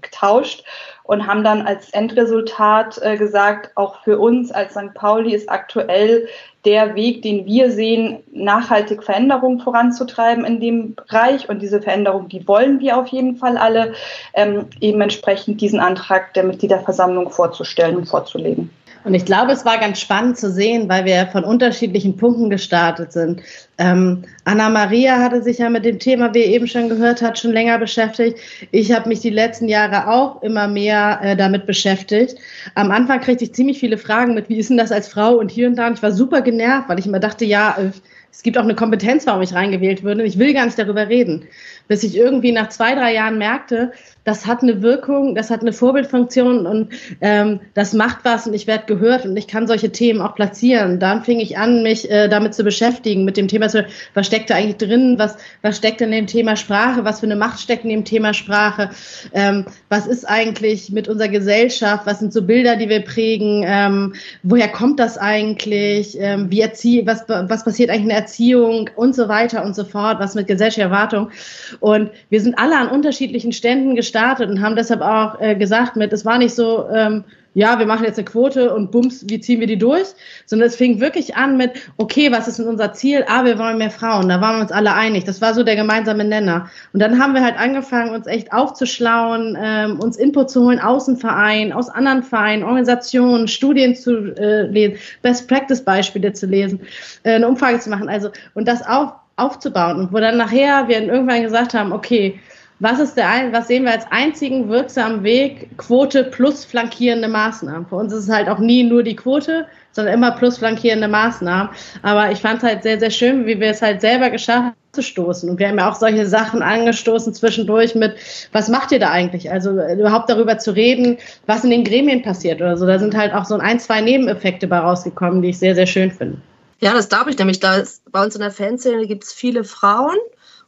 ausgetauscht 0.06 0.64
und 1.04 1.26
haben 1.26 1.44
dann 1.44 1.62
als 1.62 1.90
Endresultat 1.90 2.98
äh, 3.02 3.16
gesagt, 3.16 3.70
auch 3.76 4.02
für 4.02 4.18
uns 4.18 4.50
als 4.50 4.72
St. 4.72 4.92
Pauli 4.94 5.34
ist 5.34 5.48
aktuell 5.48 6.28
der 6.64 6.96
Weg, 6.96 7.22
den 7.22 7.46
wir 7.46 7.70
sehen, 7.70 8.24
nachhaltig 8.32 9.04
Veränderungen 9.04 9.60
voranzutreiben 9.60 10.44
in 10.44 10.60
dem 10.60 10.94
Bereich. 10.96 11.48
Und 11.48 11.62
diese 11.62 11.80
Veränderung, 11.80 12.28
die 12.28 12.46
wollen 12.48 12.80
wir 12.80 12.98
auf 12.98 13.06
jeden 13.08 13.36
Fall 13.36 13.56
alle, 13.56 13.94
ähm, 14.34 14.66
eben 14.80 15.00
entsprechend 15.00 15.60
diesen 15.60 15.78
Antrag 15.78 16.34
der 16.34 16.42
Mitgliederversammlung 16.42 17.30
vorzustellen 17.30 17.96
und 17.96 18.06
vorzulegen. 18.06 18.70
Und 19.06 19.14
ich 19.14 19.24
glaube, 19.24 19.52
es 19.52 19.64
war 19.64 19.78
ganz 19.78 20.00
spannend 20.00 20.36
zu 20.36 20.50
sehen, 20.50 20.88
weil 20.88 21.04
wir 21.04 21.28
von 21.28 21.44
unterschiedlichen 21.44 22.16
Punkten 22.16 22.50
gestartet 22.50 23.12
sind. 23.12 23.40
Ähm, 23.78 24.24
Anna 24.44 24.68
Maria 24.68 25.20
hatte 25.20 25.44
sich 25.44 25.58
ja 25.58 25.70
mit 25.70 25.84
dem 25.84 26.00
Thema, 26.00 26.34
wie 26.34 26.40
ihr 26.40 26.48
eben 26.48 26.66
schon 26.66 26.88
gehört 26.88 27.22
habt, 27.22 27.38
schon 27.38 27.52
länger 27.52 27.78
beschäftigt. 27.78 28.36
Ich 28.72 28.90
habe 28.90 29.08
mich 29.08 29.20
die 29.20 29.30
letzten 29.30 29.68
Jahre 29.68 30.08
auch 30.08 30.42
immer 30.42 30.66
mehr 30.66 31.20
äh, 31.22 31.36
damit 31.36 31.66
beschäftigt. 31.66 32.34
Am 32.74 32.90
Anfang 32.90 33.20
kriegte 33.20 33.44
ich 33.44 33.54
ziemlich 33.54 33.78
viele 33.78 33.96
Fragen 33.96 34.34
mit, 34.34 34.48
wie 34.48 34.58
ist 34.58 34.70
denn 34.70 34.76
das 34.76 34.90
als 34.90 35.06
Frau 35.06 35.36
und 35.36 35.52
hier 35.52 35.68
und 35.68 35.76
da. 35.76 35.86
Und 35.86 35.94
ich 35.94 36.02
war 36.02 36.10
super 36.10 36.42
genervt, 36.42 36.88
weil 36.88 36.98
ich 36.98 37.06
immer 37.06 37.20
dachte, 37.20 37.44
ja, 37.44 37.76
äh, 37.78 37.92
es 38.32 38.42
gibt 38.42 38.58
auch 38.58 38.64
eine 38.64 38.74
Kompetenz, 38.74 39.24
warum 39.26 39.40
ich 39.40 39.54
reingewählt 39.54 40.02
würde. 40.02 40.24
Ich 40.24 40.36
will 40.36 40.52
gar 40.52 40.66
nicht 40.66 40.78
darüber 40.78 41.08
reden. 41.08 41.46
Bis 41.88 42.02
ich 42.02 42.16
irgendwie 42.16 42.52
nach 42.52 42.68
zwei, 42.68 42.94
drei 42.94 43.14
Jahren 43.14 43.38
merkte, 43.38 43.92
das 44.26 44.44
hat 44.44 44.62
eine 44.62 44.82
Wirkung, 44.82 45.36
das 45.36 45.50
hat 45.50 45.60
eine 45.60 45.72
Vorbildfunktion 45.72 46.66
und 46.66 46.88
ähm, 47.20 47.60
das 47.74 47.92
macht 47.92 48.24
was 48.24 48.48
und 48.48 48.54
ich 48.54 48.66
werde 48.66 48.84
gehört 48.86 49.24
und 49.24 49.36
ich 49.36 49.46
kann 49.46 49.68
solche 49.68 49.92
Themen 49.92 50.20
auch 50.20 50.34
platzieren. 50.34 50.98
Dann 50.98 51.22
fing 51.22 51.38
ich 51.38 51.58
an, 51.58 51.84
mich 51.84 52.10
äh, 52.10 52.28
damit 52.28 52.52
zu 52.52 52.64
beschäftigen, 52.64 53.24
mit 53.24 53.36
dem 53.36 53.46
Thema, 53.46 53.68
was 54.14 54.26
steckt 54.26 54.50
da 54.50 54.56
eigentlich 54.56 54.78
drin, 54.78 55.14
was, 55.16 55.36
was 55.62 55.76
steckt 55.76 56.00
in 56.00 56.10
dem 56.10 56.26
Thema 56.26 56.56
Sprache, 56.56 57.04
was 57.04 57.20
für 57.20 57.26
eine 57.26 57.36
Macht 57.36 57.60
steckt 57.60 57.84
in 57.84 57.90
dem 57.90 58.04
Thema 58.04 58.34
Sprache, 58.34 58.90
ähm, 59.32 59.64
was 59.88 60.08
ist 60.08 60.24
eigentlich 60.24 60.90
mit 60.90 61.06
unserer 61.06 61.28
Gesellschaft, 61.28 62.04
was 62.04 62.18
sind 62.18 62.32
so 62.32 62.42
Bilder, 62.42 62.74
die 62.74 62.88
wir 62.88 63.04
prägen, 63.04 63.64
ähm, 63.64 64.14
woher 64.42 64.68
kommt 64.68 64.98
das 64.98 65.18
eigentlich, 65.18 66.18
ähm, 66.18 66.50
wie 66.50 66.62
erziehe, 66.62 67.06
was, 67.06 67.28
was 67.28 67.64
passiert 67.64 67.90
eigentlich 67.90 68.02
in 68.02 68.08
der 68.08 68.18
Erziehung 68.18 68.90
und 68.96 69.14
so 69.14 69.28
weiter 69.28 69.64
und 69.64 69.76
so 69.76 69.84
fort, 69.84 70.18
was 70.18 70.34
mit 70.34 70.48
gesellschaftlicher 70.48 70.88
Erwartung. 70.88 71.30
Und 71.80 72.10
wir 72.30 72.40
sind 72.40 72.58
alle 72.58 72.76
an 72.76 72.88
unterschiedlichen 72.88 73.52
Ständen 73.52 73.96
gestartet 73.96 74.48
und 74.48 74.60
haben 74.60 74.76
deshalb 74.76 75.00
auch 75.00 75.40
äh, 75.40 75.54
gesagt 75.54 75.96
mit, 75.96 76.12
es 76.12 76.24
war 76.24 76.38
nicht 76.38 76.54
so, 76.54 76.88
ähm, 76.88 77.24
ja, 77.56 77.78
wir 77.78 77.86
machen 77.86 78.04
jetzt 78.04 78.18
eine 78.18 78.26
Quote 78.26 78.74
und 78.74 78.90
bums, 78.90 79.24
wie 79.30 79.40
ziehen 79.40 79.60
wir 79.60 79.66
die 79.66 79.78
durch, 79.78 80.08
sondern 80.44 80.68
es 80.68 80.76
fing 80.76 81.00
wirklich 81.00 81.36
an 81.36 81.56
mit, 81.56 81.70
okay, 81.96 82.30
was 82.30 82.46
ist 82.48 82.58
denn 82.58 82.68
unser 82.68 82.92
Ziel? 82.92 83.24
Ah, 83.28 83.46
wir 83.46 83.58
wollen 83.58 83.78
mehr 83.78 83.90
Frauen. 83.90 84.28
Da 84.28 84.42
waren 84.42 84.56
wir 84.56 84.60
uns 84.60 84.72
alle 84.72 84.92
einig. 84.92 85.24
Das 85.24 85.40
war 85.40 85.54
so 85.54 85.62
der 85.62 85.74
gemeinsame 85.74 86.22
Nenner. 86.22 86.68
Und 86.92 87.00
dann 87.00 87.18
haben 87.18 87.32
wir 87.32 87.42
halt 87.42 87.58
angefangen, 87.58 88.14
uns 88.14 88.26
echt 88.26 88.52
aufzuschlauen, 88.52 89.56
ähm, 89.58 89.98
uns 90.00 90.18
Input 90.18 90.50
zu 90.50 90.66
holen 90.66 90.78
aus 90.78 91.06
dem 91.06 91.16
Verein, 91.16 91.72
aus 91.72 91.88
anderen 91.88 92.22
Vereinen, 92.22 92.62
Organisationen, 92.62 93.48
Studien 93.48 93.96
zu 93.96 94.36
äh, 94.36 94.66
lesen, 94.66 94.98
Best 95.22 95.48
Practice 95.48 95.80
Beispiele 95.80 96.34
zu 96.34 96.44
lesen, 96.44 96.80
äh, 97.22 97.36
eine 97.36 97.48
Umfrage 97.48 97.80
zu 97.80 97.88
machen. 97.88 98.10
Also, 98.10 98.28
und 98.52 98.68
das 98.68 98.86
auf, 98.86 99.14
aufzubauen. 99.36 100.00
Und 100.00 100.12
wo 100.12 100.18
dann 100.18 100.36
nachher 100.36 100.88
wir 100.88 101.02
irgendwann 101.02 101.42
gesagt 101.42 101.74
haben, 101.74 101.92
okay, 101.92 102.40
was 102.78 103.00
ist 103.00 103.16
der 103.16 103.30
ein, 103.30 103.52
was 103.52 103.68
sehen 103.68 103.84
wir 103.84 103.92
als 103.92 104.06
einzigen 104.10 104.68
wirksamen 104.68 105.22
Weg? 105.22 105.78
Quote 105.78 106.24
plus 106.24 106.64
flankierende 106.64 107.28
Maßnahmen. 107.28 107.86
Für 107.86 107.96
uns 107.96 108.12
ist 108.12 108.24
es 108.24 108.30
halt 108.30 108.48
auch 108.48 108.58
nie 108.58 108.82
nur 108.82 109.02
die 109.02 109.16
Quote, 109.16 109.66
sondern 109.92 110.12
immer 110.12 110.32
plus 110.32 110.58
flankierende 110.58 111.08
Maßnahmen. 111.08 111.70
Aber 112.02 112.30
ich 112.30 112.40
fand 112.40 112.58
es 112.58 112.68
halt 112.68 112.82
sehr, 112.82 113.00
sehr 113.00 113.10
schön, 113.10 113.46
wie 113.46 113.58
wir 113.58 113.70
es 113.70 113.80
halt 113.80 114.02
selber 114.02 114.28
geschafft 114.28 114.58
haben 114.58 114.74
zu 114.92 115.02
stoßen. 115.02 115.48
Und 115.48 115.58
wir 115.58 115.68
haben 115.68 115.78
ja 115.78 115.90
auch 115.90 115.94
solche 115.94 116.26
Sachen 116.26 116.62
angestoßen 116.62 117.32
zwischendurch 117.32 117.94
mit, 117.94 118.14
was 118.52 118.68
macht 118.68 118.92
ihr 118.92 118.98
da 118.98 119.10
eigentlich? 119.10 119.50
Also 119.50 119.78
äh, 119.78 119.94
überhaupt 119.94 120.28
darüber 120.28 120.58
zu 120.58 120.74
reden, 120.74 121.16
was 121.46 121.64
in 121.64 121.70
den 121.70 121.84
Gremien 121.84 122.22
passiert 122.22 122.60
oder 122.60 122.76
so. 122.76 122.86
Da 122.86 122.98
sind 122.98 123.16
halt 123.16 123.32
auch 123.32 123.46
so 123.46 123.56
ein, 123.56 123.80
zwei 123.80 124.02
Nebeneffekte 124.02 124.66
bei 124.66 124.78
rausgekommen, 124.78 125.40
die 125.40 125.50
ich 125.50 125.58
sehr, 125.58 125.74
sehr 125.74 125.86
schön 125.86 126.10
finde. 126.10 126.38
Ja, 126.80 126.92
das 126.92 127.08
darf 127.08 127.26
ich 127.26 127.38
nämlich. 127.38 127.60
Da 127.60 127.76
ist, 127.76 128.02
bei 128.10 128.22
uns 128.22 128.34
in 128.34 128.40
der 128.40 128.50
Fanszene 128.50 129.06
gibt 129.06 129.24
es 129.24 129.32
viele 129.32 129.64
Frauen 129.64 130.16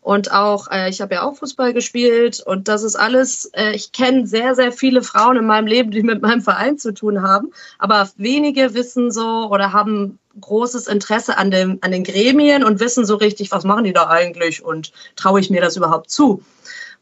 und 0.01 0.33
auch, 0.33 0.71
äh, 0.71 0.89
ich 0.89 1.01
habe 1.01 1.17
ja 1.17 1.23
auch 1.23 1.37
Fußball 1.37 1.75
gespielt 1.75 2.41
und 2.41 2.69
das 2.69 2.83
ist 2.83 2.97
alles, 2.97 3.51
äh, 3.53 3.73
ich 3.73 3.93
kenne 3.93 4.27
sehr, 4.27 4.55
sehr 4.55 4.73
viele 4.73 5.03
Frauen 5.03 5.37
in 5.37 5.47
meinem 5.47 5.67
Leben, 5.67 5.91
die 5.91 6.03
mit 6.03 6.23
meinem 6.23 6.41
Verein 6.41 6.79
zu 6.79 6.95
tun 6.95 7.23
haben, 7.23 7.53
aber 7.79 8.09
wenige 8.17 8.73
wissen 8.75 9.11
so 9.11 9.49
oder 9.51 9.73
haben 9.73 10.19
großes 10.41 10.87
Interesse 10.87 11.37
an, 11.37 11.51
dem, 11.51 11.79
an 11.83 11.93
den 11.93 12.05
Gremien 12.05 12.65
und 12.65 12.81
wissen 12.81 13.05
so 13.05 13.17
richtig, 13.17 13.51
was 13.51 13.65
machen 13.65 13.85
die 13.85 13.93
da 13.93 14.09
eigentlich 14.09 14.65
und 14.65 14.93
traue 15.17 15.41
ich 15.41 15.51
mir 15.51 15.61
das 15.61 15.77
überhaupt 15.77 16.11
zu. 16.11 16.43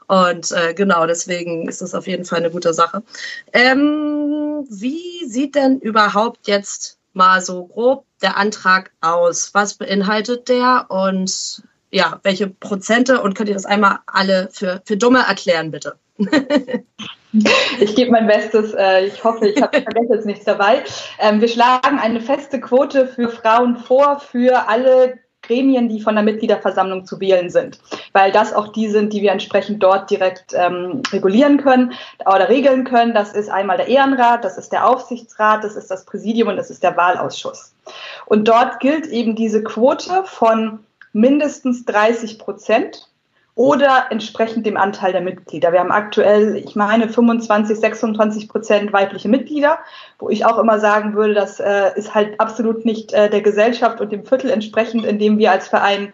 Und 0.09 0.53
äh, 0.53 0.73
genau, 0.75 1.07
deswegen 1.07 1.69
ist 1.69 1.83
das 1.83 1.95
auf 1.95 2.07
jeden 2.07 2.25
Fall 2.25 2.39
eine 2.39 2.51
gute 2.51 2.73
Sache. 2.73 3.03
Ähm, 3.53 4.65
wie 4.71 5.27
sieht 5.27 5.55
denn 5.55 5.81
überhaupt 5.81 6.47
jetzt 6.47 6.97
mal 7.17 7.41
so 7.41 7.67
grob 7.67 8.05
der 8.23 8.37
Antrag 8.37 8.93
aus? 9.01 9.55
Was 9.55 9.75
beinhaltet 9.75 10.49
der 10.49 10.87
und 10.89 11.63
ja, 11.91 12.21
welche 12.23 12.49
Prozente 12.49 13.23
und 13.23 13.35
könnt 13.35 13.49
ihr 13.49 13.55
das 13.55 13.67
einmal 13.67 13.99
alle 14.07 14.49
für, 14.53 14.83
für 14.85 14.97
Dumme 14.97 15.25
erklären, 15.27 15.71
bitte? 15.71 15.97
Ich 17.81 17.95
gebe 17.95 18.13
mein 18.13 18.27
Bestes. 18.27 18.73
Äh, 18.73 19.07
ich 19.07 19.23
hoffe, 19.23 19.49
ich 19.49 19.61
habe 19.61 19.77
jetzt 20.11 20.25
nichts 20.25 20.47
dabei. 20.47 20.83
Ähm, 21.19 21.43
wir 21.43 21.49
schlagen 21.49 21.99
eine 21.99 22.23
feste 22.23 22.61
Quote 22.61 23.07
für 23.07 23.29
Frauen 23.29 23.77
vor 23.77 24.21
für 24.21 24.69
alle 24.69 25.19
Gremien, 25.47 25.89
die 25.89 26.01
von 26.01 26.15
der 26.15 26.25
Mitgliederversammlung 26.25 27.05
zu 27.05 27.21
wählen 27.21 27.51
sind, 27.51 27.79
weil 28.13 28.33
das 28.33 28.53
auch 28.53 28.69
die 28.69 28.89
sind, 28.89 29.13
die 29.13 29.23
wir 29.23 29.33
entsprechend 29.33 29.83
dort 29.83 30.11
direkt 30.11 30.53
ähm, 30.55 31.03
regulieren 31.13 31.59
können 31.59 31.93
oder 32.25 32.49
regeln 32.49 32.85
können. 32.85 33.15
Das 33.15 33.33
ist 33.33 33.49
einmal 33.49 33.77
der 33.77 33.89
Ehrenrat, 33.89 34.45
das 34.45 34.59
ist 34.59 34.73
der 34.73 34.89
Aufsichtsrat, 34.89 35.65
das 35.65 35.77
ist 35.77 35.91
das 35.91 36.05
Präsidium 36.05 36.49
und 36.49 36.57
das 36.57 36.71
ist 36.71 36.83
der 36.83 36.97
Wahlausschuss. 36.97 37.75
Und 38.27 38.49
dort 38.49 38.81
gilt 38.81 39.07
eben 39.07 39.37
diese 39.37 39.63
Quote 39.63 40.25
von 40.25 40.81
mindestens 41.13 41.85
30 41.87 42.39
Prozent 42.39 43.06
oder 43.57 44.09
entsprechend 44.11 44.67
dem 44.67 44.77
Anteil 44.77 45.13
der 45.13 45.23
Mitglieder. 45.23 45.73
Wir 45.73 45.81
haben 45.81 45.91
aktuell, 45.91 46.57
ich 46.57 46.77
meine, 46.77 47.09
25, 47.09 47.81
26 47.81 48.49
Prozent 48.51 48.93
weibliche 48.93 49.31
Mitglieder, 49.31 49.79
wo 50.19 50.29
ich 50.29 50.45
auch 50.45 50.59
immer 50.59 50.79
sagen 50.79 51.15
würde, 51.15 51.33
das 51.33 51.59
äh, 51.59 51.91
ist 51.97 52.15
halt 52.15 52.39
absolut 52.39 52.85
nicht 52.85 53.15
äh, 53.15 53.31
der 53.31 53.41
Gesellschaft 53.41 54.01
und 54.03 54.13
dem 54.13 54.27
Viertel 54.27 54.51
entsprechend, 54.51 55.07
in 55.07 55.19
dem 55.19 55.39
wir 55.39 55.51
als 55.51 55.69
Verein 55.69 56.13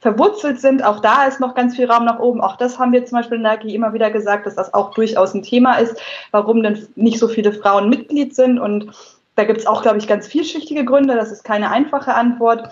verwurzelt 0.00 0.60
sind. 0.60 0.82
Auch 0.84 0.98
da 0.98 1.26
ist 1.26 1.38
noch 1.38 1.54
ganz 1.54 1.76
viel 1.76 1.88
Raum 1.88 2.06
nach 2.06 2.18
oben. 2.18 2.40
Auch 2.40 2.56
das 2.56 2.80
haben 2.80 2.92
wir 2.92 3.04
zum 3.06 3.18
Beispiel 3.18 3.38
in 3.38 3.46
AG 3.46 3.64
immer 3.66 3.92
wieder 3.92 4.10
gesagt, 4.10 4.46
dass 4.46 4.56
das 4.56 4.74
auch 4.74 4.92
durchaus 4.92 5.32
ein 5.32 5.44
Thema 5.44 5.74
ist, 5.74 5.96
warum 6.32 6.60
denn 6.64 6.88
nicht 6.96 7.20
so 7.20 7.28
viele 7.28 7.52
Frauen 7.52 7.88
Mitglied 7.88 8.34
sind. 8.34 8.58
Und 8.58 8.90
da 9.36 9.44
gibt 9.44 9.60
es 9.60 9.66
auch, 9.66 9.82
glaube 9.82 9.98
ich, 9.98 10.08
ganz 10.08 10.26
vielschichtige 10.26 10.84
Gründe. 10.84 11.14
Das 11.14 11.30
ist 11.30 11.44
keine 11.44 11.70
einfache 11.70 12.14
Antwort. 12.14 12.68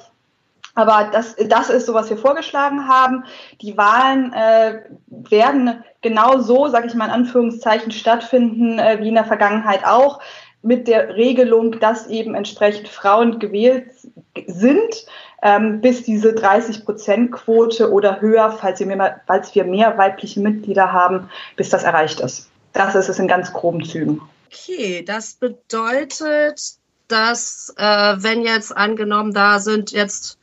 Aber 0.78 1.10
das, 1.10 1.34
das 1.48 1.70
ist 1.70 1.86
so, 1.86 1.94
was 1.94 2.08
wir 2.08 2.16
vorgeschlagen 2.16 2.86
haben. 2.86 3.24
Die 3.60 3.76
Wahlen 3.76 4.32
äh, 4.32 4.82
werden 5.08 5.82
genau 6.02 6.38
so, 6.38 6.68
sage 6.68 6.86
ich 6.86 6.94
mal 6.94 7.06
in 7.06 7.10
Anführungszeichen, 7.10 7.90
stattfinden 7.90 8.78
äh, 8.78 8.98
wie 9.00 9.08
in 9.08 9.16
der 9.16 9.24
Vergangenheit 9.24 9.84
auch, 9.84 10.20
mit 10.62 10.86
der 10.86 11.16
Regelung, 11.16 11.80
dass 11.80 12.06
eben 12.06 12.36
entsprechend 12.36 12.86
Frauen 12.86 13.40
gewählt 13.40 13.90
sind, 14.46 15.04
ähm, 15.42 15.80
bis 15.80 16.04
diese 16.04 16.30
30-Prozent-Quote 16.30 17.90
oder 17.90 18.20
höher, 18.20 18.52
falls 18.52 18.78
wir, 18.78 18.86
mehr, 18.86 19.20
falls 19.26 19.52
wir 19.56 19.64
mehr 19.64 19.98
weibliche 19.98 20.38
Mitglieder 20.38 20.92
haben, 20.92 21.28
bis 21.56 21.70
das 21.70 21.82
erreicht 21.82 22.20
ist. 22.20 22.50
Das 22.72 22.94
ist 22.94 23.08
es 23.08 23.18
in 23.18 23.26
ganz 23.26 23.52
groben 23.52 23.84
Zügen. 23.84 24.20
Okay, 24.46 25.02
das 25.04 25.34
bedeutet, 25.34 26.60
dass 27.08 27.74
äh, 27.76 28.14
wenn 28.18 28.42
jetzt 28.42 28.76
angenommen 28.76 29.34
da 29.34 29.58
sind 29.58 29.90
jetzt 29.90 30.37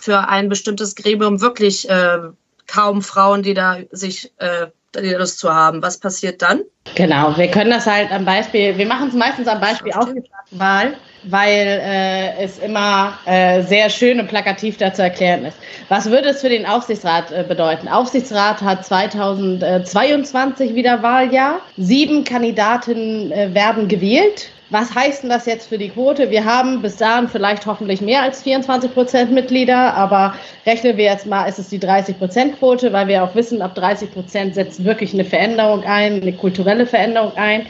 für 0.00 0.28
ein 0.28 0.48
bestimmtes 0.48 0.94
Gremium 0.94 1.40
wirklich 1.40 1.88
äh, 1.88 2.18
kaum 2.66 3.02
Frauen, 3.02 3.42
die 3.42 3.54
da 3.54 3.78
sich 3.90 4.32
äh, 4.38 4.66
das 4.92 5.36
zu 5.36 5.54
haben. 5.54 5.82
Was 5.82 5.98
passiert 5.98 6.42
dann? 6.42 6.62
Genau, 6.94 7.36
wir 7.36 7.48
können 7.48 7.70
das 7.70 7.86
halt 7.86 8.10
am 8.10 8.24
Beispiel, 8.24 8.76
wir 8.76 8.86
machen 8.86 9.08
es 9.08 9.14
meistens 9.14 9.46
am 9.46 9.60
Beispiel 9.60 9.92
Aufsichtsratswahl, 9.92 10.96
weil 11.24 11.80
äh, 11.82 12.42
es 12.42 12.58
immer 12.58 13.18
äh, 13.26 13.62
sehr 13.62 13.90
schön 13.90 14.18
und 14.18 14.28
plakativ 14.28 14.78
dazu 14.78 15.02
erklären 15.02 15.44
ist. 15.44 15.56
Was 15.88 16.10
würde 16.10 16.30
es 16.30 16.40
für 16.40 16.48
den 16.48 16.66
Aufsichtsrat 16.66 17.30
äh, 17.30 17.44
bedeuten? 17.46 17.86
Aufsichtsrat 17.86 18.62
hat 18.62 18.84
2022 18.84 20.74
wieder 20.74 21.02
Wahljahr. 21.02 21.60
Sieben 21.76 22.24
Kandidatinnen 22.24 23.30
äh, 23.30 23.54
werden 23.54 23.86
gewählt. 23.86 24.50
Was 24.70 24.94
heißt 24.94 25.24
denn 25.24 25.30
das 25.30 25.46
jetzt 25.46 25.68
für 25.68 25.78
die 25.78 25.88
Quote? 25.88 26.30
Wir 26.30 26.44
haben 26.44 26.80
bis 26.80 26.96
dahin 26.96 27.28
vielleicht 27.28 27.66
hoffentlich 27.66 28.00
mehr 28.00 28.22
als 28.22 28.42
24 28.42 28.94
Prozent 28.94 29.32
Mitglieder, 29.32 29.94
aber 29.94 30.34
rechnen 30.64 30.96
wir 30.96 31.04
jetzt 31.04 31.26
mal, 31.26 31.46
ist 31.46 31.58
es 31.58 31.68
die 31.68 31.80
30 31.80 32.16
Prozent 32.18 32.58
Quote, 32.58 32.92
weil 32.92 33.08
wir 33.08 33.24
auch 33.24 33.34
wissen, 33.34 33.62
ab 33.62 33.74
30 33.74 34.12
Prozent 34.12 34.54
setzt 34.54 34.84
wirklich 34.84 35.12
eine 35.12 35.24
Veränderung 35.24 35.82
ein, 35.82 36.22
eine 36.22 36.32
kulturelle 36.32 36.86
Veränderung 36.86 37.36
ein. 37.36 37.66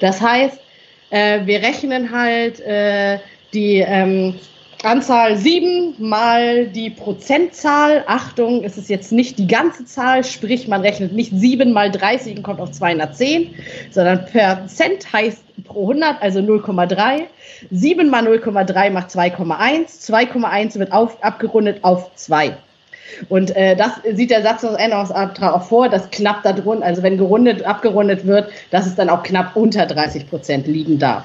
Das 0.00 0.22
heißt, 0.22 0.58
äh, 1.10 1.40
wir 1.44 1.62
rechnen 1.62 2.10
halt 2.10 2.60
äh, 2.60 3.18
die 3.52 3.84
ähm, 3.86 4.34
Anzahl 4.84 5.36
7 5.36 5.96
mal 5.98 6.68
die 6.68 6.90
Prozentzahl. 6.90 8.04
Achtung, 8.06 8.62
es 8.62 8.78
ist 8.78 8.88
jetzt 8.88 9.10
nicht 9.10 9.36
die 9.38 9.48
ganze 9.48 9.84
Zahl, 9.84 10.22
sprich 10.22 10.68
man 10.68 10.82
rechnet 10.82 11.12
nicht 11.12 11.32
7 11.34 11.72
mal 11.72 11.90
30 11.90 12.36
und 12.36 12.42
kommt 12.44 12.60
auf 12.60 12.70
210, 12.70 13.54
sondern 13.90 14.24
Prozent 14.26 15.12
heißt 15.12 15.42
pro 15.64 15.82
100, 15.90 16.22
also 16.22 16.38
0,3. 16.38 17.22
7 17.72 18.08
mal 18.08 18.24
0,3 18.24 18.90
macht 18.90 19.10
2,1. 19.10 20.10
2,1 20.10 20.78
wird 20.78 20.92
auf, 20.92 21.22
abgerundet 21.24 21.82
auf 21.82 22.14
2. 22.14 22.56
Und 23.28 23.56
äh, 23.56 23.74
das 23.74 23.92
sieht 24.12 24.30
der 24.30 24.42
Satzungsänderungsantrag 24.42 25.54
auch 25.54 25.64
vor, 25.64 25.88
dass 25.88 26.10
knapp 26.10 26.44
darunter, 26.44 26.86
also 26.86 27.02
wenn 27.02 27.18
gerundet, 27.18 27.64
abgerundet 27.64 28.26
wird, 28.26 28.50
dass 28.70 28.86
es 28.86 28.94
dann 28.94 29.10
auch 29.10 29.24
knapp 29.24 29.56
unter 29.56 29.86
30 29.86 30.30
Prozent 30.30 30.68
liegen 30.68 31.00
darf. 31.00 31.24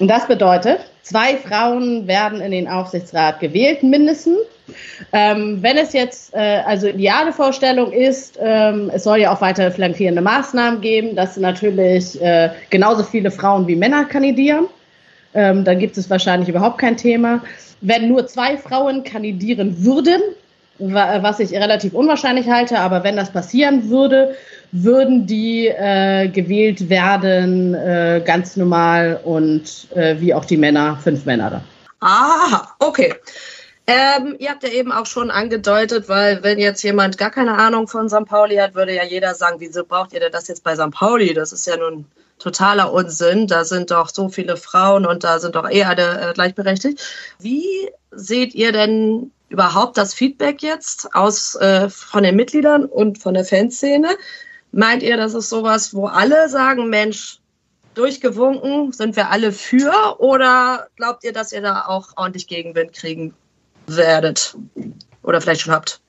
Und 0.00 0.08
das 0.08 0.26
bedeutet, 0.26 0.80
zwei 1.02 1.36
Frauen 1.36 2.08
werden 2.08 2.40
in 2.40 2.52
den 2.52 2.66
Aufsichtsrat 2.66 3.38
gewählt, 3.38 3.82
mindestens. 3.82 4.38
Ähm, 5.12 5.58
wenn 5.60 5.76
es 5.76 5.92
jetzt, 5.92 6.32
äh, 6.34 6.62
also 6.64 6.88
ideale 6.88 7.32
Vorstellung 7.32 7.92
ist, 7.92 8.38
ähm, 8.40 8.90
es 8.94 9.04
soll 9.04 9.18
ja 9.18 9.32
auch 9.32 9.42
weitere 9.42 9.70
flankierende 9.70 10.22
Maßnahmen 10.22 10.80
geben, 10.80 11.16
dass 11.16 11.36
natürlich 11.36 12.20
äh, 12.22 12.50
genauso 12.70 13.02
viele 13.02 13.30
Frauen 13.30 13.66
wie 13.66 13.76
Männer 13.76 14.06
kandidieren. 14.06 14.68
Ähm, 15.34 15.64
dann 15.64 15.78
gibt 15.78 15.98
es 15.98 16.08
wahrscheinlich 16.08 16.48
überhaupt 16.48 16.78
kein 16.78 16.96
Thema. 16.96 17.42
Wenn 17.82 18.08
nur 18.08 18.26
zwei 18.26 18.56
Frauen 18.56 19.04
kandidieren 19.04 19.84
würden, 19.84 20.20
was 20.78 21.40
ich 21.40 21.52
relativ 21.52 21.92
unwahrscheinlich 21.92 22.48
halte, 22.48 22.78
aber 22.78 23.04
wenn 23.04 23.14
das 23.14 23.30
passieren 23.30 23.90
würde, 23.90 24.34
würden 24.72 25.26
die 25.26 25.68
äh, 25.68 26.28
gewählt 26.28 26.88
werden, 26.88 27.74
äh, 27.74 28.22
ganz 28.24 28.56
normal 28.56 29.20
und 29.24 29.88
äh, 29.94 30.16
wie 30.20 30.32
auch 30.34 30.44
die 30.44 30.56
Männer, 30.56 30.98
fünf 31.02 31.24
Männer 31.26 31.50
da. 31.50 31.62
Ah, 32.00 32.68
okay. 32.78 33.14
Ähm, 33.86 34.36
ihr 34.38 34.50
habt 34.50 34.62
ja 34.62 34.68
eben 34.68 34.92
auch 34.92 35.06
schon 35.06 35.30
angedeutet, 35.30 36.08
weil 36.08 36.42
wenn 36.44 36.58
jetzt 36.60 36.82
jemand 36.82 37.18
gar 37.18 37.30
keine 37.30 37.58
Ahnung 37.58 37.88
von 37.88 38.08
St. 38.08 38.24
Pauli 38.24 38.56
hat, 38.56 38.74
würde 38.74 38.94
ja 38.94 39.04
jeder 39.04 39.34
sagen, 39.34 39.56
wieso 39.58 39.84
braucht 39.84 40.12
ihr 40.12 40.20
denn 40.20 40.30
das 40.30 40.46
jetzt 40.46 40.62
bei 40.62 40.76
St. 40.76 40.92
Pauli? 40.92 41.34
Das 41.34 41.52
ist 41.52 41.66
ja 41.66 41.76
nun 41.76 42.04
totaler 42.38 42.92
Unsinn. 42.92 43.48
Da 43.48 43.64
sind 43.64 43.90
doch 43.90 44.08
so 44.08 44.28
viele 44.28 44.56
Frauen 44.56 45.06
und 45.06 45.24
da 45.24 45.40
sind 45.40 45.56
doch 45.56 45.68
eh 45.68 45.82
alle 45.84 46.30
äh, 46.30 46.32
gleichberechtigt. 46.32 47.02
Wie 47.40 47.90
seht 48.12 48.54
ihr 48.54 48.70
denn 48.70 49.32
überhaupt 49.48 49.98
das 49.98 50.14
Feedback 50.14 50.62
jetzt 50.62 51.12
aus 51.14 51.56
äh, 51.56 51.88
von 51.90 52.22
den 52.22 52.36
Mitgliedern 52.36 52.84
und 52.84 53.18
von 53.18 53.34
der 53.34 53.44
Fanszene? 53.44 54.16
Meint 54.72 55.02
ihr, 55.02 55.16
das 55.16 55.34
ist 55.34 55.48
sowas, 55.48 55.94
wo 55.94 56.06
alle 56.06 56.48
sagen, 56.48 56.88
Mensch, 56.88 57.38
durchgewunken, 57.94 58.92
sind 58.92 59.16
wir 59.16 59.30
alle 59.30 59.52
für? 59.52 60.20
Oder 60.20 60.88
glaubt 60.96 61.24
ihr, 61.24 61.32
dass 61.32 61.52
ihr 61.52 61.60
da 61.60 61.86
auch 61.86 62.08
ordentlich 62.16 62.46
Gegenwind 62.46 62.92
kriegen 62.92 63.34
werdet? 63.86 64.56
Oder 65.22 65.40
vielleicht 65.40 65.62
schon 65.62 65.74
habt? 65.74 66.00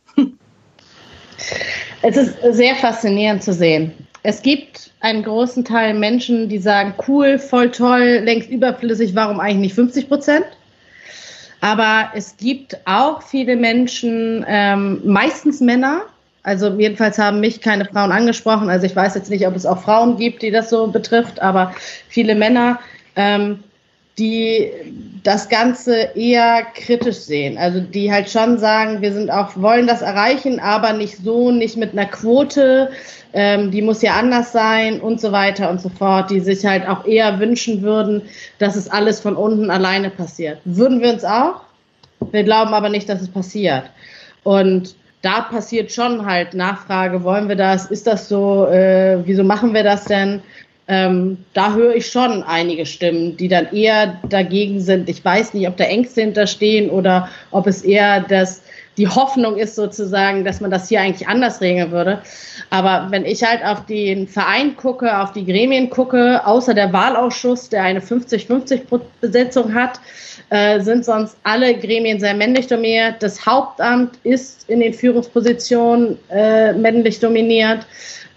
Es 2.03 2.17
ist 2.17 2.35
sehr 2.51 2.75
faszinierend 2.75 3.43
zu 3.43 3.53
sehen. 3.53 3.93
Es 4.23 4.41
gibt 4.41 4.91
einen 4.99 5.23
großen 5.23 5.65
Teil 5.65 5.95
Menschen, 5.95 6.49
die 6.49 6.59
sagen, 6.59 6.93
cool, 7.07 7.39
voll 7.39 7.71
toll, 7.71 8.21
längst 8.23 8.49
überflüssig, 8.49 9.15
warum 9.15 9.39
eigentlich 9.39 9.57
nicht 9.57 9.75
50 9.75 10.07
Prozent? 10.07 10.45
Aber 11.59 12.11
es 12.15 12.37
gibt 12.37 12.75
auch 12.85 13.21
viele 13.21 13.55
Menschen, 13.55 14.45
ähm, 14.47 15.01
meistens 15.05 15.59
Männer, 15.59 16.05
also 16.43 16.69
jedenfalls 16.69 17.17
haben 17.19 17.39
mich 17.39 17.61
keine 17.61 17.85
Frauen 17.85 18.11
angesprochen. 18.11 18.69
Also 18.69 18.85
ich 18.85 18.95
weiß 18.95 19.15
jetzt 19.15 19.29
nicht, 19.29 19.45
ob 19.45 19.55
es 19.55 19.65
auch 19.65 19.83
Frauen 19.83 20.17
gibt, 20.17 20.41
die 20.41 20.51
das 20.51 20.69
so 20.69 20.87
betrifft, 20.87 21.41
aber 21.41 21.73
viele 22.07 22.35
Männer, 22.35 22.79
ähm, 23.15 23.63
die 24.17 24.71
das 25.23 25.49
Ganze 25.49 26.09
eher 26.15 26.63
kritisch 26.73 27.17
sehen. 27.17 27.57
Also 27.57 27.79
die 27.79 28.11
halt 28.11 28.29
schon 28.29 28.57
sagen, 28.57 29.01
wir 29.01 29.13
sind 29.13 29.29
auch, 29.29 29.55
wollen 29.55 29.87
das 29.87 30.01
erreichen, 30.01 30.59
aber 30.59 30.93
nicht 30.93 31.17
so, 31.17 31.51
nicht 31.51 31.77
mit 31.77 31.93
einer 31.93 32.05
Quote, 32.05 32.91
ähm, 33.33 33.71
die 33.71 33.81
muss 33.81 34.01
ja 34.01 34.13
anders 34.13 34.51
sein 34.51 34.99
und 34.99 35.21
so 35.21 35.31
weiter 35.31 35.69
und 35.69 35.79
so 35.79 35.89
fort, 35.89 36.31
die 36.31 36.39
sich 36.39 36.65
halt 36.65 36.87
auch 36.87 37.05
eher 37.05 37.39
wünschen 37.39 37.81
würden, 37.81 38.23
dass 38.57 38.75
es 38.75 38.89
alles 38.89 39.19
von 39.19 39.35
unten 39.35 39.69
alleine 39.69 40.09
passiert. 40.09 40.59
Würden 40.65 41.01
wir 41.01 41.13
uns 41.13 41.23
auch? 41.23 41.61
Wir 42.31 42.43
glauben 42.43 42.73
aber 42.73 42.89
nicht, 42.89 43.07
dass 43.07 43.21
es 43.21 43.29
passiert. 43.29 43.83
Und 44.43 44.95
da 45.21 45.41
passiert 45.41 45.91
schon 45.91 46.25
halt 46.25 46.53
Nachfrage, 46.53 47.23
wollen 47.23 47.47
wir 47.47 47.55
das, 47.55 47.85
ist 47.85 48.07
das 48.07 48.27
so, 48.27 48.65
äh, 48.67 49.19
wieso 49.25 49.43
machen 49.43 49.73
wir 49.73 49.83
das 49.83 50.05
denn? 50.05 50.41
Ähm, 50.87 51.37
da 51.53 51.73
höre 51.73 51.95
ich 51.95 52.07
schon 52.07 52.43
einige 52.43 52.85
Stimmen, 52.85 53.37
die 53.37 53.47
dann 53.47 53.71
eher 53.71 54.19
dagegen 54.27 54.81
sind. 54.81 55.07
Ich 55.09 55.23
weiß 55.23 55.53
nicht, 55.53 55.67
ob 55.67 55.77
da 55.77 55.85
Ängste 55.85 56.21
hinterstehen 56.21 56.89
oder 56.89 57.29
ob 57.51 57.67
es 57.67 57.83
eher 57.83 58.21
das, 58.21 58.60
die 58.97 59.07
Hoffnung 59.07 59.57
ist 59.57 59.75
sozusagen, 59.75 60.43
dass 60.43 60.59
man 60.59 60.69
das 60.69 60.89
hier 60.89 61.01
eigentlich 61.01 61.27
anders 61.27 61.61
regeln 61.61 61.91
würde. 61.91 62.21
Aber 62.69 63.07
wenn 63.09 63.25
ich 63.25 63.43
halt 63.43 63.63
auf 63.63 63.85
den 63.85 64.27
Verein 64.27 64.75
gucke, 64.75 65.19
auf 65.19 65.31
die 65.31 65.45
Gremien 65.45 65.89
gucke, 65.89 66.45
außer 66.45 66.73
der 66.73 66.91
Wahlausschuss, 66.91 67.69
der 67.69 67.83
eine 67.83 67.99
50-50-Besetzung 67.99 69.73
hat, 69.73 69.99
äh, 70.49 70.81
sind 70.81 71.05
sonst 71.05 71.37
alle 71.43 71.77
Gremien 71.77 72.19
sehr 72.19 72.33
männlich 72.33 72.67
dominiert. 72.67 73.23
Das 73.23 73.45
Hauptamt 73.45 74.17
ist 74.23 74.69
in 74.69 74.81
den 74.81 74.93
Führungspositionen 74.93 76.17
äh, 76.29 76.73
männlich 76.73 77.19
dominiert. 77.19 77.85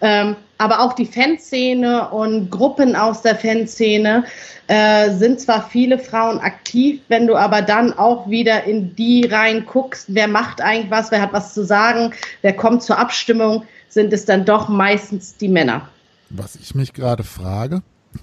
Ähm, 0.00 0.36
aber 0.58 0.80
auch 0.80 0.92
die 0.92 1.06
Fanszene 1.06 2.08
und 2.10 2.50
Gruppen 2.50 2.96
aus 2.96 3.22
der 3.22 3.36
Fanszene 3.36 4.24
äh, 4.66 5.10
sind 5.14 5.40
zwar 5.40 5.68
viele 5.68 5.98
Frauen 5.98 6.38
aktiv, 6.38 7.00
wenn 7.08 7.26
du 7.26 7.36
aber 7.36 7.62
dann 7.62 7.92
auch 7.92 8.28
wieder 8.28 8.64
in 8.64 8.94
die 8.96 9.26
rein 9.26 9.66
guckst, 9.66 10.06
wer 10.08 10.28
macht 10.28 10.60
eigentlich 10.60 10.90
was, 10.90 11.10
wer 11.10 11.20
hat 11.20 11.32
was 11.32 11.54
zu 11.54 11.64
sagen, 11.64 12.12
wer 12.42 12.54
kommt 12.54 12.82
zur 12.82 12.98
Abstimmung, 12.98 13.64
sind 13.88 14.12
es 14.12 14.24
dann 14.24 14.44
doch 14.44 14.68
meistens 14.68 15.36
die 15.36 15.48
Männer. 15.48 15.88
Was 16.30 16.56
ich 16.56 16.74
mich 16.74 16.92
gerade 16.92 17.24
frage, 17.24 17.82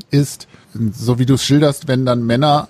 ist, 0.10 0.48
so 0.74 1.20
wie 1.20 1.26
du 1.26 1.36
es 1.36 1.44
schilderst, 1.44 1.88
wenn 1.88 2.06
dann 2.06 2.26
Männer 2.26 2.68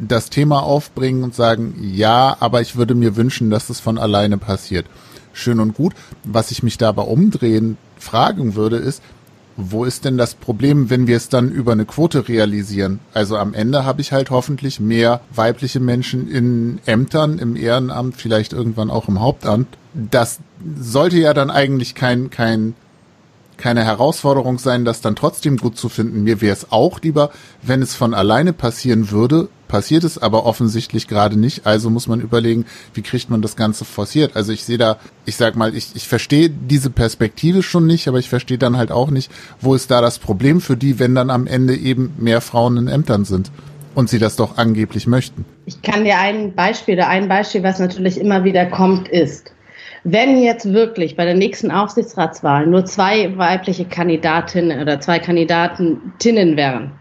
das 0.00 0.30
Thema 0.30 0.62
aufbringen 0.62 1.22
und 1.22 1.34
sagen, 1.34 1.76
ja, 1.80 2.36
aber 2.40 2.60
ich 2.60 2.76
würde 2.76 2.94
mir 2.94 3.16
wünschen, 3.16 3.50
dass 3.50 3.70
es 3.70 3.80
von 3.80 3.98
alleine 3.98 4.36
passiert. 4.36 4.86
Schön 5.32 5.60
und 5.60 5.74
gut. 5.74 5.94
Was 6.24 6.50
ich 6.50 6.62
mich 6.62 6.76
dabei 6.76 7.02
umdrehen 7.02 7.78
fragen 8.06 8.54
würde, 8.54 8.76
ist, 8.76 9.02
wo 9.56 9.84
ist 9.84 10.04
denn 10.04 10.18
das 10.18 10.34
Problem, 10.34 10.90
wenn 10.90 11.06
wir 11.06 11.16
es 11.16 11.28
dann 11.28 11.50
über 11.50 11.72
eine 11.72 11.86
Quote 11.86 12.28
realisieren? 12.28 13.00
Also 13.14 13.38
am 13.38 13.54
Ende 13.54 13.84
habe 13.84 14.02
ich 14.02 14.12
halt 14.12 14.30
hoffentlich 14.30 14.80
mehr 14.80 15.20
weibliche 15.34 15.80
Menschen 15.80 16.30
in 16.30 16.78
Ämtern, 16.84 17.38
im 17.38 17.56
Ehrenamt, 17.56 18.16
vielleicht 18.16 18.52
irgendwann 18.52 18.90
auch 18.90 19.08
im 19.08 19.20
Hauptamt. 19.20 19.68
Das 19.94 20.40
sollte 20.78 21.18
ja 21.18 21.32
dann 21.32 21.50
eigentlich 21.50 21.94
kein, 21.94 22.28
kein 22.28 22.74
keine 23.56 23.84
Herausforderung 23.84 24.58
sein, 24.58 24.84
das 24.84 25.00
dann 25.00 25.16
trotzdem 25.16 25.56
gut 25.56 25.78
zu 25.78 25.88
finden. 25.88 26.24
Mir 26.24 26.40
wäre 26.40 26.52
es 26.52 26.70
auch 26.70 27.00
lieber, 27.00 27.30
wenn 27.62 27.82
es 27.82 27.94
von 27.94 28.14
alleine 28.14 28.52
passieren 28.52 29.10
würde. 29.10 29.48
Passiert 29.68 30.04
es 30.04 30.18
aber 30.18 30.46
offensichtlich 30.46 31.08
gerade 31.08 31.38
nicht. 31.38 31.66
Also 31.66 31.90
muss 31.90 32.06
man 32.06 32.20
überlegen, 32.20 32.66
wie 32.94 33.02
kriegt 33.02 33.30
man 33.30 33.42
das 33.42 33.56
Ganze 33.56 33.84
forciert. 33.84 34.36
Also 34.36 34.52
ich 34.52 34.64
sehe 34.64 34.78
da, 34.78 34.98
ich 35.24 35.36
sag 35.36 35.56
mal, 35.56 35.74
ich, 35.74 35.94
ich 35.94 36.06
verstehe 36.06 36.50
diese 36.50 36.90
Perspektive 36.90 37.62
schon 37.62 37.86
nicht, 37.86 38.08
aber 38.08 38.18
ich 38.18 38.28
verstehe 38.28 38.58
dann 38.58 38.76
halt 38.76 38.92
auch 38.92 39.10
nicht, 39.10 39.30
wo 39.60 39.74
ist 39.74 39.90
da 39.90 40.00
das 40.00 40.18
Problem 40.18 40.60
für 40.60 40.76
die, 40.76 40.98
wenn 40.98 41.14
dann 41.14 41.30
am 41.30 41.46
Ende 41.46 41.74
eben 41.74 42.14
mehr 42.18 42.40
Frauen 42.40 42.76
in 42.76 42.88
Ämtern 42.88 43.24
sind 43.24 43.50
und 43.94 44.10
sie 44.10 44.18
das 44.18 44.36
doch 44.36 44.58
angeblich 44.58 45.06
möchten. 45.06 45.44
Ich 45.64 45.82
kann 45.82 46.04
dir 46.04 46.18
ein 46.18 46.54
Beispiel, 46.54 46.94
oder 46.94 47.08
ein 47.08 47.28
Beispiel, 47.28 47.62
was 47.62 47.78
natürlich 47.80 48.20
immer 48.20 48.44
wieder 48.44 48.66
kommt, 48.66 49.08
ist, 49.08 49.52
wenn 50.04 50.40
jetzt 50.40 50.72
wirklich 50.72 51.16
bei 51.16 51.24
der 51.24 51.34
nächsten 51.34 51.72
Aufsichtsratswahl 51.72 52.66
nur 52.66 52.84
zwei 52.84 53.36
weibliche 53.36 53.86
Kandidatinnen 53.86 54.80
oder 54.80 55.00
zwei 55.00 55.18
Kandidatinnen 55.18 56.56
wären, 56.56 56.92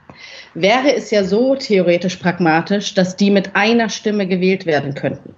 wäre 0.56 0.96
es 0.96 1.12
ja 1.12 1.24
so 1.24 1.56
theoretisch 1.56 2.16
pragmatisch, 2.16 2.94
dass 2.94 3.16
die 3.16 3.30
mit 3.30 3.56
einer 3.56 3.90
Stimme 3.90 4.28
gewählt 4.28 4.66
werden 4.66 4.96
könnten. 4.96 5.36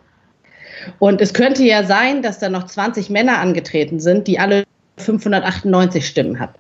Und 1.00 1.20
es 1.20 1.34
könnte 1.34 1.64
ja 1.64 1.84
sein, 1.84 2.22
dass 2.22 2.40
da 2.40 2.50
noch 2.50 2.66
20 2.66 3.10
Männer 3.10 3.40
angetreten 3.40 4.00
sind, 4.00 4.28
die 4.28 4.40
alle 4.40 4.64
598 4.98 6.08
Stimmen 6.08 6.40
hat. 6.40 6.52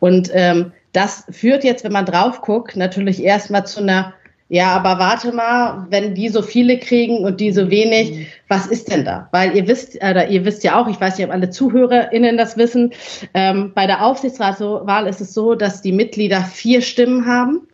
Und 0.00 0.30
ähm, 0.32 0.72
das 0.92 1.24
führt 1.30 1.64
jetzt, 1.64 1.84
wenn 1.84 1.92
man 1.92 2.06
drauf 2.06 2.40
guckt, 2.40 2.76
natürlich 2.76 3.22
erstmal 3.22 3.66
zu 3.66 3.80
einer 3.80 4.14
ja, 4.48 4.68
aber 4.76 5.00
warte 5.00 5.32
mal, 5.32 5.86
wenn 5.90 6.14
die 6.14 6.28
so 6.28 6.40
viele 6.40 6.78
kriegen 6.78 7.24
und 7.24 7.40
die 7.40 7.50
so 7.50 7.68
wenig, 7.68 8.28
was 8.48 8.66
ist 8.66 8.90
denn 8.90 9.04
da? 9.04 9.28
Weil 9.32 9.56
ihr 9.56 9.66
wisst, 9.66 10.00
äh, 10.00 10.26
ihr 10.28 10.44
wisst 10.44 10.62
ja 10.64 10.80
auch, 10.80 10.88
ich 10.88 11.00
weiß 11.00 11.18
nicht, 11.18 11.26
ob 11.26 11.32
alle 11.32 11.50
ZuhörerInnen 11.50 12.36
das 12.36 12.56
wissen, 12.56 12.92
ähm, 13.34 13.72
bei 13.74 13.86
der 13.86 14.04
Aufsichtsratswahl 14.04 15.06
ist 15.06 15.20
es 15.20 15.34
so, 15.34 15.54
dass 15.54 15.82
die 15.82 15.92
Mitglieder 15.92 16.42
vier 16.42 16.82
Stimmen 16.82 17.26
haben 17.26 17.66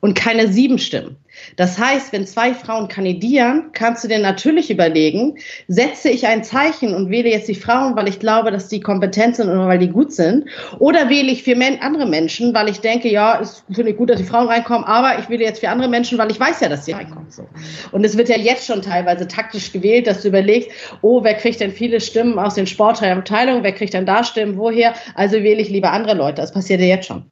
und 0.00 0.14
keine 0.14 0.48
sieben 0.48 0.78
Stimmen. 0.78 1.16
Das 1.56 1.78
heißt, 1.78 2.12
wenn 2.12 2.26
zwei 2.26 2.54
Frauen 2.54 2.88
kandidieren, 2.88 3.70
kannst 3.72 4.02
du 4.04 4.08
dir 4.08 4.18
natürlich 4.18 4.70
überlegen, 4.70 5.38
setze 5.68 6.08
ich 6.08 6.26
ein 6.26 6.42
Zeichen 6.42 6.94
und 6.94 7.10
wähle 7.10 7.30
jetzt 7.30 7.48
die 7.48 7.54
Frauen, 7.54 7.96
weil 7.96 8.08
ich 8.08 8.18
glaube, 8.18 8.50
dass 8.50 8.68
die 8.68 8.80
kompetent 8.80 9.36
sind 9.36 9.48
oder 9.48 9.68
weil 9.68 9.78
die 9.78 9.88
gut 9.88 10.12
sind, 10.12 10.46
oder 10.78 11.08
wähle 11.08 11.30
ich 11.30 11.42
für 11.42 11.56
andere 11.80 12.06
Menschen, 12.06 12.54
weil 12.54 12.68
ich 12.68 12.80
denke, 12.80 13.08
ja, 13.08 13.40
es 13.40 13.64
finde 13.72 13.92
ich 13.92 13.96
gut, 13.96 14.10
dass 14.10 14.18
die 14.18 14.24
Frauen 14.24 14.48
reinkommen, 14.48 14.84
aber 14.84 15.18
ich 15.18 15.28
wähle 15.28 15.44
jetzt 15.44 15.60
für 15.60 15.68
andere 15.68 15.88
Menschen, 15.88 16.18
weil 16.18 16.30
ich 16.30 16.38
weiß 16.40 16.60
ja, 16.60 16.68
dass 16.68 16.84
sie 16.84 16.92
reinkommen. 16.92 17.30
So. 17.30 17.46
Und 17.92 18.04
es 18.04 18.16
wird 18.16 18.28
ja 18.28 18.36
jetzt 18.36 18.66
schon 18.66 18.82
teilweise 18.82 19.26
taktisch 19.26 19.72
gewählt, 19.72 20.06
dass 20.06 20.22
du 20.22 20.28
überlegst, 20.28 20.70
oh, 21.02 21.22
wer 21.24 21.34
kriegt 21.34 21.60
denn 21.60 21.72
viele 21.72 22.00
Stimmen 22.00 22.38
aus 22.38 22.54
den 22.54 22.66
Sportabteilungen, 22.66 23.62
wer 23.62 23.72
kriegt 23.72 23.94
denn 23.94 24.06
da 24.06 24.24
Stimmen, 24.24 24.56
woher? 24.58 24.94
Also 25.14 25.36
wähle 25.42 25.60
ich 25.60 25.70
lieber 25.70 25.92
andere 25.92 26.14
Leute. 26.14 26.40
Das 26.42 26.52
passiert 26.52 26.80
ja 26.80 26.86
jetzt 26.86 27.06
schon. 27.06 27.24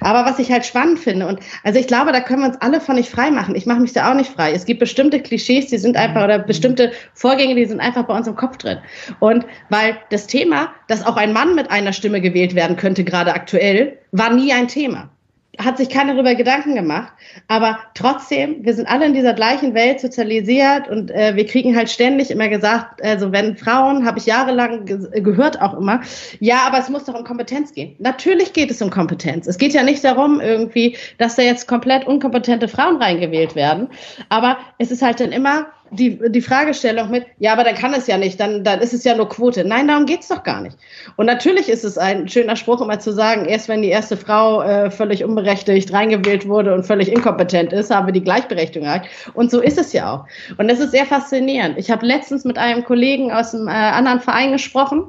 Aber 0.00 0.24
was 0.24 0.38
ich 0.38 0.50
halt 0.50 0.64
spannend 0.64 0.98
finde, 0.98 1.26
und 1.26 1.40
also 1.64 1.78
ich 1.78 1.86
glaube, 1.86 2.12
da 2.12 2.20
können 2.20 2.42
wir 2.42 2.48
uns 2.48 2.60
alle 2.60 2.80
von 2.80 2.96
nicht 2.96 3.10
frei 3.10 3.30
machen. 3.30 3.54
Ich 3.54 3.66
mache 3.66 3.80
mich 3.80 3.92
da 3.92 4.10
auch 4.10 4.14
nicht 4.14 4.32
frei. 4.32 4.52
Es 4.52 4.64
gibt 4.64 4.80
bestimmte 4.80 5.20
Klischees, 5.20 5.66
die 5.68 5.78
sind 5.78 5.96
einfach, 5.96 6.24
oder 6.24 6.38
bestimmte 6.38 6.92
Vorgänge, 7.14 7.54
die 7.54 7.66
sind 7.66 7.80
einfach 7.80 8.04
bei 8.04 8.16
uns 8.16 8.26
im 8.26 8.36
Kopf 8.36 8.56
drin. 8.56 8.78
Und 9.20 9.46
weil 9.68 9.96
das 10.10 10.26
Thema, 10.26 10.72
dass 10.88 11.04
auch 11.04 11.16
ein 11.16 11.32
Mann 11.32 11.54
mit 11.54 11.70
einer 11.70 11.92
Stimme 11.92 12.20
gewählt 12.20 12.54
werden 12.54 12.76
könnte, 12.76 13.04
gerade 13.04 13.34
aktuell, 13.34 13.98
war 14.12 14.32
nie 14.32 14.52
ein 14.52 14.68
Thema 14.68 15.10
hat 15.58 15.78
sich 15.78 15.88
keiner 15.88 16.14
darüber 16.14 16.34
Gedanken 16.34 16.74
gemacht. 16.74 17.12
Aber 17.48 17.78
trotzdem, 17.94 18.64
wir 18.64 18.74
sind 18.74 18.86
alle 18.86 19.06
in 19.06 19.14
dieser 19.14 19.34
gleichen 19.34 19.74
Welt 19.74 20.00
sozialisiert 20.00 20.88
und 20.88 21.10
äh, 21.10 21.36
wir 21.36 21.46
kriegen 21.46 21.76
halt 21.76 21.90
ständig 21.90 22.30
immer 22.30 22.48
gesagt, 22.48 23.02
also 23.02 23.32
wenn 23.32 23.56
Frauen, 23.56 24.06
habe 24.06 24.18
ich 24.18 24.26
jahrelang 24.26 24.84
ge 24.84 24.96
gehört 25.20 25.60
auch 25.60 25.78
immer, 25.78 26.00
ja, 26.40 26.66
aber 26.66 26.78
es 26.78 26.88
muss 26.88 27.04
doch 27.04 27.14
um 27.14 27.24
Kompetenz 27.24 27.72
gehen. 27.72 27.96
Natürlich 27.98 28.52
geht 28.52 28.70
es 28.70 28.82
um 28.82 28.90
Kompetenz. 28.90 29.46
Es 29.46 29.58
geht 29.58 29.72
ja 29.72 29.82
nicht 29.82 30.04
darum 30.04 30.40
irgendwie, 30.40 30.96
dass 31.18 31.36
da 31.36 31.42
jetzt 31.42 31.66
komplett 31.68 32.06
unkompetente 32.06 32.68
Frauen 32.68 32.96
reingewählt 32.96 33.54
werden. 33.54 33.88
Aber 34.28 34.58
es 34.78 34.90
ist 34.90 35.02
halt 35.02 35.20
dann 35.20 35.32
immer 35.32 35.66
die, 35.90 36.18
die 36.30 36.40
Fragestellung 36.40 37.10
mit, 37.10 37.26
ja, 37.38 37.52
aber 37.52 37.64
dann 37.64 37.74
kann 37.74 37.94
es 37.94 38.06
ja 38.06 38.18
nicht, 38.18 38.40
dann, 38.40 38.64
dann 38.64 38.80
ist 38.80 38.92
es 38.92 39.04
ja 39.04 39.14
nur 39.14 39.28
Quote. 39.28 39.64
Nein, 39.64 39.88
darum 39.88 40.06
geht's 40.06 40.28
doch 40.28 40.42
gar 40.42 40.60
nicht. 40.60 40.76
Und 41.16 41.26
natürlich 41.26 41.68
ist 41.68 41.84
es 41.84 41.96
ein 41.98 42.28
schöner 42.28 42.56
Spruch, 42.56 42.80
immer 42.80 42.98
zu 42.98 43.12
sagen, 43.12 43.46
erst 43.46 43.68
wenn 43.68 43.82
die 43.82 43.88
erste 43.88 44.16
Frau 44.16 44.62
äh, 44.62 44.90
völlig 44.90 45.24
unberechtigt 45.24 45.92
reingewählt 45.92 46.48
wurde 46.48 46.74
und 46.74 46.84
völlig 46.84 47.10
inkompetent 47.10 47.72
ist, 47.72 47.90
haben 47.90 48.06
wir 48.06 48.12
die 48.12 48.24
Gleichberechtigung 48.24 48.86
erreicht. 48.86 49.10
Und 49.34 49.50
so 49.50 49.60
ist 49.60 49.78
es 49.78 49.92
ja 49.92 50.12
auch. 50.12 50.26
Und 50.58 50.68
das 50.68 50.80
ist 50.80 50.90
sehr 50.90 51.06
faszinierend. 51.06 51.78
Ich 51.78 51.90
habe 51.90 52.04
letztens 52.04 52.44
mit 52.44 52.58
einem 52.58 52.84
Kollegen 52.84 53.32
aus 53.32 53.54
einem 53.54 53.68
äh, 53.68 53.70
anderen 53.70 54.20
Verein 54.20 54.52
gesprochen, 54.52 55.04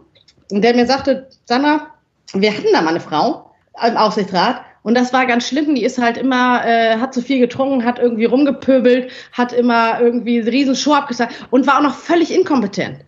der 0.52 0.76
mir 0.76 0.86
sagte, 0.86 1.28
Sandra, 1.46 1.88
wir 2.34 2.52
hatten 2.52 2.68
da 2.72 2.82
mal 2.82 2.92
eine 2.92 3.00
Frau 3.00 3.52
im 3.86 3.98
Aufsichtsrat, 3.98 4.62
und 4.88 4.96
das 4.96 5.12
war 5.12 5.26
ganz 5.26 5.46
schlimm. 5.46 5.76
Die 5.76 5.84
ist 5.84 5.98
halt 5.98 6.16
immer, 6.16 6.66
äh, 6.66 6.98
hat 6.98 7.14
zu 7.14 7.22
viel 7.22 7.40
getrunken, 7.40 7.84
hat 7.84 8.00
irgendwie 8.00 8.24
rumgepöbelt, 8.24 9.12
hat 9.34 9.52
immer 9.52 10.00
irgendwie 10.00 10.40
einen 10.40 10.48
riesen 10.48 10.78
Show 10.78 10.94
abgesagt 10.94 11.36
und 11.52 11.68
war 11.68 11.80
auch 11.80 11.82
noch 11.82 11.94
völlig 11.94 12.34
inkompetent. 12.34 13.00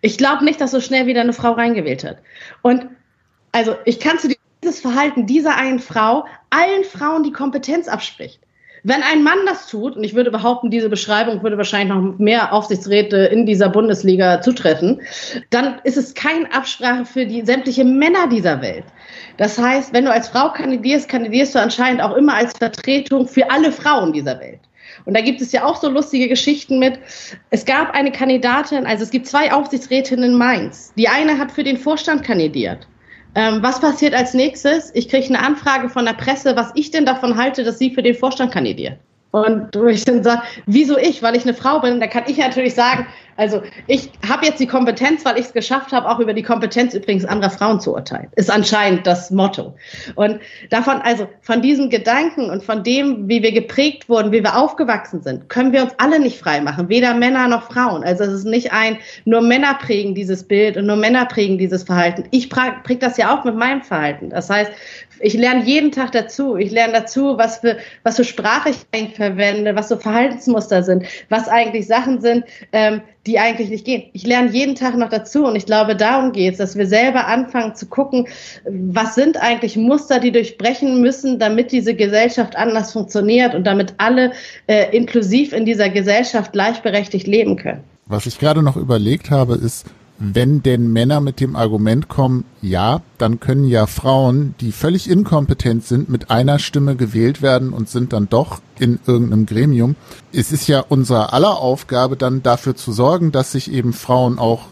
Ich 0.00 0.16
glaube 0.16 0.44
nicht, 0.44 0.60
dass 0.60 0.70
so 0.70 0.80
schnell 0.80 1.06
wieder 1.06 1.22
eine 1.22 1.32
Frau 1.32 1.50
reingewählt 1.50 2.04
hat. 2.04 2.18
Und 2.62 2.86
also 3.50 3.74
ich 3.84 3.98
kann 3.98 4.20
zu 4.20 4.28
dieses 4.62 4.78
Verhalten 4.78 5.26
dieser 5.26 5.56
einen 5.56 5.80
Frau 5.80 6.24
allen 6.50 6.84
Frauen 6.84 7.24
die 7.24 7.32
Kompetenz 7.32 7.88
abspricht. 7.88 8.38
Wenn 8.84 9.02
ein 9.02 9.24
Mann 9.24 9.38
das 9.44 9.66
tut, 9.66 9.96
und 9.96 10.04
ich 10.04 10.14
würde 10.14 10.30
behaupten, 10.30 10.70
diese 10.70 10.88
Beschreibung 10.88 11.42
würde 11.42 11.56
wahrscheinlich 11.56 11.96
noch 11.96 12.16
mehr 12.18 12.52
Aufsichtsräte 12.52 13.16
in 13.16 13.44
dieser 13.44 13.70
Bundesliga 13.70 14.40
zutreffen, 14.40 15.00
dann 15.50 15.80
ist 15.82 15.96
es 15.96 16.14
keine 16.14 16.54
Absprache 16.54 17.04
für 17.06 17.26
die 17.26 17.44
sämtliche 17.44 17.84
Männer 17.84 18.28
dieser 18.28 18.62
Welt. 18.62 18.84
Das 19.36 19.58
heißt, 19.58 19.92
wenn 19.92 20.04
du 20.04 20.12
als 20.12 20.28
Frau 20.28 20.50
kandidierst, 20.50 21.08
kandidierst 21.08 21.54
du 21.54 21.60
anscheinend 21.60 22.02
auch 22.02 22.14
immer 22.14 22.34
als 22.34 22.52
Vertretung 22.56 23.26
für 23.26 23.50
alle 23.50 23.72
Frauen 23.72 24.12
dieser 24.12 24.38
Welt. 24.38 24.60
Und 25.06 25.16
da 25.16 25.20
gibt 25.20 25.40
es 25.40 25.52
ja 25.52 25.64
auch 25.64 25.76
so 25.76 25.88
lustige 25.90 26.28
Geschichten 26.28 26.78
mit. 26.78 26.98
Es 27.50 27.64
gab 27.64 27.92
eine 27.94 28.12
Kandidatin, 28.12 28.86
also 28.86 29.02
es 29.02 29.10
gibt 29.10 29.26
zwei 29.26 29.52
Aufsichtsrätinnen 29.52 30.32
in 30.32 30.38
Mainz. 30.38 30.92
Die 30.96 31.08
eine 31.08 31.36
hat 31.38 31.50
für 31.50 31.64
den 31.64 31.76
Vorstand 31.76 32.22
kandidiert. 32.22 32.86
Ähm, 33.34 33.58
was 33.62 33.80
passiert 33.80 34.14
als 34.14 34.32
nächstes? 34.32 34.92
Ich 34.94 35.08
kriege 35.08 35.26
eine 35.26 35.40
Anfrage 35.40 35.88
von 35.88 36.06
der 36.06 36.12
Presse, 36.12 36.54
was 36.54 36.70
ich 36.74 36.92
denn 36.92 37.04
davon 37.04 37.36
halte, 37.36 37.64
dass 37.64 37.78
sie 37.78 37.92
für 37.92 38.02
den 38.02 38.14
Vorstand 38.14 38.52
kandidiert. 38.52 38.98
Und 39.32 39.74
wo 39.74 39.86
ich 39.86 40.04
dann 40.04 40.22
sage, 40.22 40.42
wieso 40.66 40.96
ich? 40.96 41.20
Weil 41.20 41.34
ich 41.34 41.42
eine 41.42 41.54
Frau 41.54 41.80
bin, 41.80 41.98
da 41.98 42.06
kann 42.06 42.22
ich 42.28 42.38
natürlich 42.38 42.74
sagen, 42.74 43.04
also 43.36 43.62
ich 43.86 44.10
habe 44.28 44.46
jetzt 44.46 44.60
die 44.60 44.66
Kompetenz, 44.66 45.24
weil 45.24 45.38
ich 45.38 45.46
es 45.46 45.52
geschafft 45.52 45.92
habe, 45.92 46.08
auch 46.08 46.18
über 46.20 46.34
die 46.34 46.42
Kompetenz 46.42 46.94
übrigens 46.94 47.24
anderer 47.24 47.50
Frauen 47.50 47.80
zu 47.80 47.94
urteilen. 47.94 48.28
Ist 48.36 48.50
anscheinend 48.50 49.06
das 49.06 49.30
Motto. 49.30 49.74
Und 50.14 50.40
davon, 50.70 51.00
also 51.02 51.28
von 51.40 51.62
diesem 51.62 51.90
Gedanken 51.90 52.50
und 52.50 52.62
von 52.62 52.82
dem, 52.82 53.28
wie 53.28 53.42
wir 53.42 53.52
geprägt 53.52 54.08
wurden, 54.08 54.32
wie 54.32 54.42
wir 54.42 54.56
aufgewachsen 54.56 55.22
sind, 55.22 55.48
können 55.48 55.72
wir 55.72 55.82
uns 55.82 55.92
alle 55.98 56.20
nicht 56.20 56.38
frei 56.38 56.60
machen, 56.60 56.88
weder 56.88 57.14
Männer 57.14 57.48
noch 57.48 57.70
Frauen. 57.70 58.04
Also 58.04 58.24
es 58.24 58.32
ist 58.32 58.44
nicht 58.44 58.72
ein, 58.72 58.98
nur 59.24 59.40
Männer 59.40 59.74
prägen 59.74 60.14
dieses 60.14 60.44
Bild 60.44 60.76
und 60.76 60.86
nur 60.86 60.96
Männer 60.96 61.26
prägen 61.26 61.58
dieses 61.58 61.82
Verhalten. 61.82 62.24
Ich 62.30 62.48
präge 62.50 62.98
das 63.00 63.16
ja 63.16 63.36
auch 63.36 63.44
mit 63.44 63.56
meinem 63.56 63.82
Verhalten. 63.82 64.30
Das 64.30 64.50
heißt, 64.50 64.70
ich 65.20 65.34
lerne 65.34 65.64
jeden 65.64 65.92
Tag 65.92 66.12
dazu. 66.12 66.56
Ich 66.56 66.70
lerne 66.70 66.92
dazu, 66.92 67.38
was 67.38 67.58
für, 67.58 67.78
was 68.02 68.16
für 68.16 68.24
Sprache 68.24 68.70
ich 68.70 69.14
verwende, 69.14 69.74
was 69.76 69.88
so 69.88 69.96
Verhaltensmuster 69.96 70.82
sind, 70.82 71.04
was 71.28 71.48
eigentlich 71.48 71.86
Sachen 71.86 72.20
sind, 72.20 72.44
ähm, 72.72 73.00
die 73.26 73.38
eigentlich 73.38 73.70
nicht 73.70 73.84
gehen. 73.84 74.04
Ich 74.12 74.26
lerne 74.26 74.50
jeden 74.50 74.74
Tag 74.74 74.96
noch 74.96 75.08
dazu 75.08 75.46
und 75.46 75.56
ich 75.56 75.66
glaube, 75.66 75.96
darum 75.96 76.32
geht 76.32 76.52
es, 76.52 76.58
dass 76.58 76.76
wir 76.76 76.86
selber 76.86 77.26
anfangen 77.26 77.74
zu 77.74 77.86
gucken, 77.86 78.28
was 78.68 79.14
sind 79.14 79.40
eigentlich 79.40 79.76
Muster, 79.76 80.20
die 80.20 80.32
durchbrechen 80.32 81.00
müssen, 81.00 81.38
damit 81.38 81.72
diese 81.72 81.94
Gesellschaft 81.94 82.56
anders 82.56 82.92
funktioniert 82.92 83.54
und 83.54 83.64
damit 83.64 83.94
alle 83.98 84.32
äh, 84.66 84.94
inklusiv 84.94 85.52
in 85.52 85.64
dieser 85.64 85.88
Gesellschaft 85.88 86.52
gleichberechtigt 86.52 87.26
leben 87.26 87.56
können. 87.56 87.82
Was 88.06 88.26
ich 88.26 88.38
gerade 88.38 88.62
noch 88.62 88.76
überlegt 88.76 89.30
habe, 89.30 89.54
ist, 89.54 89.86
wenn 90.18 90.62
denn 90.62 90.92
Männer 90.92 91.20
mit 91.20 91.40
dem 91.40 91.56
Argument 91.56 92.08
kommen, 92.08 92.44
ja, 92.62 93.02
dann 93.18 93.40
können 93.40 93.64
ja 93.64 93.86
Frauen, 93.86 94.54
die 94.60 94.70
völlig 94.70 95.10
inkompetent 95.10 95.84
sind, 95.84 96.08
mit 96.08 96.30
einer 96.30 96.58
Stimme 96.58 96.94
gewählt 96.94 97.42
werden 97.42 97.72
und 97.72 97.88
sind 97.88 98.12
dann 98.12 98.28
doch 98.28 98.60
in 98.78 99.00
irgendeinem 99.06 99.46
Gremium. 99.46 99.96
Es 100.32 100.52
ist 100.52 100.68
ja 100.68 100.84
unser 100.88 101.32
aller 101.32 101.58
Aufgabe, 101.58 102.16
dann 102.16 102.42
dafür 102.42 102.76
zu 102.76 102.92
sorgen, 102.92 103.32
dass 103.32 103.52
sich 103.52 103.72
eben 103.72 103.92
Frauen 103.92 104.38
auch 104.38 104.66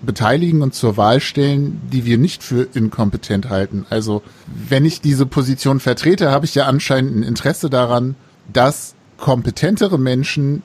beteiligen 0.00 0.62
und 0.62 0.74
zur 0.74 0.96
Wahl 0.96 1.20
stellen, 1.20 1.80
die 1.92 2.04
wir 2.04 2.18
nicht 2.18 2.42
für 2.42 2.68
inkompetent 2.72 3.48
halten. 3.48 3.86
Also 3.90 4.22
wenn 4.46 4.84
ich 4.84 5.00
diese 5.00 5.26
Position 5.26 5.80
vertrete, 5.80 6.30
habe 6.30 6.44
ich 6.44 6.54
ja 6.54 6.66
anscheinend 6.66 7.16
ein 7.16 7.22
Interesse 7.22 7.70
daran, 7.70 8.14
dass 8.52 8.94
kompetentere 9.16 9.98
Menschen 9.98 10.62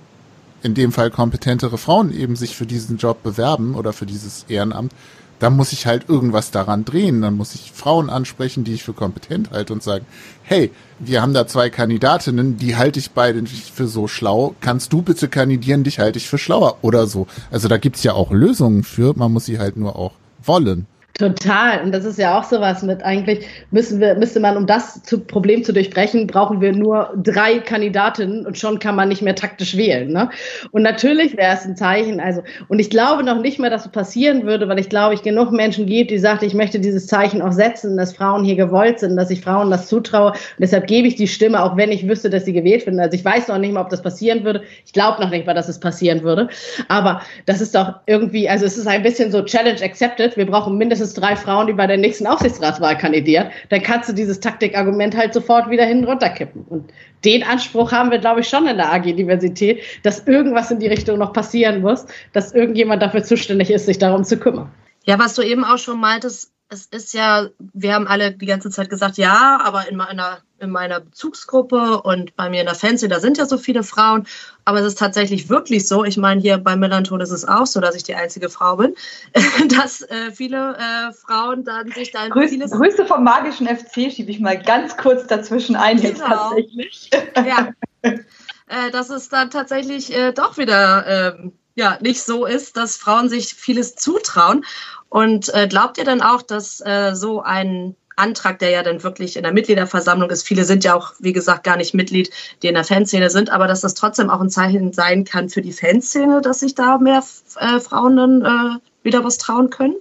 in 0.63 0.73
dem 0.73 0.91
Fall 0.91 1.11
kompetentere 1.11 1.77
Frauen 1.77 2.13
eben 2.13 2.35
sich 2.35 2.55
für 2.55 2.65
diesen 2.65 2.97
Job 2.97 3.21
bewerben 3.21 3.75
oder 3.75 3.93
für 3.93 4.05
dieses 4.05 4.45
Ehrenamt, 4.47 4.93
dann 5.39 5.57
muss 5.57 5.73
ich 5.73 5.85
halt 5.85 6.07
irgendwas 6.07 6.51
daran 6.51 6.85
drehen. 6.85 7.21
Dann 7.21 7.35
muss 7.35 7.53
ich 7.53 7.73
Frauen 7.73 8.09
ansprechen, 8.09 8.63
die 8.63 8.73
ich 8.73 8.83
für 8.83 8.93
kompetent 8.93 9.51
halte 9.51 9.73
und 9.73 9.83
sagen, 9.83 10.05
hey, 10.43 10.71
wir 10.99 11.21
haben 11.21 11.33
da 11.33 11.45
zwei 11.47 11.69
Kandidatinnen, 11.69 12.57
die 12.57 12.77
halte 12.77 12.99
ich 12.99 13.11
beide 13.11 13.43
für 13.45 13.87
so 13.87 14.07
schlau. 14.07 14.55
Kannst 14.61 14.93
du 14.93 15.01
bitte 15.01 15.27
kandidieren, 15.27 15.83
dich 15.83 15.99
halte 15.99 16.17
ich 16.17 16.29
für 16.29 16.37
schlauer 16.37 16.77
oder 16.81 17.07
so. 17.07 17.27
Also 17.51 17.67
da 17.67 17.77
gibt's 17.77 18.03
ja 18.03 18.13
auch 18.13 18.31
Lösungen 18.31 18.83
für, 18.83 19.13
man 19.17 19.33
muss 19.33 19.45
sie 19.45 19.59
halt 19.59 19.75
nur 19.75 19.97
auch 19.97 20.13
wollen. 20.41 20.87
Total. 21.19 21.83
Und 21.83 21.91
das 21.91 22.05
ist 22.05 22.17
ja 22.17 22.39
auch 22.39 22.43
sowas 22.43 22.81
mit 22.81 23.03
eigentlich 23.03 23.45
müssen 23.69 23.99
wir, 23.99 24.15
müsste 24.15 24.39
man, 24.39 24.57
um 24.57 24.65
das 24.65 25.03
zu, 25.03 25.19
Problem 25.19 25.63
zu 25.63 25.71
durchbrechen, 25.71 26.25
brauchen 26.25 26.59
wir 26.59 26.71
nur 26.71 27.13
drei 27.21 27.59
Kandidatinnen 27.59 28.47
und 28.47 28.57
schon 28.57 28.79
kann 28.79 28.95
man 28.95 29.09
nicht 29.09 29.21
mehr 29.21 29.35
taktisch 29.35 29.77
wählen. 29.77 30.11
Ne? 30.11 30.31
Und 30.71 30.81
natürlich 30.81 31.37
wäre 31.37 31.53
es 31.53 31.65
ein 31.65 31.75
Zeichen, 31.75 32.19
also, 32.19 32.41
und 32.67 32.79
ich 32.79 32.89
glaube 32.89 33.23
noch 33.23 33.39
nicht 33.39 33.59
mehr, 33.59 33.69
dass 33.69 33.85
es 33.85 33.91
passieren 33.91 34.47
würde, 34.47 34.67
weil 34.67 34.79
ich 34.79 34.89
glaube, 34.89 35.13
ich 35.13 35.21
genug 35.21 35.51
Menschen 35.51 35.85
gibt, 35.85 36.09
die 36.09 36.17
sagen, 36.17 36.43
ich 36.45 36.55
möchte 36.55 36.79
dieses 36.79 37.05
Zeichen 37.05 37.43
auch 37.43 37.51
setzen, 37.51 37.95
dass 37.95 38.15
Frauen 38.15 38.43
hier 38.43 38.55
gewollt 38.55 38.99
sind, 38.99 39.15
dass 39.15 39.29
ich 39.29 39.41
Frauen 39.41 39.69
das 39.69 39.87
zutraue. 39.87 40.31
Und 40.31 40.37
deshalb 40.57 40.87
gebe 40.87 41.07
ich 41.07 41.13
die 41.13 41.27
Stimme, 41.27 41.61
auch 41.61 41.77
wenn 41.77 41.91
ich 41.91 42.07
wüsste, 42.09 42.31
dass 42.31 42.45
sie 42.45 42.53
gewählt 42.53 42.87
werden. 42.87 42.99
Also 42.99 43.15
ich 43.15 43.23
weiß 43.23 43.49
noch 43.49 43.59
nicht 43.59 43.73
mal, 43.73 43.81
ob 43.81 43.89
das 43.89 44.01
passieren 44.01 44.43
würde. 44.43 44.63
Ich 44.83 44.93
glaube 44.93 45.21
noch 45.21 45.29
nicht 45.29 45.45
mal, 45.45 45.53
dass 45.53 45.69
es 45.69 45.79
passieren 45.79 46.23
würde. 46.23 46.49
Aber 46.87 47.21
das 47.45 47.61
ist 47.61 47.75
doch 47.75 47.93
irgendwie, 48.07 48.49
also 48.49 48.65
es 48.65 48.79
ist 48.79 48.87
ein 48.87 49.03
bisschen 49.03 49.31
so 49.31 49.43
Challenge 49.43 49.79
accepted. 49.83 50.35
Wir 50.37 50.47
brauchen 50.47 50.75
mindestens 50.75 51.02
mindestens 51.03 51.13
drei 51.21 51.35
Frauen, 51.35 51.67
die 51.67 51.73
bei 51.73 51.87
der 51.87 51.97
nächsten 51.97 52.27
Aufsichtsratswahl 52.27 52.97
kandidieren, 52.97 53.49
dann 53.69 53.81
kannst 53.81 54.09
du 54.09 54.13
dieses 54.13 54.39
Taktikargument 54.39 55.15
halt 55.15 55.33
sofort 55.33 55.69
wieder 55.69 55.85
hin 55.85 56.03
runterkippen. 56.03 56.63
Und 56.63 56.91
den 57.25 57.43
Anspruch 57.43 57.91
haben 57.91 58.11
wir, 58.11 58.19
glaube 58.19 58.41
ich, 58.41 58.47
schon 58.47 58.67
in 58.67 58.77
der 58.77 58.93
AG-Diversität, 58.93 59.81
dass 60.03 60.25
irgendwas 60.27 60.71
in 60.71 60.79
die 60.79 60.87
Richtung 60.87 61.19
noch 61.19 61.33
passieren 61.33 61.81
muss, 61.81 62.05
dass 62.31 62.53
irgendjemand 62.53 63.01
dafür 63.01 63.23
zuständig 63.23 63.69
ist, 63.69 63.85
sich 63.85 63.97
darum 63.97 64.23
zu 64.23 64.37
kümmern. 64.37 64.71
Ja, 65.05 65.19
was 65.19 65.35
du 65.35 65.41
eben 65.41 65.65
auch 65.65 65.77
schon 65.77 65.99
meintest, 65.99 66.51
es 66.69 66.85
ist 66.85 67.13
ja, 67.13 67.49
wir 67.73 67.93
haben 67.93 68.07
alle 68.07 68.31
die 68.31 68.45
ganze 68.45 68.69
Zeit 68.69 68.89
gesagt, 68.89 69.17
ja, 69.17 69.59
aber 69.63 69.89
in 69.89 69.97
meiner, 69.97 70.39
in 70.63 70.71
meiner 70.71 70.99
Bezugsgruppe 70.99 72.01
und 72.01 72.35
bei 72.35 72.49
mir 72.49 72.61
in 72.61 72.65
der 72.65 72.75
Fancy, 72.75 73.07
da 73.07 73.19
sind 73.19 73.37
ja 73.37 73.45
so 73.45 73.57
viele 73.57 73.83
Frauen. 73.83 74.25
Aber 74.65 74.79
es 74.79 74.85
ist 74.85 74.97
tatsächlich 74.97 75.49
wirklich 75.49 75.87
so. 75.87 76.05
Ich 76.05 76.17
meine, 76.17 76.41
hier 76.41 76.57
bei 76.57 76.75
Melanton 76.75 77.19
ist 77.21 77.31
es 77.31 77.45
auch 77.45 77.67
so, 77.67 77.81
dass 77.81 77.95
ich 77.95 78.03
die 78.03 78.15
einzige 78.15 78.49
Frau 78.49 78.77
bin, 78.77 78.95
dass 79.69 80.01
äh, 80.01 80.31
viele 80.31 80.77
äh, 80.77 81.13
Frauen 81.13 81.63
dann 81.65 81.91
sich 81.91 82.11
da 82.11 82.29
Grüß, 82.29 82.49
vieles. 82.49 82.71
Grüße 82.71 83.05
vom 83.05 83.23
magischen 83.23 83.67
FC 83.67 84.11
schiebe 84.11 84.31
ich 84.31 84.39
mal 84.39 84.57
ganz 84.57 84.97
kurz 84.97 85.27
dazwischen 85.27 85.75
ein, 85.75 85.97
genau. 85.97 86.09
jetzt 86.09 86.21
tatsächlich. 86.21 87.09
Ja. 87.35 87.73
äh, 88.03 88.91
dass 88.91 89.09
es 89.09 89.29
dann 89.29 89.49
tatsächlich 89.49 90.15
äh, 90.15 90.31
doch 90.31 90.57
wieder 90.57 91.35
ähm, 91.35 91.53
ja, 91.75 91.97
nicht 92.01 92.21
so 92.21 92.45
ist, 92.45 92.77
dass 92.77 92.97
Frauen 92.97 93.29
sich 93.29 93.53
vieles 93.53 93.95
zutrauen. 93.95 94.65
Und 95.09 95.53
äh, 95.53 95.67
glaubt 95.67 95.97
ihr 95.97 96.05
dann 96.05 96.21
auch, 96.21 96.41
dass 96.41 96.81
äh, 96.81 97.13
so 97.13 97.41
ein 97.41 97.95
Antrag, 98.15 98.59
der 98.59 98.69
ja 98.69 98.83
dann 98.83 99.03
wirklich 99.03 99.37
in 99.37 99.43
der 99.43 99.53
Mitgliederversammlung 99.53 100.29
ist, 100.29 100.47
viele 100.47 100.65
sind 100.65 100.83
ja 100.83 100.95
auch, 100.95 101.13
wie 101.19 101.33
gesagt, 101.33 101.63
gar 101.63 101.77
nicht 101.77 101.93
Mitglied, 101.93 102.29
die 102.61 102.67
in 102.67 102.75
der 102.75 102.83
Fanszene 102.83 103.29
sind, 103.29 103.49
aber 103.49 103.67
dass 103.67 103.81
das 103.81 103.93
trotzdem 103.93 104.29
auch 104.29 104.41
ein 104.41 104.49
Zeichen 104.49 104.93
sein 104.93 105.23
kann 105.23 105.49
für 105.49 105.61
die 105.61 105.73
Fanszene, 105.73 106.41
dass 106.41 106.61
sich 106.61 106.75
da 106.75 106.97
mehr 106.97 107.23
äh, 107.57 107.79
Frauen 107.79 108.15
dann 108.17 108.41
äh, 108.41 108.79
wieder 109.03 109.23
was 109.23 109.37
trauen 109.37 109.69
können? 109.69 109.95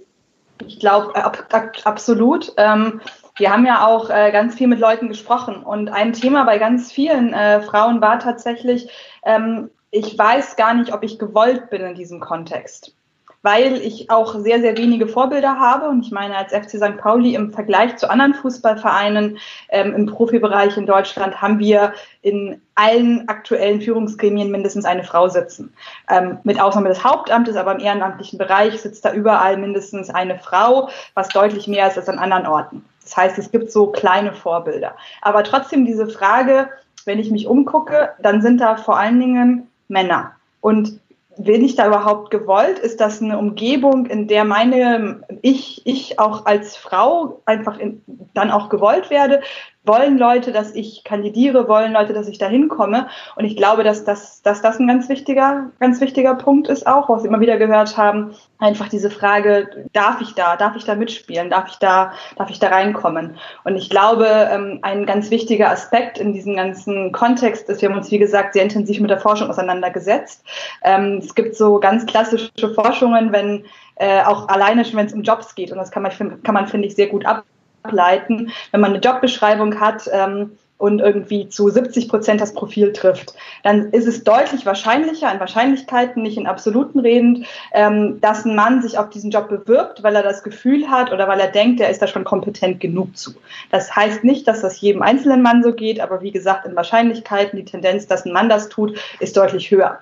Ich 0.67 0.79
glaube, 0.79 1.15
ab, 1.15 1.45
ab, 1.51 1.71
absolut. 1.83 2.53
Ähm, 2.57 3.01
wir 3.37 3.51
haben 3.51 3.65
ja 3.65 3.85
auch 3.85 4.09
äh, 4.09 4.31
ganz 4.31 4.55
viel 4.55 4.67
mit 4.67 4.79
Leuten 4.79 5.07
gesprochen 5.07 5.63
und 5.63 5.89
ein 5.89 6.13
Thema 6.13 6.43
bei 6.43 6.57
ganz 6.59 6.91
vielen 6.91 7.33
äh, 7.33 7.61
Frauen 7.61 7.99
war 8.01 8.19
tatsächlich, 8.19 8.89
ähm, 9.25 9.71
ich 9.89 10.17
weiß 10.17 10.55
gar 10.55 10.73
nicht, 10.73 10.93
ob 10.93 11.03
ich 11.03 11.19
gewollt 11.19 11.69
bin 11.69 11.81
in 11.81 11.95
diesem 11.95 12.19
Kontext. 12.19 12.95
Weil 13.43 13.75
ich 13.75 14.09
auch 14.09 14.35
sehr, 14.39 14.61
sehr 14.61 14.77
wenige 14.77 15.07
Vorbilder 15.07 15.59
habe. 15.59 15.89
Und 15.89 16.05
ich 16.05 16.11
meine, 16.11 16.35
als 16.35 16.53
FC 16.53 16.77
St. 16.77 16.97
Pauli 16.97 17.35
im 17.35 17.51
Vergleich 17.51 17.97
zu 17.97 18.09
anderen 18.09 18.33
Fußballvereinen 18.33 19.37
ähm, 19.69 19.93
im 19.93 20.05
Profibereich 20.07 20.77
in 20.77 20.87
Deutschland 20.87 21.41
haben 21.41 21.59
wir 21.59 21.93
in 22.21 22.61
allen 22.75 23.27
aktuellen 23.27 23.81
Führungsgremien 23.81 24.49
mindestens 24.49 24.85
eine 24.85 25.03
Frau 25.03 25.27
sitzen. 25.27 25.73
Ähm, 26.09 26.39
mit 26.43 26.59
Ausnahme 26.59 26.89
des 26.89 27.03
Hauptamtes, 27.03 27.55
aber 27.55 27.73
im 27.73 27.79
ehrenamtlichen 27.81 28.39
Bereich 28.39 28.81
sitzt 28.81 29.05
da 29.05 29.13
überall 29.13 29.57
mindestens 29.57 30.09
eine 30.09 30.39
Frau, 30.39 30.89
was 31.13 31.27
deutlich 31.27 31.67
mehr 31.67 31.87
ist 31.87 31.97
als 31.97 32.09
an 32.09 32.19
anderen 32.19 32.47
Orten. 32.47 32.83
Das 33.03 33.15
heißt, 33.17 33.37
es 33.37 33.51
gibt 33.51 33.71
so 33.71 33.87
kleine 33.87 34.33
Vorbilder. 34.33 34.95
Aber 35.21 35.43
trotzdem 35.43 35.85
diese 35.85 36.07
Frage, 36.07 36.69
wenn 37.05 37.19
ich 37.19 37.29
mich 37.29 37.47
umgucke, 37.47 38.11
dann 38.19 38.41
sind 38.41 38.61
da 38.61 38.77
vor 38.77 38.97
allen 38.97 39.19
Dingen 39.19 39.69
Männer. 39.87 40.31
Und 40.61 40.99
bin 41.37 41.63
ich 41.63 41.75
da 41.75 41.87
überhaupt 41.87 42.31
gewollt? 42.31 42.79
Ist 42.79 42.99
das 42.99 43.21
eine 43.21 43.37
Umgebung, 43.37 44.05
in 44.05 44.27
der 44.27 44.43
meine, 44.45 45.21
ich, 45.41 45.81
ich 45.85 46.19
auch 46.19 46.45
als 46.45 46.75
Frau 46.75 47.41
einfach 47.45 47.77
in, 47.77 48.03
dann 48.33 48.51
auch 48.51 48.69
gewollt 48.69 49.09
werde? 49.09 49.41
Wollen 49.85 50.17
Leute, 50.17 50.51
dass 50.51 50.73
ich 50.73 51.03
kandidiere, 51.03 51.67
wollen 51.67 51.93
Leute, 51.93 52.13
dass 52.13 52.27
ich 52.27 52.37
da 52.37 52.47
hinkomme. 52.47 53.07
Und 53.35 53.45
ich 53.45 53.57
glaube, 53.57 53.83
dass 53.83 54.05
das, 54.05 54.41
dass 54.41 54.61
das 54.61 54.79
ein 54.79 54.87
ganz 54.87 55.09
wichtiger, 55.09 55.71
ganz 55.79 55.99
wichtiger 55.99 56.35
Punkt 56.35 56.67
ist 56.69 56.87
auch, 56.87 57.09
was 57.09 57.23
wir 57.23 57.29
immer 57.29 57.41
wieder 57.41 57.57
gehört 57.57 57.97
haben. 57.97 58.33
Einfach 58.59 58.87
diese 58.87 59.09
Frage, 59.09 59.87
darf 59.91 60.21
ich 60.21 60.35
da, 60.35 60.55
darf 60.55 60.75
ich 60.77 60.85
da 60.85 60.95
mitspielen, 60.95 61.49
darf 61.49 61.67
ich 61.69 61.77
da, 61.77 62.13
darf 62.37 62.49
ich 62.49 62.59
da 62.59 62.69
reinkommen? 62.69 63.37
Und 63.65 63.75
ich 63.75 63.89
glaube, 63.89 64.27
ähm, 64.27 64.79
ein 64.83 65.05
ganz 65.05 65.29
wichtiger 65.31 65.69
Aspekt 65.69 66.17
in 66.17 66.33
diesem 66.33 66.55
ganzen 66.55 67.11
Kontext 67.11 67.67
ist, 67.69 67.81
wir 67.81 67.89
haben 67.89 67.97
uns, 67.97 68.11
wie 68.11 68.19
gesagt, 68.19 68.53
sehr 68.53 68.63
intensiv 68.63 69.01
mit 69.01 69.09
der 69.09 69.19
Forschung 69.19 69.49
auseinandergesetzt. 69.49 70.45
Ähm, 70.83 71.19
es 71.21 71.35
gibt 71.35 71.55
so 71.55 71.79
ganz 71.79 72.05
klassische 72.05 72.73
Forschungen, 72.73 73.33
wenn 73.33 73.65
äh, 73.95 74.23
auch 74.23 74.47
alleine 74.47 74.85
schon, 74.85 74.97
wenn 74.97 75.07
es 75.07 75.13
um 75.13 75.23
Jobs 75.23 75.55
geht. 75.55 75.71
Und 75.71 75.77
das 75.77 75.91
kann 75.91 76.03
man, 76.03 76.41
kann 76.43 76.53
man 76.53 76.67
finde 76.67 76.87
ich, 76.87 76.95
sehr 76.95 77.07
gut 77.07 77.25
ab 77.25 77.43
ableiten, 77.83 78.51
wenn 78.71 78.81
man 78.81 78.91
eine 78.91 79.01
Jobbeschreibung 79.01 79.79
hat 79.79 80.09
ähm, 80.11 80.57
und 80.77 80.99
irgendwie 80.99 81.47
zu 81.47 81.69
70 81.69 82.09
Prozent 82.09 82.41
das 82.41 82.53
Profil 82.53 82.91
trifft, 82.91 83.35
dann 83.63 83.91
ist 83.91 84.05
es 84.05 84.23
deutlich 84.23 84.65
wahrscheinlicher, 84.65 85.31
in 85.31 85.39
Wahrscheinlichkeiten, 85.39 86.23
nicht 86.23 86.37
in 86.37 86.47
absoluten 86.47 86.99
redend, 86.99 87.45
ähm, 87.71 88.19
dass 88.19 88.43
ein 88.43 88.55
Mann 88.55 88.81
sich 88.81 88.97
auf 88.97 89.09
diesen 89.09 89.31
Job 89.31 89.47
bewirbt, 89.47 90.03
weil 90.03 90.15
er 90.15 90.23
das 90.23 90.43
Gefühl 90.43 90.89
hat 90.89 91.13
oder 91.13 91.27
weil 91.27 91.39
er 91.39 91.47
denkt, 91.47 91.79
er 91.79 91.89
ist 91.89 92.01
da 92.01 92.07
schon 92.07 92.25
kompetent 92.25 92.81
genug 92.81 93.15
zu. 93.15 93.33
Das 93.71 93.95
heißt 93.95 94.23
nicht, 94.23 94.47
dass 94.47 94.61
das 94.61 94.81
jedem 94.81 95.01
einzelnen 95.03 95.41
Mann 95.41 95.63
so 95.63 95.73
geht, 95.73 96.01
aber 96.01 96.21
wie 96.21 96.31
gesagt, 96.31 96.65
in 96.65 96.75
Wahrscheinlichkeiten, 96.75 97.57
die 97.57 97.65
Tendenz, 97.65 98.07
dass 98.07 98.25
ein 98.25 98.33
Mann 98.33 98.49
das 98.49 98.67
tut, 98.67 98.97
ist 99.19 99.37
deutlich 99.37 99.71
höher. 99.71 99.99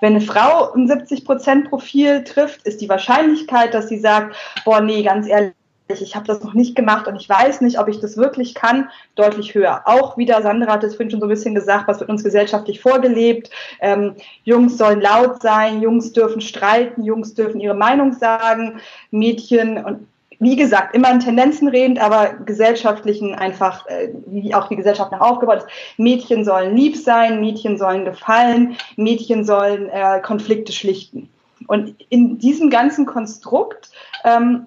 Wenn 0.00 0.14
eine 0.14 0.24
Frau 0.24 0.72
ein 0.72 0.88
70-Prozent-Profil 0.88 2.24
trifft, 2.24 2.62
ist 2.62 2.80
die 2.80 2.88
Wahrscheinlichkeit, 2.88 3.74
dass 3.74 3.88
sie 3.88 3.98
sagt, 3.98 4.34
boah, 4.64 4.80
nee, 4.80 5.02
ganz 5.02 5.26
ehrlich, 5.26 5.54
ich 5.90 6.14
habe 6.14 6.26
das 6.26 6.42
noch 6.42 6.54
nicht 6.54 6.76
gemacht 6.76 7.08
und 7.08 7.16
ich 7.16 7.28
weiß 7.28 7.60
nicht, 7.60 7.78
ob 7.78 7.88
ich 7.88 8.00
das 8.00 8.16
wirklich 8.16 8.54
kann, 8.54 8.88
deutlich 9.14 9.54
höher. 9.54 9.82
Auch 9.84 10.16
wieder, 10.16 10.42
Sandra 10.42 10.72
hat 10.72 10.84
es 10.84 10.94
vorhin 10.94 11.10
schon 11.10 11.20
so 11.20 11.26
ein 11.26 11.30
bisschen 11.30 11.54
gesagt, 11.54 11.88
was 11.88 12.00
wird 12.00 12.10
uns 12.10 12.22
gesellschaftlich 12.22 12.80
vorgelebt. 12.80 13.50
Ähm, 13.80 14.14
Jungs 14.44 14.78
sollen 14.78 15.00
laut 15.00 15.42
sein, 15.42 15.82
Jungs 15.82 16.12
dürfen 16.12 16.40
streiten, 16.40 17.02
Jungs 17.02 17.34
dürfen 17.34 17.60
ihre 17.60 17.74
Meinung 17.74 18.12
sagen, 18.12 18.80
Mädchen 19.10 19.84
und 19.84 20.06
wie 20.40 20.56
gesagt, 20.56 20.94
immer 20.94 21.10
in 21.12 21.20
Tendenzen 21.20 21.68
redend, 21.68 22.00
aber 22.00 22.32
gesellschaftlichen 22.46 23.34
einfach, 23.34 23.86
äh, 23.86 24.08
wie 24.26 24.54
auch 24.54 24.68
die 24.68 24.76
Gesellschaft 24.76 25.12
nach 25.12 25.20
aufgebaut 25.20 25.58
ist. 25.58 25.66
Mädchen 25.98 26.46
sollen 26.46 26.74
lieb 26.74 26.96
sein, 26.96 27.40
Mädchen 27.40 27.76
sollen 27.76 28.06
gefallen, 28.06 28.76
Mädchen 28.96 29.44
sollen 29.44 29.90
äh, 29.90 30.20
Konflikte 30.20 30.72
schlichten. 30.72 31.28
Und 31.66 31.94
in 32.08 32.38
diesem 32.38 32.70
ganzen 32.70 33.04
Konstrukt 33.04 33.90
ähm, 34.24 34.66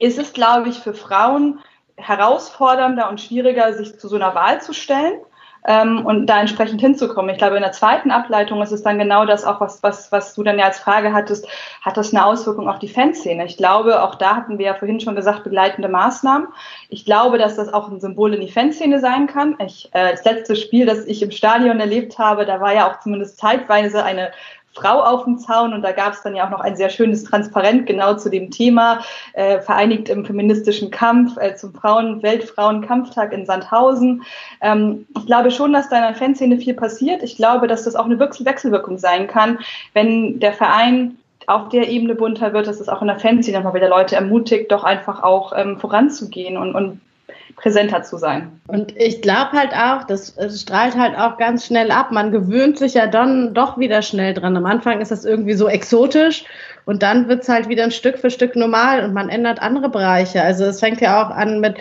ist 0.00 0.18
es, 0.18 0.32
glaube 0.32 0.68
ich, 0.68 0.78
für 0.78 0.94
Frauen 0.94 1.60
herausfordernder 1.96 3.08
und 3.08 3.20
schwieriger, 3.20 3.72
sich 3.74 3.98
zu 3.98 4.08
so 4.08 4.16
einer 4.16 4.34
Wahl 4.34 4.60
zu 4.60 4.72
stellen 4.72 5.20
ähm, 5.66 6.04
und 6.06 6.26
da 6.26 6.40
entsprechend 6.40 6.80
hinzukommen. 6.80 7.30
Ich 7.30 7.38
glaube, 7.38 7.56
in 7.56 7.62
der 7.62 7.72
zweiten 7.72 8.10
Ableitung 8.10 8.62
ist 8.62 8.72
es 8.72 8.82
dann 8.82 8.98
genau 8.98 9.26
das 9.26 9.44
auch, 9.44 9.60
was, 9.60 9.82
was, 9.82 10.10
was 10.10 10.34
du 10.34 10.42
dann 10.42 10.58
ja 10.58 10.66
als 10.66 10.78
Frage 10.78 11.12
hattest, 11.12 11.46
hat 11.82 11.96
das 11.96 12.14
eine 12.14 12.24
Auswirkung 12.24 12.68
auf 12.68 12.78
die 12.78 12.88
Fanszene? 12.88 13.44
Ich 13.44 13.56
glaube, 13.56 14.02
auch 14.02 14.14
da 14.14 14.36
hatten 14.36 14.58
wir 14.58 14.66
ja 14.66 14.74
vorhin 14.74 15.00
schon 15.00 15.16
gesagt, 15.16 15.44
begleitende 15.44 15.88
Maßnahmen. 15.88 16.48
Ich 16.88 17.04
glaube, 17.04 17.38
dass 17.38 17.56
das 17.56 17.72
auch 17.72 17.88
ein 17.90 18.00
Symbol 18.00 18.34
in 18.34 18.40
die 18.40 18.50
Fanszene 18.50 19.00
sein 19.00 19.26
kann. 19.26 19.56
Ich, 19.64 19.90
äh, 19.92 20.12
das 20.12 20.24
letzte 20.24 20.56
Spiel, 20.56 20.86
das 20.86 21.04
ich 21.04 21.22
im 21.22 21.30
Stadion 21.30 21.78
erlebt 21.78 22.18
habe, 22.18 22.46
da 22.46 22.60
war 22.60 22.74
ja 22.74 22.90
auch 22.90 23.00
zumindest 23.00 23.38
zeitweise 23.38 24.02
eine 24.02 24.30
Frau 24.72 25.00
auf 25.02 25.24
dem 25.24 25.38
Zaun 25.38 25.72
und 25.72 25.82
da 25.82 25.92
gab 25.92 26.12
es 26.12 26.22
dann 26.22 26.36
ja 26.36 26.46
auch 26.46 26.50
noch 26.50 26.60
ein 26.60 26.76
sehr 26.76 26.90
schönes 26.90 27.24
Transparent 27.24 27.86
genau 27.86 28.14
zu 28.14 28.30
dem 28.30 28.50
Thema, 28.50 29.00
äh, 29.32 29.60
vereinigt 29.60 30.08
im 30.08 30.24
feministischen 30.24 30.90
Kampf 30.90 31.36
äh, 31.38 31.56
zum 31.56 31.74
Frauen 31.74 32.22
Weltfrauenkampftag 32.22 33.32
in 33.32 33.46
Sandhausen. 33.46 34.22
Ähm, 34.60 35.06
ich 35.18 35.26
glaube 35.26 35.50
schon, 35.50 35.72
dass 35.72 35.88
da 35.88 35.96
in 35.96 36.02
der 36.02 36.14
Fanszene 36.14 36.58
viel 36.58 36.74
passiert. 36.74 37.22
Ich 37.22 37.36
glaube, 37.36 37.66
dass 37.66 37.84
das 37.84 37.96
auch 37.96 38.04
eine 38.04 38.18
Wechselwirkung 38.18 38.98
sein 38.98 39.26
kann, 39.26 39.58
wenn 39.92 40.38
der 40.38 40.52
Verein 40.52 41.16
auf 41.46 41.68
der 41.70 41.88
Ebene 41.88 42.14
bunter 42.14 42.52
wird, 42.52 42.68
dass 42.68 42.80
es 42.80 42.88
auch 42.88 43.00
in 43.00 43.08
der 43.08 43.18
Fanszene 43.18 43.58
nochmal 43.58 43.74
wieder 43.74 43.88
Leute 43.88 44.14
ermutigt, 44.14 44.70
doch 44.70 44.84
einfach 44.84 45.22
auch 45.22 45.52
ähm, 45.56 45.78
voranzugehen 45.78 46.56
und, 46.56 46.74
und 46.74 47.00
präsenter 47.56 48.02
zu 48.02 48.16
sein. 48.16 48.60
Und 48.66 48.96
ich 48.96 49.22
glaube 49.22 49.52
halt 49.52 49.72
auch, 49.74 50.04
das, 50.04 50.34
strahlt 50.60 50.96
halt 50.96 51.16
auch 51.16 51.38
ganz 51.38 51.66
schnell 51.66 51.90
ab. 51.90 52.10
Man 52.10 52.32
gewöhnt 52.32 52.78
sich 52.78 52.94
ja 52.94 53.06
dann 53.06 53.54
doch 53.54 53.78
wieder 53.78 54.02
schnell 54.02 54.34
dran. 54.34 54.56
Am 54.56 54.66
Anfang 54.66 55.00
ist 55.00 55.10
das 55.10 55.24
irgendwie 55.24 55.54
so 55.54 55.68
exotisch 55.68 56.44
und 56.84 57.02
dann 57.02 57.28
wird 57.28 57.42
es 57.42 57.48
halt 57.48 57.68
wieder 57.68 57.84
ein 57.84 57.90
Stück 57.90 58.18
für 58.18 58.30
Stück 58.30 58.56
normal 58.56 59.04
und 59.04 59.12
man 59.12 59.28
ändert 59.28 59.60
andere 59.60 59.88
Bereiche. 59.88 60.42
Also 60.42 60.64
es 60.64 60.80
fängt 60.80 61.00
ja 61.00 61.22
auch 61.22 61.30
an 61.30 61.60
mit, 61.60 61.76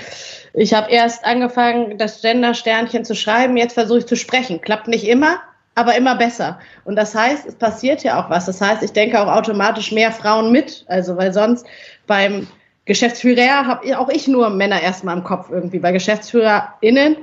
ich 0.54 0.74
habe 0.74 0.92
erst 0.92 1.26
angefangen, 1.26 1.98
das 1.98 2.22
Gender-Sternchen 2.22 3.06
zu 3.06 3.16
schreiben, 3.16 3.58
jetzt 3.58 3.74
versuche 3.74 4.00
ich 4.00 4.06
zu 4.08 4.16
sprechen. 4.16 4.62
Klappt 4.62 4.88
nicht 4.88 5.08
immer, 5.08 5.40
aber 5.76 5.96
immer 5.96 6.16
besser. 6.16 6.60
Und 6.84 6.96
das 6.96 7.16
heißt, 7.16 7.48
es 7.48 7.56
passiert 7.56 8.04
ja 8.04 8.22
auch 8.22 8.30
was. 8.30 8.46
Das 8.46 8.60
heißt, 8.62 8.84
ich 8.84 8.92
denke 8.92 9.20
auch 9.20 9.28
automatisch 9.28 9.92
mehr 9.92 10.12
Frauen 10.12 10.52
mit. 10.52 10.84
Also, 10.88 11.16
weil 11.18 11.34
sonst 11.34 11.66
beim 12.06 12.48
Geschäftsführer 12.86 13.68
habe 13.68 14.00
auch 14.00 14.10
ich 14.10 14.28
nur 14.28 14.50
Männer 14.50 14.82
erstmal 14.82 15.18
im 15.18 15.24
Kopf 15.24 15.50
irgendwie. 15.52 15.80
Bei 15.80 15.92
GeschäftsführerInnen 15.92 17.18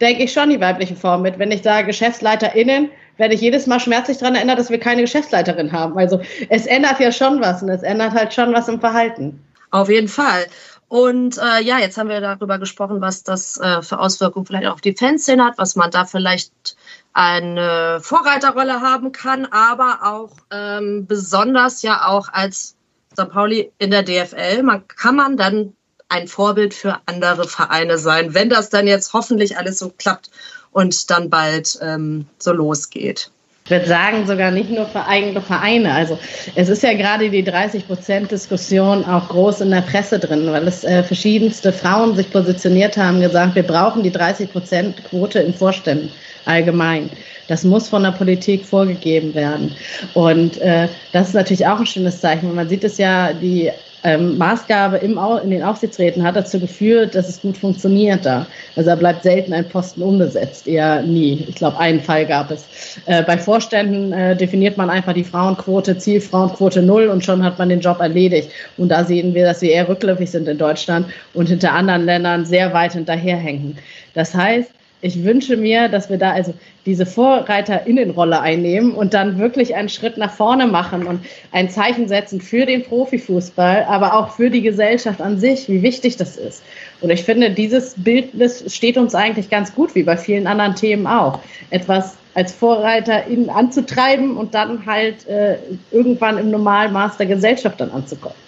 denke 0.00 0.24
ich 0.24 0.32
schon 0.32 0.50
die 0.50 0.60
weibliche 0.60 0.96
Form 0.96 1.22
mit. 1.22 1.38
Wenn 1.38 1.52
ich 1.52 1.62
sage 1.62 1.86
GeschäftsleiterInnen, 1.86 2.90
werde 3.16 3.34
ich 3.34 3.40
jedes 3.40 3.66
Mal 3.66 3.80
schmerzlich 3.80 4.18
daran 4.18 4.34
erinnert, 4.34 4.58
dass 4.58 4.70
wir 4.70 4.80
keine 4.80 5.02
Geschäftsleiterin 5.02 5.72
haben. 5.72 5.96
Also 5.96 6.20
es 6.48 6.66
ändert 6.66 6.98
ja 7.00 7.12
schon 7.12 7.40
was 7.40 7.62
und 7.62 7.68
es 7.68 7.82
ändert 7.82 8.12
halt 8.12 8.34
schon 8.34 8.52
was 8.52 8.68
im 8.68 8.80
Verhalten. 8.80 9.44
Auf 9.70 9.88
jeden 9.88 10.08
Fall. 10.08 10.46
Und 10.88 11.38
äh, 11.38 11.62
ja, 11.62 11.78
jetzt 11.78 11.96
haben 11.96 12.08
wir 12.08 12.20
darüber 12.20 12.58
gesprochen, 12.58 13.00
was 13.00 13.22
das 13.22 13.56
äh, 13.58 13.82
für 13.82 13.98
Auswirkungen 13.98 14.46
vielleicht 14.46 14.66
auch 14.66 14.74
auf 14.74 14.80
die 14.80 14.94
Fanszene 14.94 15.44
hat, 15.44 15.58
was 15.58 15.76
man 15.76 15.90
da 15.90 16.04
vielleicht 16.04 16.76
eine 17.12 17.98
Vorreiterrolle 18.00 18.80
haben 18.80 19.12
kann, 19.12 19.46
aber 19.46 20.00
auch 20.02 20.36
ähm, 20.52 21.06
besonders 21.06 21.82
ja 21.82 22.06
auch 22.06 22.28
als 22.32 22.76
St. 23.14 23.30
Pauli 23.30 23.72
in 23.78 23.90
der 23.90 24.02
DFL. 24.02 24.62
Man 24.62 24.86
kann 24.88 25.16
man 25.16 25.36
dann 25.36 25.74
ein 26.08 26.28
Vorbild 26.28 26.74
für 26.74 27.00
andere 27.06 27.48
Vereine 27.48 27.98
sein, 27.98 28.34
wenn 28.34 28.50
das 28.50 28.70
dann 28.70 28.86
jetzt 28.86 29.12
hoffentlich 29.12 29.56
alles 29.56 29.78
so 29.78 29.90
klappt 29.90 30.30
und 30.70 31.10
dann 31.10 31.30
bald 31.30 31.78
ähm, 31.80 32.26
so 32.38 32.52
losgeht. 32.52 33.30
Ich 33.66 33.70
würde 33.70 33.86
sagen, 33.86 34.26
sogar 34.26 34.50
nicht 34.50 34.68
nur 34.68 34.84
für 34.84 35.06
eigene 35.06 35.40
Vereine. 35.40 35.94
Also 35.94 36.18
es 36.54 36.68
ist 36.68 36.82
ja 36.82 36.92
gerade 36.92 37.30
die 37.30 37.42
30-Prozent-Diskussion 37.42 39.06
auch 39.06 39.30
groß 39.30 39.62
in 39.62 39.70
der 39.70 39.80
Presse 39.80 40.18
drin, 40.18 40.52
weil 40.52 40.68
es 40.68 40.84
äh, 40.84 41.02
verschiedenste 41.02 41.72
Frauen 41.72 42.14
sich 42.14 42.30
positioniert 42.30 42.98
haben, 42.98 43.22
gesagt, 43.22 43.54
wir 43.54 43.62
brauchen 43.62 44.02
die 44.02 44.10
30-Prozent-Quote 44.10 45.38
in 45.38 45.54
Vorständen 45.54 46.10
allgemein. 46.44 47.08
Das 47.48 47.64
muss 47.64 47.88
von 47.88 48.02
der 48.02 48.10
Politik 48.10 48.66
vorgegeben 48.66 49.34
werden. 49.34 49.74
Und 50.12 50.58
äh, 50.58 50.88
das 51.12 51.28
ist 51.28 51.34
natürlich 51.34 51.66
auch 51.66 51.78
ein 51.80 51.86
schönes 51.86 52.20
Zeichen. 52.20 52.54
Man 52.54 52.68
sieht 52.68 52.84
es 52.84 52.98
ja, 52.98 53.32
die 53.32 53.70
ähm, 54.04 54.36
Maßgabe 54.38 54.98
im, 54.98 55.18
in 55.42 55.50
den 55.50 55.62
Aufsichtsräten 55.62 56.22
hat 56.22 56.36
dazu 56.36 56.60
geführt, 56.60 57.14
dass 57.14 57.28
es 57.28 57.40
gut 57.40 57.56
funktioniert 57.56 58.24
da. 58.24 58.46
Also 58.76 58.90
da 58.90 58.96
bleibt 58.96 59.22
selten 59.22 59.52
ein 59.52 59.68
Posten 59.68 60.02
unbesetzt, 60.02 60.66
eher 60.66 61.02
nie. 61.02 61.46
Ich 61.48 61.54
glaube, 61.54 61.78
einen 61.78 62.00
Fall 62.00 62.26
gab 62.26 62.50
es. 62.50 62.98
Äh, 63.06 63.22
bei 63.22 63.38
Vorständen 63.38 64.12
äh, 64.12 64.36
definiert 64.36 64.76
man 64.76 64.90
einfach 64.90 65.14
die 65.14 65.24
Frauenquote, 65.24 65.96
Zielfrauenquote 65.96 66.82
null 66.82 67.08
und 67.08 67.24
schon 67.24 67.42
hat 67.42 67.58
man 67.58 67.70
den 67.70 67.80
Job 67.80 68.00
erledigt. 68.00 68.50
Und 68.76 68.90
da 68.90 69.04
sehen 69.04 69.34
wir, 69.34 69.46
dass 69.46 69.62
wir 69.62 69.70
eher 69.70 69.88
rückläufig 69.88 70.30
sind 70.30 70.46
in 70.48 70.58
Deutschland 70.58 71.06
und 71.32 71.48
hinter 71.48 71.72
anderen 71.72 72.04
Ländern 72.04 72.44
sehr 72.44 72.72
weit 72.74 72.92
hinterherhängen. 72.92 73.78
Das 74.12 74.34
heißt, 74.34 74.70
ich 75.04 75.22
wünsche 75.22 75.58
mir, 75.58 75.90
dass 75.90 76.08
wir 76.08 76.16
da 76.16 76.32
also 76.32 76.54
diese 76.86 77.04
Vorreiterinnenrolle 77.04 78.40
einnehmen 78.40 78.92
und 78.92 79.12
dann 79.12 79.38
wirklich 79.38 79.74
einen 79.74 79.90
Schritt 79.90 80.16
nach 80.16 80.32
vorne 80.32 80.66
machen 80.66 81.06
und 81.06 81.20
ein 81.52 81.68
Zeichen 81.68 82.08
setzen 82.08 82.40
für 82.40 82.64
den 82.64 82.82
Profifußball, 82.82 83.84
aber 83.84 84.14
auch 84.14 84.34
für 84.34 84.48
die 84.48 84.62
Gesellschaft 84.62 85.20
an 85.20 85.38
sich, 85.38 85.68
wie 85.68 85.82
wichtig 85.82 86.16
das 86.16 86.38
ist. 86.38 86.62
Und 87.02 87.10
ich 87.10 87.22
finde, 87.22 87.50
dieses 87.50 87.94
Bildnis 87.98 88.74
steht 88.74 88.96
uns 88.96 89.14
eigentlich 89.14 89.50
ganz 89.50 89.74
gut, 89.74 89.94
wie 89.94 90.04
bei 90.04 90.16
vielen 90.16 90.46
anderen 90.46 90.74
Themen 90.74 91.06
auch. 91.06 91.38
Etwas 91.68 92.16
als 92.32 92.54
Vorreiter 92.54 93.24
anzutreiben 93.48 94.38
und 94.38 94.54
dann 94.54 94.86
halt 94.86 95.28
äh, 95.28 95.58
irgendwann 95.90 96.38
im 96.38 96.50
Normalmaß 96.50 97.18
der 97.18 97.26
Gesellschaft 97.26 97.78
dann 97.78 97.90
anzukommen. 97.90 98.38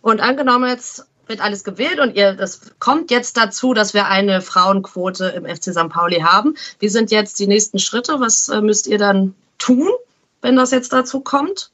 Und 0.00 0.22
angenommen 0.22 0.70
jetzt 0.70 1.04
wird 1.28 1.40
alles 1.40 1.64
gewählt 1.64 2.00
und 2.00 2.16
ihr, 2.16 2.34
das 2.34 2.60
kommt 2.78 3.10
jetzt 3.10 3.36
dazu, 3.36 3.74
dass 3.74 3.94
wir 3.94 4.06
eine 4.06 4.40
Frauenquote 4.40 5.26
im 5.28 5.44
FC 5.44 5.72
St. 5.72 5.88
Pauli 5.88 6.20
haben. 6.20 6.54
Wie 6.78 6.88
sind 6.88 7.10
jetzt 7.10 7.38
die 7.38 7.46
nächsten 7.46 7.78
Schritte? 7.78 8.20
Was 8.20 8.48
äh, 8.48 8.60
müsst 8.60 8.86
ihr 8.86 8.98
dann 8.98 9.34
tun, 9.58 9.88
wenn 10.42 10.56
das 10.56 10.70
jetzt 10.70 10.92
dazu 10.92 11.20
kommt? 11.20 11.70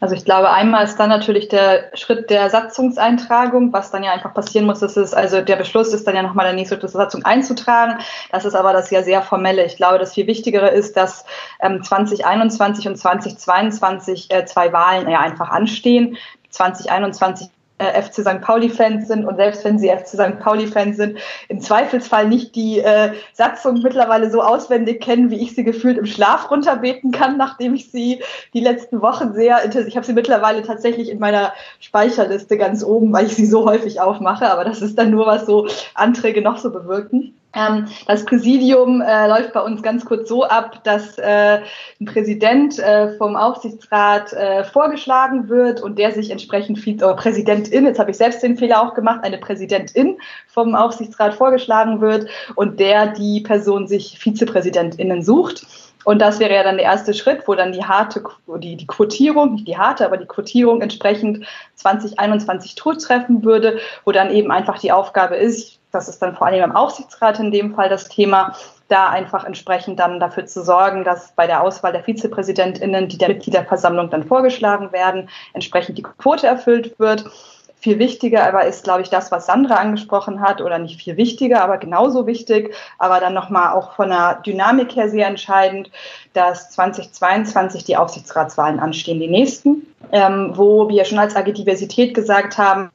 Also 0.00 0.14
ich 0.14 0.24
glaube, 0.24 0.50
einmal 0.50 0.84
ist 0.84 0.96
dann 0.96 1.08
natürlich 1.08 1.48
der 1.48 1.90
Schritt 1.94 2.30
der 2.30 2.50
Satzungseintragung, 2.50 3.72
was 3.72 3.90
dann 3.90 4.04
ja 4.04 4.12
einfach 4.12 4.32
passieren 4.32 4.64
muss. 4.64 4.78
Das 4.78 4.96
ist 4.96 5.12
also 5.12 5.40
der 5.40 5.56
Beschluss 5.56 5.92
ist 5.92 6.06
dann 6.06 6.14
ja 6.14 6.22
nochmal 6.22 6.46
der 6.46 6.54
nächste 6.54 6.78
Schritt, 6.78 6.90
Satzung 6.90 7.24
einzutragen. 7.24 7.98
Das 8.30 8.44
ist 8.44 8.54
aber 8.54 8.72
das 8.72 8.90
ja 8.90 9.02
sehr 9.02 9.22
formelle. 9.22 9.64
Ich 9.64 9.76
glaube, 9.76 9.98
das 9.98 10.14
viel 10.14 10.28
Wichtigere 10.28 10.68
ist, 10.68 10.96
dass 10.96 11.24
ähm, 11.60 11.82
2021 11.82 12.86
und 12.86 12.96
2022 12.96 14.30
äh, 14.30 14.44
zwei 14.46 14.72
Wahlen 14.72 15.08
ja 15.08 15.18
einfach 15.18 15.50
anstehen. 15.50 16.16
2021 16.50 17.48
äh, 17.78 18.02
FC 18.02 18.22
St. 18.22 18.40
Pauli-Fans 18.40 19.08
sind 19.08 19.24
und 19.24 19.36
selbst 19.36 19.64
wenn 19.64 19.78
sie 19.78 19.88
FC 19.88 20.08
St. 20.08 20.38
Pauli-Fans 20.40 20.96
sind, 20.96 21.18
im 21.48 21.60
Zweifelsfall 21.60 22.28
nicht 22.28 22.54
die 22.54 22.80
äh, 22.80 23.12
Satzung 23.32 23.80
mittlerweile 23.82 24.30
so 24.30 24.42
auswendig 24.42 25.00
kennen, 25.00 25.30
wie 25.30 25.40
ich 25.40 25.54
sie 25.54 25.64
gefühlt 25.64 25.98
im 25.98 26.06
Schlaf 26.06 26.50
runterbeten 26.50 27.12
kann, 27.12 27.36
nachdem 27.36 27.74
ich 27.74 27.90
sie 27.90 28.22
die 28.52 28.60
letzten 28.60 29.00
Wochen 29.00 29.32
sehr 29.32 29.62
intensiv, 29.62 29.88
ich 29.88 29.96
habe 29.96 30.06
sie 30.06 30.12
mittlerweile 30.12 30.62
tatsächlich 30.62 31.10
in 31.10 31.18
meiner 31.18 31.52
Speicherliste 31.80 32.58
ganz 32.58 32.82
oben, 32.84 33.12
weil 33.12 33.26
ich 33.26 33.34
sie 33.34 33.46
so 33.46 33.64
häufig 33.64 34.00
aufmache, 34.00 34.50
aber 34.50 34.64
das 34.64 34.82
ist 34.82 34.98
dann 34.98 35.10
nur, 35.10 35.26
was 35.26 35.46
so 35.46 35.68
Anträge 35.94 36.42
noch 36.42 36.58
so 36.58 36.70
bewirken. 36.70 37.37
Ähm, 37.54 37.86
das 38.06 38.24
Präsidium 38.24 39.00
äh, 39.00 39.26
läuft 39.26 39.52
bei 39.54 39.60
uns 39.60 39.82
ganz 39.82 40.04
kurz 40.04 40.28
so 40.28 40.44
ab, 40.44 40.84
dass 40.84 41.16
äh, 41.18 41.60
ein 42.00 42.04
Präsident 42.04 42.78
äh, 42.78 43.16
vom 43.16 43.36
Aufsichtsrat 43.36 44.32
äh, 44.34 44.64
vorgeschlagen 44.64 45.48
wird 45.48 45.80
und 45.80 45.98
der 45.98 46.12
sich 46.12 46.30
entsprechend, 46.30 46.84
oder 46.86 47.14
Präsidentin, 47.14 47.86
jetzt 47.86 47.98
habe 47.98 48.10
ich 48.10 48.18
selbst 48.18 48.42
den 48.42 48.58
Fehler 48.58 48.82
auch 48.82 48.94
gemacht, 48.94 49.20
eine 49.22 49.38
Präsidentin 49.38 50.18
vom 50.46 50.74
Aufsichtsrat 50.74 51.34
vorgeschlagen 51.34 52.00
wird 52.00 52.28
und 52.54 52.78
der 52.80 53.08
die 53.08 53.40
Person 53.40 53.88
sich 53.88 54.18
Vizepräsidentinnen 54.18 55.22
sucht. 55.22 55.66
Und 56.04 56.20
das 56.20 56.38
wäre 56.38 56.54
ja 56.54 56.62
dann 56.62 56.76
der 56.76 56.86
erste 56.86 57.12
Schritt, 57.12 57.46
wo 57.46 57.54
dann 57.54 57.72
die 57.72 57.84
harte, 57.84 58.22
die, 58.58 58.76
die 58.76 58.86
Quotierung, 58.86 59.52
nicht 59.52 59.68
die 59.68 59.76
harte, 59.76 60.06
aber 60.06 60.16
die 60.16 60.26
Quotierung 60.26 60.80
entsprechend 60.80 61.46
2021 61.74 62.74
treffen 62.76 63.44
würde, 63.44 63.78
wo 64.04 64.12
dann 64.12 64.30
eben 64.30 64.50
einfach 64.50 64.78
die 64.78 64.92
Aufgabe 64.92 65.36
ist, 65.36 65.77
das 65.90 66.08
ist 66.08 66.20
dann 66.20 66.36
vor 66.36 66.46
allem 66.46 66.62
im 66.62 66.76
Aufsichtsrat 66.76 67.38
in 67.38 67.50
dem 67.50 67.74
Fall 67.74 67.88
das 67.88 68.08
Thema, 68.08 68.54
da 68.88 69.08
einfach 69.10 69.44
entsprechend 69.44 69.98
dann 69.98 70.18
dafür 70.18 70.46
zu 70.46 70.62
sorgen, 70.62 71.04
dass 71.04 71.32
bei 71.32 71.46
der 71.46 71.62
Auswahl 71.62 71.92
der 71.92 72.04
Vizepräsidentinnen, 72.04 73.08
die 73.08 73.18
der 73.18 73.28
Mitgliederversammlung 73.28 74.10
dann 74.10 74.24
vorgeschlagen 74.24 74.92
werden, 74.92 75.28
entsprechend 75.52 75.98
die 75.98 76.02
Quote 76.02 76.46
erfüllt 76.46 76.98
wird. 76.98 77.24
Viel 77.80 78.00
wichtiger 78.00 78.44
aber 78.44 78.64
ist, 78.64 78.82
glaube 78.82 79.02
ich, 79.02 79.10
das, 79.10 79.30
was 79.30 79.46
Sandra 79.46 79.76
angesprochen 79.76 80.40
hat, 80.40 80.60
oder 80.60 80.78
nicht 80.78 81.00
viel 81.00 81.16
wichtiger, 81.16 81.62
aber 81.62 81.78
genauso 81.78 82.26
wichtig, 82.26 82.74
aber 82.98 83.20
dann 83.20 83.34
nochmal 83.34 83.72
auch 83.72 83.92
von 83.92 84.08
der 84.08 84.40
Dynamik 84.44 84.96
her 84.96 85.08
sehr 85.08 85.28
entscheidend, 85.28 85.90
dass 86.32 86.70
2022 86.70 87.84
die 87.84 87.96
Aufsichtsratswahlen 87.96 88.80
anstehen, 88.80 89.20
die 89.20 89.28
nächsten, 89.28 89.86
ähm, 90.10 90.52
wo 90.54 90.88
wir 90.88 91.04
schon 91.04 91.20
als 91.20 91.36
AG 91.36 91.52
Diversität 91.52 92.14
gesagt 92.14 92.58
haben, 92.58 92.90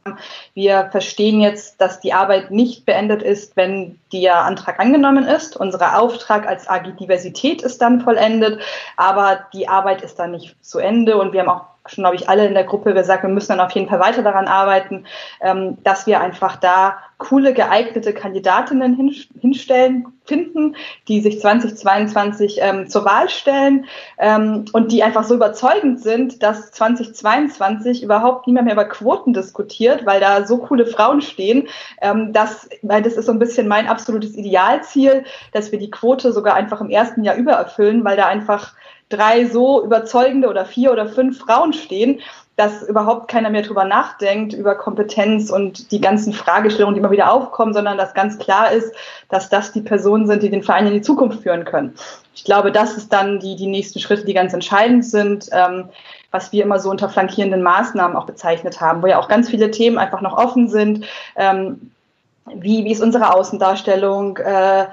wir 0.54 0.90
verstehen 0.92 1.40
jetzt, 1.40 1.80
dass 1.80 2.02
die 2.02 2.14
Arbeit 2.14 2.52
nicht 2.52 2.86
beendet 2.86 3.24
ist, 3.24 3.56
wenn 3.56 4.00
der 4.12 4.38
Antrag 4.38 4.80
angenommen 4.80 5.26
ist. 5.26 5.56
Unser 5.56 5.98
Auftrag 5.98 6.46
als 6.46 6.68
AG 6.68 6.98
Diversität 7.00 7.62
ist 7.62 7.82
dann 7.82 8.02
vollendet, 8.02 8.60
aber 8.98 9.46
die 9.54 9.68
Arbeit 9.68 10.02
ist 10.02 10.20
dann 10.20 10.32
nicht 10.32 10.56
zu 10.62 10.80
Ende 10.80 11.18
und 11.18 11.32
wir 11.32 11.42
haben 11.42 11.50
auch 11.50 11.73
schon, 11.86 12.04
glaube 12.04 12.16
ich, 12.16 12.30
alle 12.30 12.48
in 12.48 12.54
der 12.54 12.64
Gruppe 12.64 12.94
gesagt, 12.94 13.24
wir 13.24 13.30
müssen 13.30 13.50
dann 13.50 13.60
auf 13.60 13.72
jeden 13.72 13.90
Fall 13.90 14.00
weiter 14.00 14.24
daran 14.24 14.48
arbeiten, 14.48 15.06
ähm, 15.42 15.78
dass 15.84 16.08
wir 16.08 16.22
einfach 16.22 16.56
da 16.56 16.98
coole, 17.18 17.54
geeignete 17.54 18.14
Kandidatinnen 18.14 18.96
hinstellen, 19.40 20.08
finden, 20.26 20.76
die 21.08 21.22
sich 21.22 21.40
2022 21.40 22.60
ähm, 22.62 22.88
zur 22.88 23.06
Wahl 23.06 23.30
stellen 23.30 23.86
ähm, 24.18 24.66
und 24.72 24.92
die 24.92 25.04
einfach 25.04 25.24
so 25.24 25.36
überzeugend 25.36 26.02
sind, 26.02 26.42
dass 26.44 26.72
2022 26.72 28.04
überhaupt 28.04 28.48
niemand 28.48 28.66
mehr 28.66 28.76
über 28.76 28.86
Quoten 28.86 29.34
diskutiert, 29.34 30.06
weil 30.06 30.22
da 30.22 30.46
so 30.46 30.58
coole 30.60 30.86
Frauen 30.86 31.22
stehen. 31.22 31.68
Ähm, 32.02 32.32
dass, 32.34 32.70
weil 32.82 33.02
das 33.02 33.14
ist 33.14 33.26
so 33.26 33.32
ein 33.32 33.40
bisschen 33.40 33.68
mein 33.68 33.88
absolutes 33.88 34.36
Idealziel, 34.36 35.26
dass 35.52 35.72
wir 35.72 35.80
die 35.80 35.92
Quote 35.92 36.32
sogar 36.32 36.56
einfach 36.56 36.82
im 36.82 36.90
ersten 36.90 37.24
Jahr 37.24 37.36
übererfüllen, 37.36 38.04
weil 38.06 38.18
da 38.18 38.28
einfach 38.28 38.74
drei 39.16 39.46
so 39.46 39.84
überzeugende 39.84 40.50
oder 40.50 40.66
vier 40.66 40.92
oder 40.92 41.08
fünf 41.08 41.40
Frauen 41.40 41.74
stehen, 41.74 42.20
dass 42.56 42.84
überhaupt 42.84 43.30
keiner 43.30 43.50
mehr 43.50 43.64
drüber 43.64 43.84
nachdenkt, 43.84 44.54
über 44.54 44.76
Kompetenz 44.76 45.50
und 45.50 45.92
die 45.92 46.00
ganzen 46.00 46.34
Fragestellungen, 46.34 46.94
die 46.94 47.00
immer 47.00 47.12
wieder 47.12 47.32
aufkommen, 47.32 47.74
sondern 47.74 47.98
dass 47.98 48.14
ganz 48.14 48.38
klar 48.38 48.72
ist, 48.72 48.94
dass 49.30 49.50
das 49.50 49.72
die 49.72 49.82
Personen 49.82 50.28
sind, 50.28 50.44
die 50.44 50.52
den 50.52 50.62
Verein 50.62 50.86
in 50.86 50.94
die 50.94 51.02
Zukunft 51.02 51.42
führen 51.42 51.66
können. 51.66 51.96
Ich 52.36 52.44
glaube, 52.44 52.72
das 52.72 52.96
ist 52.96 53.12
dann 53.12 53.40
die, 53.40 53.56
die 53.56 53.68
nächsten 53.68 54.00
Schritte, 54.00 54.26
die 54.26 54.34
ganz 54.34 54.54
entscheidend 54.54 55.06
sind, 55.06 55.50
ähm, 55.52 55.90
was 56.30 56.52
wir 56.52 56.64
immer 56.64 56.80
so 56.80 56.90
unter 56.90 57.10
flankierenden 57.10 57.64
Maßnahmen 57.64 58.18
auch 58.18 58.26
bezeichnet 58.26 58.82
haben, 58.82 59.02
wo 59.02 59.08
ja 59.08 59.20
auch 59.20 59.28
ganz 59.28 59.50
viele 59.50 59.72
Themen 59.72 59.98
einfach 59.98 60.22
noch 60.22 60.38
offen 60.38 60.68
sind. 60.68 61.06
Ähm, 61.36 61.92
wie, 62.56 62.84
wie 62.84 62.92
ist 62.92 63.02
unsere 63.02 63.34
Außendarstellung? 63.34 64.38
Äh, 64.38 64.88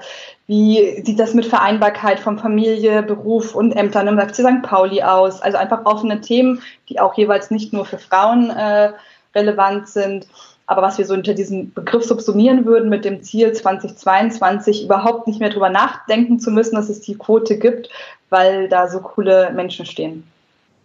wie 0.47 1.01
sieht 1.05 1.19
das 1.19 1.33
mit 1.33 1.45
Vereinbarkeit 1.45 2.19
von 2.19 2.39
Familie, 2.39 3.03
Beruf 3.03 3.55
und 3.55 3.73
Ämtern 3.73 4.07
im 4.07 4.19
FC 4.19 4.35
St. 4.35 4.61
Pauli 4.63 5.01
aus? 5.01 5.41
Also 5.41 5.57
einfach 5.57 5.85
offene 5.85 6.21
Themen, 6.21 6.61
die 6.89 6.99
auch 6.99 7.13
jeweils 7.15 7.51
nicht 7.51 7.73
nur 7.73 7.85
für 7.85 7.97
Frauen 7.97 8.49
äh, 8.49 8.91
relevant 9.35 9.87
sind. 9.87 10.27
Aber 10.65 10.81
was 10.81 10.97
wir 10.97 11.05
so 11.05 11.13
unter 11.13 11.33
diesem 11.33 11.73
Begriff 11.73 12.05
subsumieren 12.05 12.65
würden 12.65 12.89
mit 12.89 13.03
dem 13.03 13.21
Ziel 13.23 13.51
2022 13.51 14.85
überhaupt 14.85 15.27
nicht 15.27 15.39
mehr 15.41 15.49
drüber 15.49 15.69
nachdenken 15.69 16.39
zu 16.39 16.51
müssen, 16.51 16.75
dass 16.75 16.89
es 16.89 17.01
die 17.01 17.17
Quote 17.17 17.57
gibt, 17.57 17.89
weil 18.29 18.69
da 18.69 18.87
so 18.87 19.01
coole 19.01 19.51
Menschen 19.51 19.85
stehen 19.85 20.25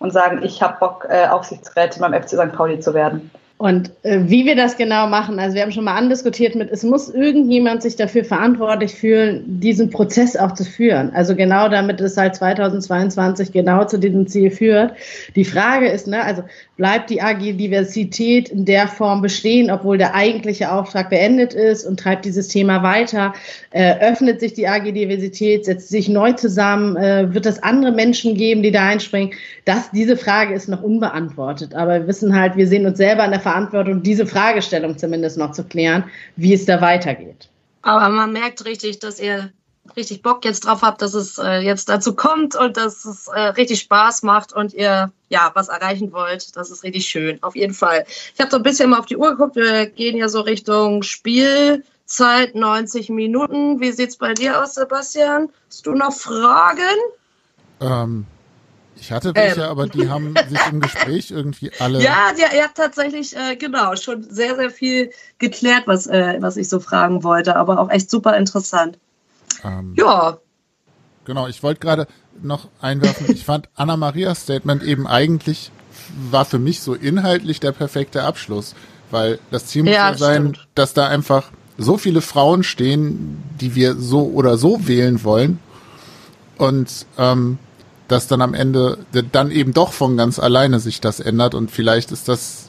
und 0.01 0.13
sagen, 0.13 0.43
ich 0.43 0.61
habe 0.61 0.77
Bock, 0.81 1.07
äh, 1.09 1.29
Aufsichtsrätin 1.29 2.01
beim 2.01 2.15
FC 2.15 2.31
St. 2.31 2.53
Pauli 2.53 2.81
zu 2.81 2.95
werden. 2.95 3.31
Und 3.59 3.91
äh, 4.03 4.21
wie 4.25 4.45
wir 4.45 4.55
das 4.55 4.77
genau 4.77 5.07
machen, 5.07 5.39
also 5.39 5.55
wir 5.55 5.63
haben 5.63 5.73
schon 5.73 5.85
mal 5.85 5.97
andiskutiert 5.97 6.55
mit, 6.57 6.71
es 6.71 6.83
muss 6.83 7.09
irgendjemand 7.09 7.83
sich 7.83 7.97
dafür 7.97 8.23
verantwortlich 8.23 8.95
fühlen, 8.95 9.45
diesen 9.47 9.89
Prozess 9.89 10.37
auch 10.37 10.53
zu 10.53 10.65
führen. 10.65 11.11
Also 11.15 11.35
genau 11.35 11.71
damit 11.71 12.03
es 12.03 12.19
halt 12.19 12.35
2022 12.35 13.53
genau 13.53 13.85
zu 13.85 13.99
diesem 13.99 14.27
Ziel 14.27 14.51
führt. 14.51 14.93
Die 15.37 15.47
Frage 15.47 15.89
ist, 15.89 16.07
ne, 16.07 16.23
also 16.23 16.43
bleibt 16.77 17.09
die 17.09 17.23
AG 17.23 17.39
Diversität 17.57 18.51
in 18.51 18.67
der 18.67 18.89
Form 18.89 19.23
bestehen, 19.23 19.71
obwohl 19.71 19.97
der 19.97 20.15
eigentliche 20.15 20.71
Auftrag 20.71 21.09
beendet 21.09 21.55
ist 21.55 21.87
und 21.87 21.99
treibt 21.99 22.27
dieses 22.27 22.49
Thema 22.49 22.83
weiter? 22.83 23.33
Äh, 23.71 23.99
öffnet 24.01 24.41
sich 24.41 24.53
die 24.53 24.69
AG 24.69 24.93
Diversität, 24.93 25.65
setzt 25.65 25.89
sich 25.89 26.11
neu 26.11 26.33
zusammen? 26.33 26.97
Äh, 26.97 27.33
wird 27.33 27.47
es 27.47 27.63
andere 27.63 27.93
Menschen 27.93 28.35
geben, 28.35 28.63
die 28.63 28.71
da 28.71 28.87
einspringen? 28.87 29.33
Das, 29.65 29.91
diese 29.93 30.19
Frage 30.19 30.53
ist 30.53 30.69
noch 30.69 30.83
unbeantwortet. 30.83 31.75
Aber 31.75 32.01
wir 32.01 32.07
wissen 32.07 32.39
halt, 32.39 32.57
wir 32.57 32.69
sehen 32.69 32.85
uns 32.85 32.99
selber 32.99 33.25
in 33.25 33.31
der 33.31 33.41
Verantwortung, 33.47 34.03
diese 34.03 34.27
Fragestellung 34.27 34.99
zumindest 34.99 35.39
noch 35.39 35.53
zu 35.53 35.63
klären, 35.63 36.03
wie 36.35 36.53
es 36.53 36.65
da 36.65 36.81
weitergeht. 36.81 37.49
Aber 37.83 38.09
man 38.09 38.33
merkt 38.33 38.65
richtig, 38.65 38.99
dass 38.99 39.21
ihr 39.21 39.53
richtig 39.97 40.21
Bock 40.23 40.45
jetzt 40.45 40.65
drauf 40.65 40.83
habt, 40.83 41.01
dass 41.01 41.15
es 41.15 41.39
äh, 41.39 41.61
jetzt 41.61 41.89
dazu 41.89 42.17
kommt 42.17 42.57
und 42.57 42.77
dass 42.77 43.05
es 43.05 43.29
äh, 43.29 43.41
richtig 43.41 43.79
Spaß 43.83 44.25
macht 44.25 44.53
und 44.53 44.75
ihr 44.75 45.13
ja 45.29 45.53
was 45.55 45.69
erreichen 45.69 46.13
wollt. 46.13 46.57
Das 46.57 46.73
ist 46.73 46.83
richtig 46.83 47.07
schön, 47.07 47.41
auf 47.45 47.55
jeden 47.55 47.73
Fall. 47.73 48.05
Ich 48.35 48.41
habe 48.41 48.51
so 48.51 48.57
ein 48.57 48.65
bisschen 48.65 48.91
mal 48.91 48.99
auf 48.99 49.07
die 49.07 49.17
Uhr 49.17 49.31
geguckt. 49.31 49.55
Wir 49.55 49.87
gehen 49.87 50.17
ja 50.17 50.29
so 50.29 50.41
Richtung 50.41 51.05
Spielzeit, 51.05 52.57
90 52.57 53.11
Minuten. 53.11 53.79
Wie 53.79 53.93
sieht's 53.93 54.17
bei 54.17 54.35
dir 54.35 54.61
aus, 54.61 54.75
Sebastian? 54.75 55.51
Hast 55.69 55.87
du 55.87 55.93
noch 55.93 56.13
Fragen? 56.13 56.99
Ähm, 57.81 58.27
ich 58.99 59.13
hatte 59.13 59.35
welche, 59.35 59.63
ähm. 59.63 59.69
aber 59.69 59.87
die 59.87 60.09
haben 60.09 60.35
sich 60.49 60.61
im 60.71 60.81
Gespräch 60.81 61.31
irgendwie 61.31 61.71
alle. 61.79 62.03
Ja, 62.03 62.33
ja, 62.37 62.49
ihr 62.55 62.65
habt 62.65 62.77
tatsächlich, 62.77 63.37
äh, 63.37 63.57
genau, 63.57 63.95
schon 63.97 64.23
sehr, 64.31 64.57
sehr 64.57 64.71
viel 64.71 65.11
geklärt, 65.39 65.83
was, 65.87 66.07
äh, 66.07 66.37
was 66.41 66.57
ich 66.57 66.69
so 66.69 66.81
fragen 66.81 67.23
wollte, 67.23 67.57
aber 67.57 67.79
auch 67.79 67.91
echt 67.91 68.11
super 68.11 68.37
interessant. 68.37 68.99
Ähm, 69.65 69.95
ja. 69.97 70.39
Genau, 71.25 71.47
ich 71.49 71.63
wollte 71.63 71.81
gerade 71.81 72.07
noch 72.43 72.69
einwerfen, 72.81 73.27
ich 73.31 73.45
fand 73.45 73.69
Anna 73.75 73.97
Marias 73.97 74.43
Statement 74.43 74.83
eben 74.83 75.07
eigentlich 75.07 75.71
war 76.31 76.45
für 76.45 76.59
mich 76.59 76.81
so 76.81 76.95
inhaltlich 76.95 77.61
der 77.61 77.73
perfekte 77.73 78.23
Abschluss, 78.23 78.75
weil 79.11 79.39
das 79.51 79.67
Ziel 79.67 79.83
muss 79.83 79.93
ja, 79.93 80.11
ja 80.11 80.17
sein, 80.17 80.55
stimmt. 80.55 80.69
dass 80.75 80.95
da 80.95 81.09
einfach 81.09 81.51
so 81.79 81.99
viele 81.99 82.21
Frauen 82.21 82.63
stehen, 82.63 83.43
die 83.61 83.75
wir 83.75 83.95
so 83.97 84.25
oder 84.27 84.57
so 84.57 84.87
wählen 84.87 85.25
wollen 85.25 85.59
und 86.59 87.07
ähm, 87.19 87.59
dass 88.09 88.29
dann 88.29 88.43
am 88.43 88.55
Ende 88.55 88.99
dann 89.33 89.51
eben 89.51 89.73
doch 89.73 89.93
von 89.93 90.17
ganz 90.17 90.39
alleine 90.39 90.81
sich 90.81 91.01
das 91.01 91.21
ändert 91.21 91.55
und 91.55 91.71
vielleicht 91.71 92.13
ist 92.13 92.29
das 92.29 92.67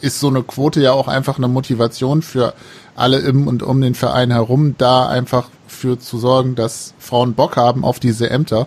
ist 0.00 0.20
so 0.20 0.28
eine 0.28 0.42
Quote 0.42 0.80
ja 0.82 0.92
auch 0.92 1.08
einfach 1.08 1.38
eine 1.38 1.48
Motivation 1.48 2.22
für 2.22 2.54
alle 2.94 3.18
im 3.18 3.48
und 3.48 3.62
um 3.62 3.80
den 3.80 3.94
Verein 3.94 4.30
herum, 4.30 4.74
da 4.78 5.08
einfach 5.08 5.48
für 5.66 5.98
zu 5.98 6.18
sorgen, 6.18 6.54
dass 6.54 6.94
Frauen 6.98 7.34
Bock 7.34 7.56
haben 7.56 7.84
auf 7.84 7.98
diese 7.98 8.30
Ämter 8.30 8.66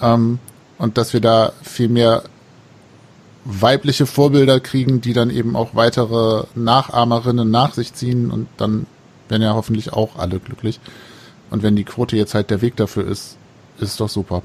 ähm, 0.00 0.38
und 0.78 0.98
dass 0.98 1.12
wir 1.12 1.20
da 1.20 1.52
viel 1.62 1.88
mehr 1.88 2.22
weibliche 3.44 4.06
Vorbilder 4.06 4.60
kriegen, 4.60 5.00
die 5.00 5.12
dann 5.12 5.30
eben 5.30 5.56
auch 5.56 5.74
weitere 5.74 6.44
Nachahmerinnen 6.54 7.50
nach 7.50 7.74
sich 7.74 7.94
ziehen 7.94 8.30
und 8.30 8.48
dann 8.56 8.86
werden 9.28 9.42
ja 9.42 9.54
hoffentlich 9.54 9.92
auch 9.92 10.16
alle 10.16 10.40
glücklich. 10.40 10.80
Und 11.50 11.62
wenn 11.62 11.76
die 11.76 11.84
Quote 11.84 12.16
jetzt 12.16 12.34
halt 12.34 12.50
der 12.50 12.60
Weg 12.60 12.76
dafür 12.76 13.06
ist, 13.06 13.36
ist 13.78 14.00
doch 14.00 14.08
super. 14.08 14.42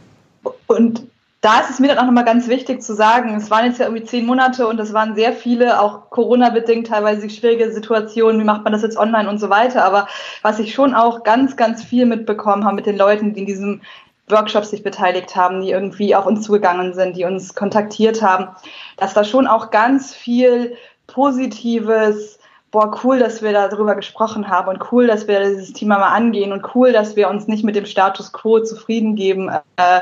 Und 0.71 1.03
da 1.41 1.59
ist 1.59 1.71
es 1.71 1.79
mir 1.79 1.87
dann 1.87 1.97
auch 1.97 2.05
nochmal 2.05 2.23
ganz 2.23 2.47
wichtig 2.47 2.83
zu 2.83 2.93
sagen, 2.93 3.35
es 3.35 3.49
waren 3.49 3.65
jetzt 3.65 3.79
ja 3.79 3.85
irgendwie 3.85 4.05
zehn 4.05 4.27
Monate 4.27 4.67
und 4.67 4.79
es 4.79 4.93
waren 4.93 5.15
sehr 5.15 5.33
viele, 5.33 5.81
auch 5.81 6.11
Corona-bedingt 6.11 6.87
teilweise 6.87 7.27
schwierige 7.31 7.71
Situationen, 7.71 8.39
wie 8.39 8.45
macht 8.45 8.63
man 8.63 8.73
das 8.73 8.83
jetzt 8.83 8.97
online 8.97 9.27
und 9.27 9.39
so 9.39 9.49
weiter. 9.49 9.83
Aber 9.83 10.07
was 10.43 10.59
ich 10.59 10.73
schon 10.73 10.93
auch 10.93 11.23
ganz, 11.23 11.57
ganz 11.57 11.83
viel 11.83 12.05
mitbekommen 12.05 12.63
habe 12.63 12.75
mit 12.75 12.85
den 12.85 12.97
Leuten, 12.97 13.33
die 13.33 13.39
in 13.39 13.45
diesem 13.47 13.81
Workshop 14.29 14.65
sich 14.65 14.83
beteiligt 14.83 15.35
haben, 15.35 15.61
die 15.61 15.71
irgendwie 15.71 16.15
auf 16.15 16.27
uns 16.27 16.43
zugegangen 16.43 16.93
sind, 16.93 17.17
die 17.17 17.25
uns 17.25 17.55
kontaktiert 17.55 18.21
haben, 18.21 18.49
dass 18.97 19.15
da 19.15 19.23
schon 19.23 19.47
auch 19.47 19.71
ganz 19.71 20.13
viel 20.13 20.77
positives, 21.07 22.39
boah, 22.69 22.99
cool, 23.03 23.17
dass 23.17 23.41
wir 23.41 23.51
darüber 23.51 23.95
gesprochen 23.95 24.47
haben 24.47 24.69
und 24.69 24.91
cool, 24.91 25.07
dass 25.07 25.27
wir 25.27 25.39
dieses 25.41 25.73
Thema 25.73 25.97
mal 25.97 26.09
angehen 26.09 26.53
und 26.53 26.75
cool, 26.75 26.93
dass 26.93 27.15
wir 27.15 27.29
uns 27.29 27.47
nicht 27.47 27.63
mit 27.63 27.75
dem 27.75 27.85
Status 27.85 28.31
quo 28.31 28.59
zufrieden 28.59 29.15
geben. 29.15 29.49
Äh, 29.75 30.01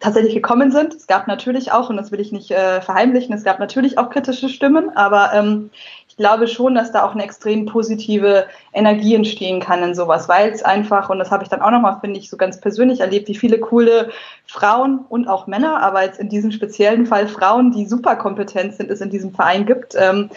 tatsächlich 0.00 0.34
gekommen 0.34 0.72
sind. 0.72 0.94
Es 0.94 1.06
gab 1.06 1.28
natürlich 1.28 1.72
auch, 1.72 1.90
und 1.90 1.96
das 1.96 2.10
will 2.10 2.20
ich 2.20 2.32
nicht 2.32 2.50
äh, 2.50 2.80
verheimlichen, 2.80 3.34
es 3.34 3.44
gab 3.44 3.60
natürlich 3.60 3.98
auch 3.98 4.10
kritische 4.10 4.48
Stimmen, 4.48 4.96
aber 4.96 5.32
ähm, 5.34 5.70
ich 6.08 6.16
glaube 6.16 6.48
schon, 6.48 6.74
dass 6.74 6.90
da 6.90 7.04
auch 7.04 7.12
eine 7.12 7.22
extrem 7.22 7.66
positive 7.66 8.46
Energie 8.72 9.14
entstehen 9.14 9.60
kann 9.60 9.82
in 9.82 9.94
sowas, 9.94 10.28
weil 10.28 10.50
es 10.50 10.62
einfach, 10.62 11.10
und 11.10 11.18
das 11.18 11.30
habe 11.30 11.44
ich 11.44 11.50
dann 11.50 11.62
auch 11.62 11.70
nochmal, 11.70 11.98
finde 12.00 12.18
ich, 12.18 12.30
so 12.30 12.36
ganz 12.36 12.60
persönlich 12.60 13.00
erlebt, 13.00 13.28
wie 13.28 13.36
viele 13.36 13.58
coole 13.58 14.10
Frauen 14.46 15.04
und 15.08 15.28
auch 15.28 15.46
Männer, 15.46 15.82
aber 15.82 16.02
jetzt 16.02 16.18
in 16.18 16.28
diesem 16.28 16.50
speziellen 16.50 17.06
Fall 17.06 17.28
Frauen, 17.28 17.70
die 17.70 17.86
super 17.86 18.16
kompetent 18.16 18.74
sind, 18.74 18.90
es 18.90 19.00
in 19.00 19.10
diesem 19.10 19.32
Verein 19.34 19.66
gibt. 19.66 19.94
Ähm, 19.98 20.30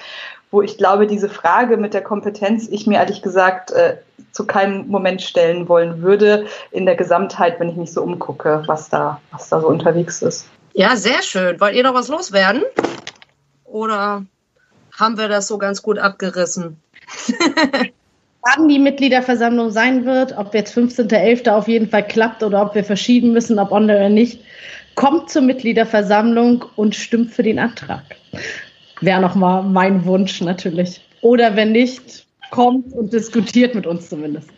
wo 0.53 0.61
ich 0.61 0.77
glaube, 0.77 1.07
diese 1.07 1.29
Frage 1.29 1.77
mit 1.77 1.95
der 1.95 2.03
Kompetenz 2.03 2.67
ich 2.69 2.85
mir 2.85 2.99
ehrlich 2.99 3.23
gesagt 3.23 3.71
äh, 3.71 3.97
zu 4.31 4.45
keinem 4.45 4.87
Moment 4.87 5.23
stellen 5.23 5.67
wollen 5.67 6.03
würde 6.03 6.45
in 6.69 6.85
der 6.85 6.95
Gesamtheit, 6.95 7.59
wenn 7.59 7.69
ich 7.69 7.75
mich 7.75 7.91
so 7.91 8.03
umgucke, 8.03 8.61
was 8.67 8.87
da, 8.87 9.19
was 9.31 9.49
da 9.49 9.59
so 9.59 9.67
unterwegs 9.67 10.21
ist. 10.21 10.47
Ja, 10.73 10.95
sehr 10.95 11.23
schön. 11.23 11.59
Wollt 11.59 11.73
ihr 11.73 11.81
noch 11.81 11.95
was 11.95 12.07
loswerden? 12.07 12.61
Oder 13.63 14.25
haben 14.97 15.17
wir 15.17 15.27
das 15.27 15.47
so 15.47 15.57
ganz 15.57 15.81
gut 15.81 15.97
abgerissen? 15.97 16.79
Wann 18.43 18.67
die 18.67 18.79
Mitgliederversammlung 18.79 19.71
sein 19.71 20.05
wird, 20.05 20.37
ob 20.37 20.53
jetzt 20.53 20.77
15.11. 20.77 21.49
auf 21.49 21.67
jeden 21.67 21.89
Fall 21.89 22.05
klappt 22.05 22.43
oder 22.43 22.61
ob 22.61 22.75
wir 22.75 22.83
verschieben 22.83 23.33
müssen, 23.33 23.57
ob 23.57 23.71
online 23.71 23.97
oder 23.97 24.09
nicht, 24.09 24.43
kommt 24.93 25.31
zur 25.31 25.41
Mitgliederversammlung 25.41 26.63
und 26.75 26.93
stimmt 26.93 27.33
für 27.33 27.41
den 27.41 27.57
Antrag 27.57 28.03
wäre 29.05 29.21
nochmal 29.21 29.63
mein 29.63 30.05
Wunsch 30.05 30.41
natürlich. 30.41 31.01
Oder 31.21 31.55
wenn 31.55 31.71
nicht, 31.71 32.27
kommt 32.51 32.91
und 32.93 33.13
diskutiert 33.13 33.75
mit 33.75 33.87
uns 33.87 34.09
zumindest. 34.09 34.49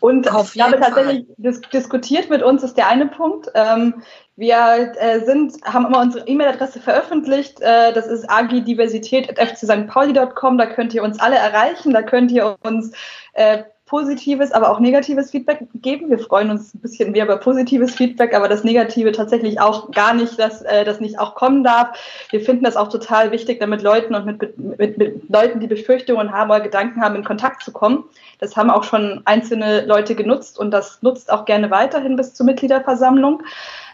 Und 0.00 0.30
Auf 0.32 0.48
ich 0.48 0.54
glaube 0.54 0.80
tatsächlich, 0.80 1.26
dis 1.36 1.60
diskutiert 1.72 2.28
mit 2.30 2.42
uns 2.42 2.62
ist 2.62 2.78
der 2.78 2.88
eine 2.88 3.06
Punkt. 3.06 3.48
Ähm, 3.54 4.02
wir 4.36 4.94
äh, 4.98 5.20
sind, 5.20 5.62
haben 5.64 5.84
immer 5.84 6.00
unsere 6.00 6.26
E-Mail-Adresse 6.26 6.80
veröffentlicht. 6.80 7.60
Äh, 7.60 7.92
das 7.92 8.06
ist 8.06 8.24
agdiversität.fcstpauli.com. 8.30 10.56
Da 10.56 10.64
könnt 10.66 10.94
ihr 10.94 11.02
uns 11.02 11.20
alle 11.20 11.36
erreichen. 11.36 11.92
Da 11.92 12.00
könnt 12.00 12.32
ihr 12.32 12.56
uns 12.62 12.92
äh, 13.34 13.64
positives, 13.90 14.52
aber 14.52 14.70
auch 14.70 14.78
negatives 14.78 15.32
Feedback 15.32 15.66
geben. 15.74 16.10
Wir 16.10 16.20
freuen 16.20 16.48
uns 16.50 16.72
ein 16.72 16.80
bisschen 16.80 17.10
mehr 17.10 17.24
über 17.24 17.36
positives 17.38 17.92
Feedback, 17.92 18.32
aber 18.34 18.48
das 18.48 18.62
Negative 18.62 19.10
tatsächlich 19.10 19.60
auch 19.60 19.90
gar 19.90 20.14
nicht, 20.14 20.38
dass 20.38 20.62
äh, 20.62 20.84
das 20.84 21.00
nicht 21.00 21.18
auch 21.18 21.34
kommen 21.34 21.64
darf. 21.64 21.98
Wir 22.30 22.40
finden 22.40 22.62
das 22.62 22.76
auch 22.76 22.88
total 22.88 23.32
wichtig, 23.32 23.58
damit 23.58 23.82
Leuten 23.82 24.14
und 24.14 24.26
mit, 24.26 24.58
mit, 24.78 24.96
mit 24.96 25.28
Leuten, 25.28 25.58
die 25.58 25.66
Befürchtungen 25.66 26.30
haben 26.32 26.50
oder 26.50 26.60
Gedanken 26.60 27.02
haben, 27.02 27.16
in 27.16 27.24
Kontakt 27.24 27.64
zu 27.64 27.72
kommen. 27.72 28.04
Das 28.38 28.56
haben 28.56 28.70
auch 28.70 28.84
schon 28.84 29.22
einzelne 29.24 29.84
Leute 29.84 30.14
genutzt 30.14 30.56
und 30.56 30.70
das 30.70 31.02
nutzt 31.02 31.32
auch 31.32 31.44
gerne 31.44 31.72
weiterhin 31.72 32.14
bis 32.14 32.32
zur 32.34 32.46
Mitgliederversammlung. 32.46 33.42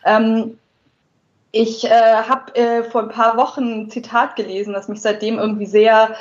Ähm, 0.04 0.58
ich 1.52 1.84
äh, 1.84 1.88
habe 1.88 2.54
äh, 2.54 2.82
vor 2.82 3.04
ein 3.04 3.08
paar 3.08 3.38
Wochen 3.38 3.84
ein 3.84 3.90
Zitat 3.90 4.36
gelesen, 4.36 4.74
das 4.74 4.88
mich 4.88 5.00
seitdem 5.00 5.38
irgendwie 5.38 5.64
sehr 5.64 6.14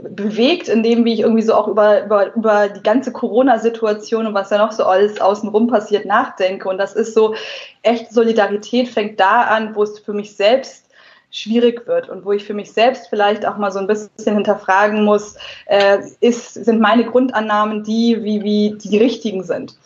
bewegt, 0.00 0.68
in 0.68 0.82
dem, 0.82 1.04
wie 1.04 1.12
ich 1.12 1.20
irgendwie 1.20 1.42
so 1.42 1.54
auch 1.54 1.68
über, 1.68 2.04
über, 2.04 2.34
über 2.34 2.68
die 2.68 2.82
ganze 2.82 3.12
Corona-Situation 3.12 4.26
und 4.26 4.34
was 4.34 4.50
ja 4.50 4.58
noch 4.58 4.72
so 4.72 4.84
alles 4.84 5.20
außenrum 5.20 5.66
passiert, 5.66 6.06
nachdenke. 6.06 6.68
Und 6.68 6.78
das 6.78 6.94
ist 6.94 7.14
so, 7.14 7.34
echt 7.82 8.12
Solidarität 8.12 8.88
fängt 8.88 9.20
da 9.20 9.42
an, 9.42 9.74
wo 9.74 9.82
es 9.82 9.98
für 9.98 10.12
mich 10.12 10.34
selbst 10.36 10.86
schwierig 11.30 11.86
wird 11.86 12.08
und 12.08 12.24
wo 12.24 12.32
ich 12.32 12.44
für 12.44 12.54
mich 12.54 12.72
selbst 12.72 13.08
vielleicht 13.08 13.46
auch 13.46 13.56
mal 13.56 13.72
so 13.72 13.78
ein 13.78 13.86
bisschen 13.86 14.34
hinterfragen 14.34 15.04
muss, 15.04 15.36
äh, 15.66 15.98
ist, 16.20 16.54
sind 16.54 16.80
meine 16.80 17.04
Grundannahmen 17.04 17.82
die, 17.84 18.22
wie, 18.22 18.42
wie 18.42 18.76
die 18.78 18.98
richtigen 18.98 19.42
sind. 19.42 19.76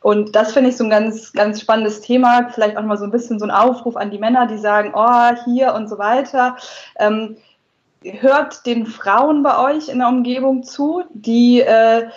Und 0.00 0.34
das 0.34 0.52
finde 0.52 0.70
ich 0.70 0.76
so 0.76 0.84
ein 0.84 0.90
ganz, 0.90 1.32
ganz 1.32 1.60
spannendes 1.60 2.00
Thema. 2.00 2.48
Vielleicht 2.52 2.76
auch 2.76 2.82
mal 2.82 2.98
so 2.98 3.04
ein 3.04 3.12
bisschen 3.12 3.38
so 3.38 3.44
ein 3.44 3.52
Aufruf 3.52 3.96
an 3.96 4.10
die 4.10 4.18
Männer, 4.18 4.46
die 4.46 4.58
sagen, 4.58 4.92
oh, 4.94 5.44
hier 5.44 5.74
und 5.74 5.88
so 5.88 5.98
weiter. 5.98 6.56
Ähm, 6.98 7.36
hört 8.04 8.66
den 8.66 8.86
Frauen 8.86 9.42
bei 9.42 9.58
euch 9.58 9.88
in 9.88 9.98
der 9.98 10.08
Umgebung 10.08 10.62
zu, 10.62 11.04
die 11.12 11.60
äh, 11.60 12.08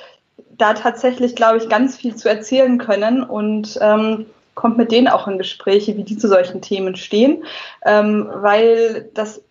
da 0.57 0.73
tatsächlich, 0.73 1.35
glaube 1.35 1.57
ich, 1.57 1.69
ganz 1.69 1.95
viel 1.95 2.15
zu 2.15 2.29
erzählen 2.29 2.77
können 2.77 3.23
und 3.23 3.77
ähm, 3.81 4.25
kommt 4.53 4.77
mit 4.77 4.91
denen 4.91 5.07
auch 5.07 5.27
in 5.27 5.37
Gespräche, 5.37 5.97
wie 5.97 6.03
die 6.03 6.17
zu 6.17 6.27
solchen 6.27 6.61
Themen 6.61 6.95
stehen, 6.95 7.43
ähm, 7.85 8.29
weil 8.33 9.09
das 9.13 9.41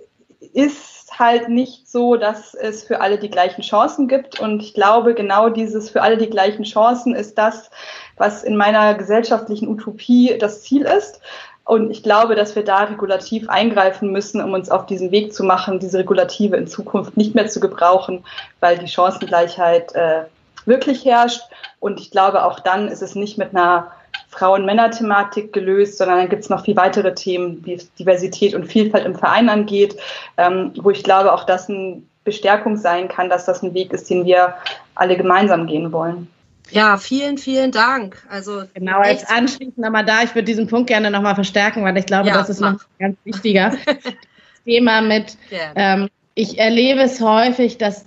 ist 0.54 1.18
halt 1.18 1.48
nicht 1.48 1.88
so, 1.88 2.16
dass 2.16 2.54
es 2.54 2.84
für 2.84 3.00
alle 3.00 3.18
die 3.18 3.30
gleichen 3.30 3.62
Chancen 3.62 4.08
gibt. 4.08 4.40
Und 4.40 4.62
ich 4.62 4.74
glaube, 4.74 5.14
genau 5.14 5.48
dieses 5.48 5.90
für 5.90 6.02
alle 6.02 6.16
die 6.16 6.30
gleichen 6.30 6.64
Chancen 6.64 7.14
ist 7.14 7.38
das, 7.38 7.70
was 8.16 8.42
in 8.42 8.56
meiner 8.56 8.94
gesellschaftlichen 8.94 9.68
Utopie 9.68 10.36
das 10.38 10.62
Ziel 10.62 10.82
ist. 10.82 11.20
Und 11.64 11.90
ich 11.90 12.02
glaube, 12.02 12.34
dass 12.34 12.54
wir 12.56 12.64
da 12.64 12.84
regulativ 12.84 13.48
eingreifen 13.48 14.12
müssen, 14.12 14.42
um 14.42 14.52
uns 14.52 14.70
auf 14.70 14.84
diesen 14.86 15.10
Weg 15.10 15.32
zu 15.32 15.44
machen, 15.44 15.78
diese 15.78 15.98
Regulative 15.98 16.56
in 16.56 16.66
Zukunft 16.66 17.16
nicht 17.16 17.34
mehr 17.34 17.46
zu 17.46 17.58
gebrauchen, 17.58 18.22
weil 18.60 18.78
die 18.78 18.88
Chancengleichheit 18.88 19.94
äh, 19.94 20.24
wirklich 20.66 21.04
herrscht. 21.04 21.42
Und 21.80 22.00
ich 22.00 22.10
glaube, 22.10 22.44
auch 22.44 22.60
dann 22.60 22.88
ist 22.88 23.02
es 23.02 23.14
nicht 23.14 23.38
mit 23.38 23.54
einer 23.54 23.92
Frauen-Männer-Thematik 24.28 25.52
gelöst, 25.52 25.96
sondern 25.96 26.18
dann 26.18 26.28
gibt 26.28 26.42
es 26.42 26.50
noch 26.50 26.64
viel 26.64 26.76
weitere 26.76 27.14
Themen, 27.14 27.64
wie 27.64 27.80
Diversität 27.98 28.54
und 28.54 28.66
Vielfalt 28.66 29.06
im 29.06 29.14
Verein 29.14 29.48
angeht, 29.48 29.96
ähm, 30.36 30.72
wo 30.76 30.90
ich 30.90 31.02
glaube, 31.02 31.32
auch 31.32 31.44
das 31.44 31.68
eine 31.70 32.02
Bestärkung 32.24 32.76
sein 32.76 33.08
kann, 33.08 33.30
dass 33.30 33.46
das 33.46 33.62
ein 33.62 33.74
Weg 33.74 33.92
ist, 33.92 34.10
den 34.10 34.24
wir 34.24 34.54
alle 34.94 35.16
gemeinsam 35.16 35.66
gehen 35.66 35.92
wollen. 35.92 36.28
Ja, 36.70 36.96
vielen, 36.96 37.38
vielen 37.38 37.72
Dank. 37.72 38.16
Also 38.28 38.62
genau, 38.72 38.98
als 38.98 39.28
anschließend 39.28 39.78
nochmal 39.78 40.04
da, 40.04 40.22
ich 40.22 40.34
würde 40.34 40.44
diesen 40.44 40.66
Punkt 40.66 40.88
gerne 40.88 41.10
nochmal 41.10 41.34
verstärken, 41.34 41.84
weil 41.84 41.96
ich 41.96 42.06
glaube, 42.06 42.28
ja, 42.28 42.34
das 42.34 42.48
ist 42.48 42.60
mach. 42.60 42.72
noch 42.72 42.80
ganz 42.98 43.16
wichtiger 43.24 43.76
Thema 44.64 45.02
mit, 45.02 45.36
ähm, 45.74 46.08
ich 46.34 46.58
erlebe 46.58 47.02
es 47.02 47.20
häufig, 47.20 47.78
dass 47.78 48.06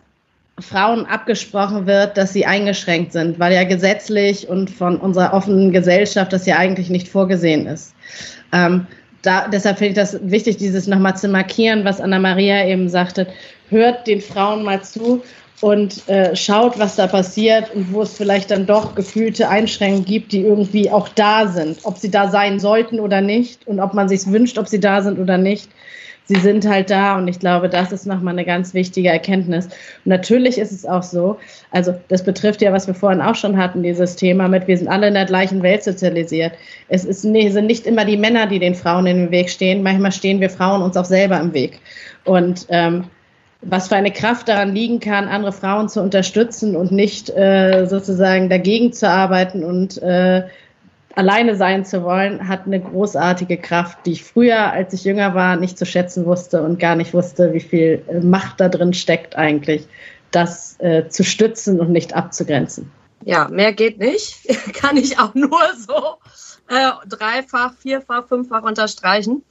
Frauen 0.59 1.05
abgesprochen 1.05 1.85
wird, 1.85 2.17
dass 2.17 2.33
sie 2.33 2.45
eingeschränkt 2.45 3.13
sind, 3.13 3.37
weil 3.39 3.53
ja 3.53 3.63
gesetzlich 3.63 4.49
und 4.49 4.71
von 4.71 4.97
unserer 4.97 5.33
offenen 5.33 5.71
Gesellschaft 5.71 6.33
das 6.33 6.47
ja 6.47 6.57
eigentlich 6.57 6.89
nicht 6.89 7.07
vorgesehen 7.07 7.67
ist. 7.67 7.93
Ähm, 8.51 8.87
da, 9.21 9.47
deshalb 9.47 9.77
finde 9.77 9.89
ich 9.89 9.95
das 9.95 10.19
wichtig, 10.23 10.57
dieses 10.57 10.87
nochmal 10.87 11.15
zu 11.15 11.27
markieren, 11.27 11.85
was 11.85 12.01
Anna-Maria 12.01 12.65
eben 12.65 12.89
sagte. 12.89 13.27
Hört 13.69 14.07
den 14.07 14.21
Frauen 14.21 14.63
mal 14.63 14.81
zu 14.81 15.21
und 15.61 16.07
äh, 16.07 16.35
schaut, 16.35 16.77
was 16.77 16.95
da 16.95 17.07
passiert 17.07 17.73
und 17.73 17.91
wo 17.91 18.03
es 18.03 18.15
vielleicht 18.15 18.51
dann 18.51 18.65
doch 18.65 18.95
gefühlte 18.95 19.49
Einschränkungen 19.49 20.05
gibt, 20.05 20.31
die 20.31 20.41
irgendwie 20.41 20.91
auch 20.91 21.09
da 21.09 21.47
sind. 21.47 21.79
Ob 21.83 21.97
sie 21.97 22.11
da 22.11 22.29
sein 22.29 22.59
sollten 22.59 22.99
oder 22.99 23.21
nicht 23.21 23.67
und 23.67 23.79
ob 23.79 23.93
man 23.93 24.07
sich 24.07 24.27
wünscht, 24.27 24.57
ob 24.57 24.67
sie 24.67 24.79
da 24.79 25.01
sind 25.01 25.19
oder 25.19 25.37
nicht 25.37 25.69
sie 26.27 26.35
sind 26.35 26.67
halt 26.67 26.89
da 26.89 27.17
und 27.17 27.27
ich 27.27 27.39
glaube, 27.39 27.69
das 27.69 27.91
ist 27.91 28.05
nochmal 28.05 28.33
eine 28.33 28.45
ganz 28.45 28.73
wichtige 28.73 29.09
Erkenntnis. 29.09 29.65
Und 29.65 30.07
natürlich 30.07 30.57
ist 30.57 30.71
es 30.71 30.85
auch 30.85 31.03
so, 31.03 31.37
also 31.71 31.95
das 32.09 32.23
betrifft 32.23 32.61
ja, 32.61 32.73
was 32.73 32.87
wir 32.87 32.93
vorhin 32.93 33.21
auch 33.21 33.35
schon 33.35 33.57
hatten, 33.57 33.81
dieses 33.81 34.15
Thema 34.15 34.47
mit, 34.47 34.67
wir 34.67 34.77
sind 34.77 34.89
alle 34.89 35.07
in 35.07 35.13
der 35.13 35.25
gleichen 35.25 35.63
Welt 35.63 35.83
sozialisiert. 35.83 36.53
Es 36.89 37.05
ist, 37.05 37.23
nee, 37.23 37.49
sind 37.49 37.67
nicht 37.67 37.87
immer 37.87 38.05
die 38.05 38.17
Männer, 38.17 38.45
die 38.47 38.59
den 38.59 38.75
Frauen 38.75 39.07
in 39.07 39.17
den 39.17 39.31
Weg 39.31 39.49
stehen, 39.49 39.83
manchmal 39.83 40.11
stehen 40.11 40.41
wir 40.41 40.49
Frauen 40.49 40.81
uns 40.81 40.97
auch 40.97 41.05
selber 41.05 41.39
im 41.39 41.53
Weg. 41.53 41.79
Und 42.25 42.65
ähm, 42.69 43.05
was 43.61 43.87
für 43.87 43.95
eine 43.95 44.11
Kraft 44.11 44.47
daran 44.47 44.73
liegen 44.73 44.99
kann, 44.99 45.27
andere 45.27 45.51
Frauen 45.51 45.89
zu 45.89 46.01
unterstützen 46.01 46.75
und 46.75 46.91
nicht 46.91 47.29
äh, 47.29 47.85
sozusagen 47.87 48.49
dagegen 48.49 48.93
zu 48.93 49.09
arbeiten 49.09 49.63
und 49.63 50.01
äh, 50.01 50.43
alleine 51.15 51.55
sein 51.55 51.83
zu 51.83 52.03
wollen, 52.03 52.47
hat 52.47 52.67
eine 52.67 52.79
großartige 52.79 53.57
Kraft, 53.57 53.97
die 54.05 54.11
ich 54.11 54.23
früher, 54.23 54.71
als 54.71 54.93
ich 54.93 55.03
jünger 55.03 55.33
war, 55.33 55.55
nicht 55.55 55.77
zu 55.77 55.85
schätzen 55.85 56.25
wusste 56.25 56.61
und 56.61 56.79
gar 56.79 56.95
nicht 56.95 57.13
wusste, 57.13 57.53
wie 57.53 57.59
viel 57.59 58.03
äh, 58.07 58.19
Macht 58.19 58.59
da 58.59 58.69
drin 58.69 58.93
steckt 58.93 59.35
eigentlich, 59.35 59.87
das 60.29 60.79
äh, 60.79 61.09
zu 61.09 61.23
stützen 61.23 61.79
und 61.79 61.89
nicht 61.91 62.15
abzugrenzen. 62.15 62.91
Ja, 63.25 63.47
mehr 63.47 63.73
geht 63.73 63.97
nicht. 63.97 64.37
Kann 64.73 64.95
ich 64.97 65.17
auch 65.19 65.33
nur 65.33 65.59
so 65.75 66.17
äh, 66.69 66.91
dreifach, 67.07 67.73
vierfach, 67.79 68.27
fünffach 68.27 68.63
unterstreichen. 68.63 69.43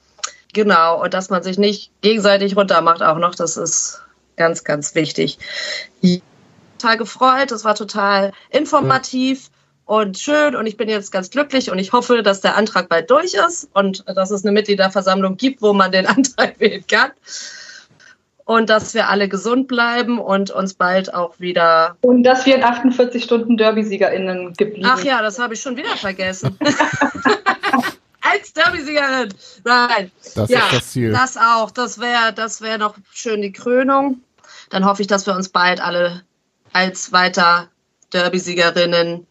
Genau, 0.57 1.03
und 1.03 1.13
dass 1.13 1.29
man 1.29 1.43
sich 1.43 1.59
nicht 1.59 1.91
gegenseitig 2.01 2.57
runtermacht 2.57 3.03
auch 3.03 3.19
noch, 3.19 3.35
das 3.35 3.59
ist 3.59 4.01
ganz, 4.37 4.65
ganz 4.65 4.95
wichtig. 4.95 5.37
Total 6.79 6.97
gefreut, 6.97 7.51
das 7.51 7.67
war 7.67 7.75
total 7.75 8.33
informativ 8.49 9.51
und 9.85 10.19
schön 10.19 10.57
und 10.57 10.65
ich 10.65 10.79
bin 10.79 10.89
jetzt 10.89 11.13
ganz 11.13 11.29
glücklich 11.29 11.71
und 11.71 11.79
ich 11.79 11.93
hoffe, 11.93 12.23
dass 12.23 12.41
der 12.41 12.57
Antrag 12.57 12.89
bald 12.89 13.11
durch 13.11 13.35
ist 13.35 13.69
und 13.75 14.03
dass 14.07 14.31
es 14.31 14.47
eine 14.47 14.53
Mitgliederversammlung 14.53 15.37
gibt, 15.37 15.61
wo 15.61 15.75
man 15.75 15.93
den 15.93 16.07
Antrag 16.17 16.59
wählen 16.59 16.83
kann. 16.91 17.11
Und 18.47 18.71
dass 18.71 18.95
wir 18.95 19.11
alle 19.11 19.29
gesund 19.29 19.69
bleiben 19.69 20.19
und 20.19 20.51
uns 20.51 20.73
bald 20.73 21.13
auch 21.13 21.39
wieder. 21.39 21.97
Und 22.01 22.23
dass 22.23 22.47
wir 22.47 22.55
in 22.55 22.63
48 22.63 23.23
Stunden 23.23 23.59
Derby-SiegerInnen 23.59 24.55
geblieben 24.55 24.89
Ach 24.89 25.05
ja, 25.05 25.21
das 25.21 25.39
habe 25.39 25.53
ich 25.53 25.61
schon 25.61 25.77
wieder 25.77 25.97
vergessen. 25.97 26.57
Als 28.31 28.53
Derby-Siegerin. 28.53 29.35
Nein. 29.64 30.11
Das 30.35 30.51
ja, 30.51 30.61
ist 30.61 30.72
das 30.72 30.91
Ziel. 30.91 31.12
Das 31.12 31.37
auch. 31.37 31.70
Das 31.70 32.01
wäre 32.01 32.33
das 32.33 32.61
wär 32.61 32.79
noch 32.79 32.97
schön 33.12 33.43
die 33.43 33.53
Krönung. 33.53 34.20
Dann 34.70 34.85
hoffe 34.85 35.03
ich, 35.03 35.09
dass 35.09 35.27
wir 35.27 35.35
uns 35.35 35.49
bald 35.49 35.81
alle 35.81 36.22
als 36.72 37.12
weiter 37.12 37.68
Derby-Siegerinnen 38.12 39.27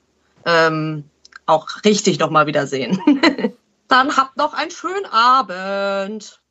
ähm, 0.45 1.03
auch 1.45 1.67
richtig 1.83 2.19
nochmal 2.19 2.47
wiedersehen. 2.47 2.99
Dann 3.87 4.15
habt 4.17 4.37
noch 4.37 4.53
einen 4.53 4.71
schönen 4.71 5.05
Abend. 5.05 6.41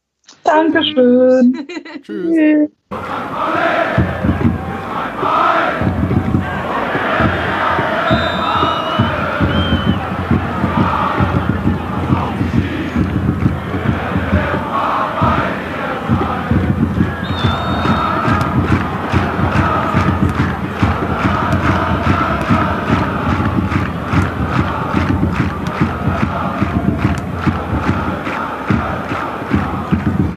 Dankeschön. 0.43 1.67
Tschüss. 2.03 2.71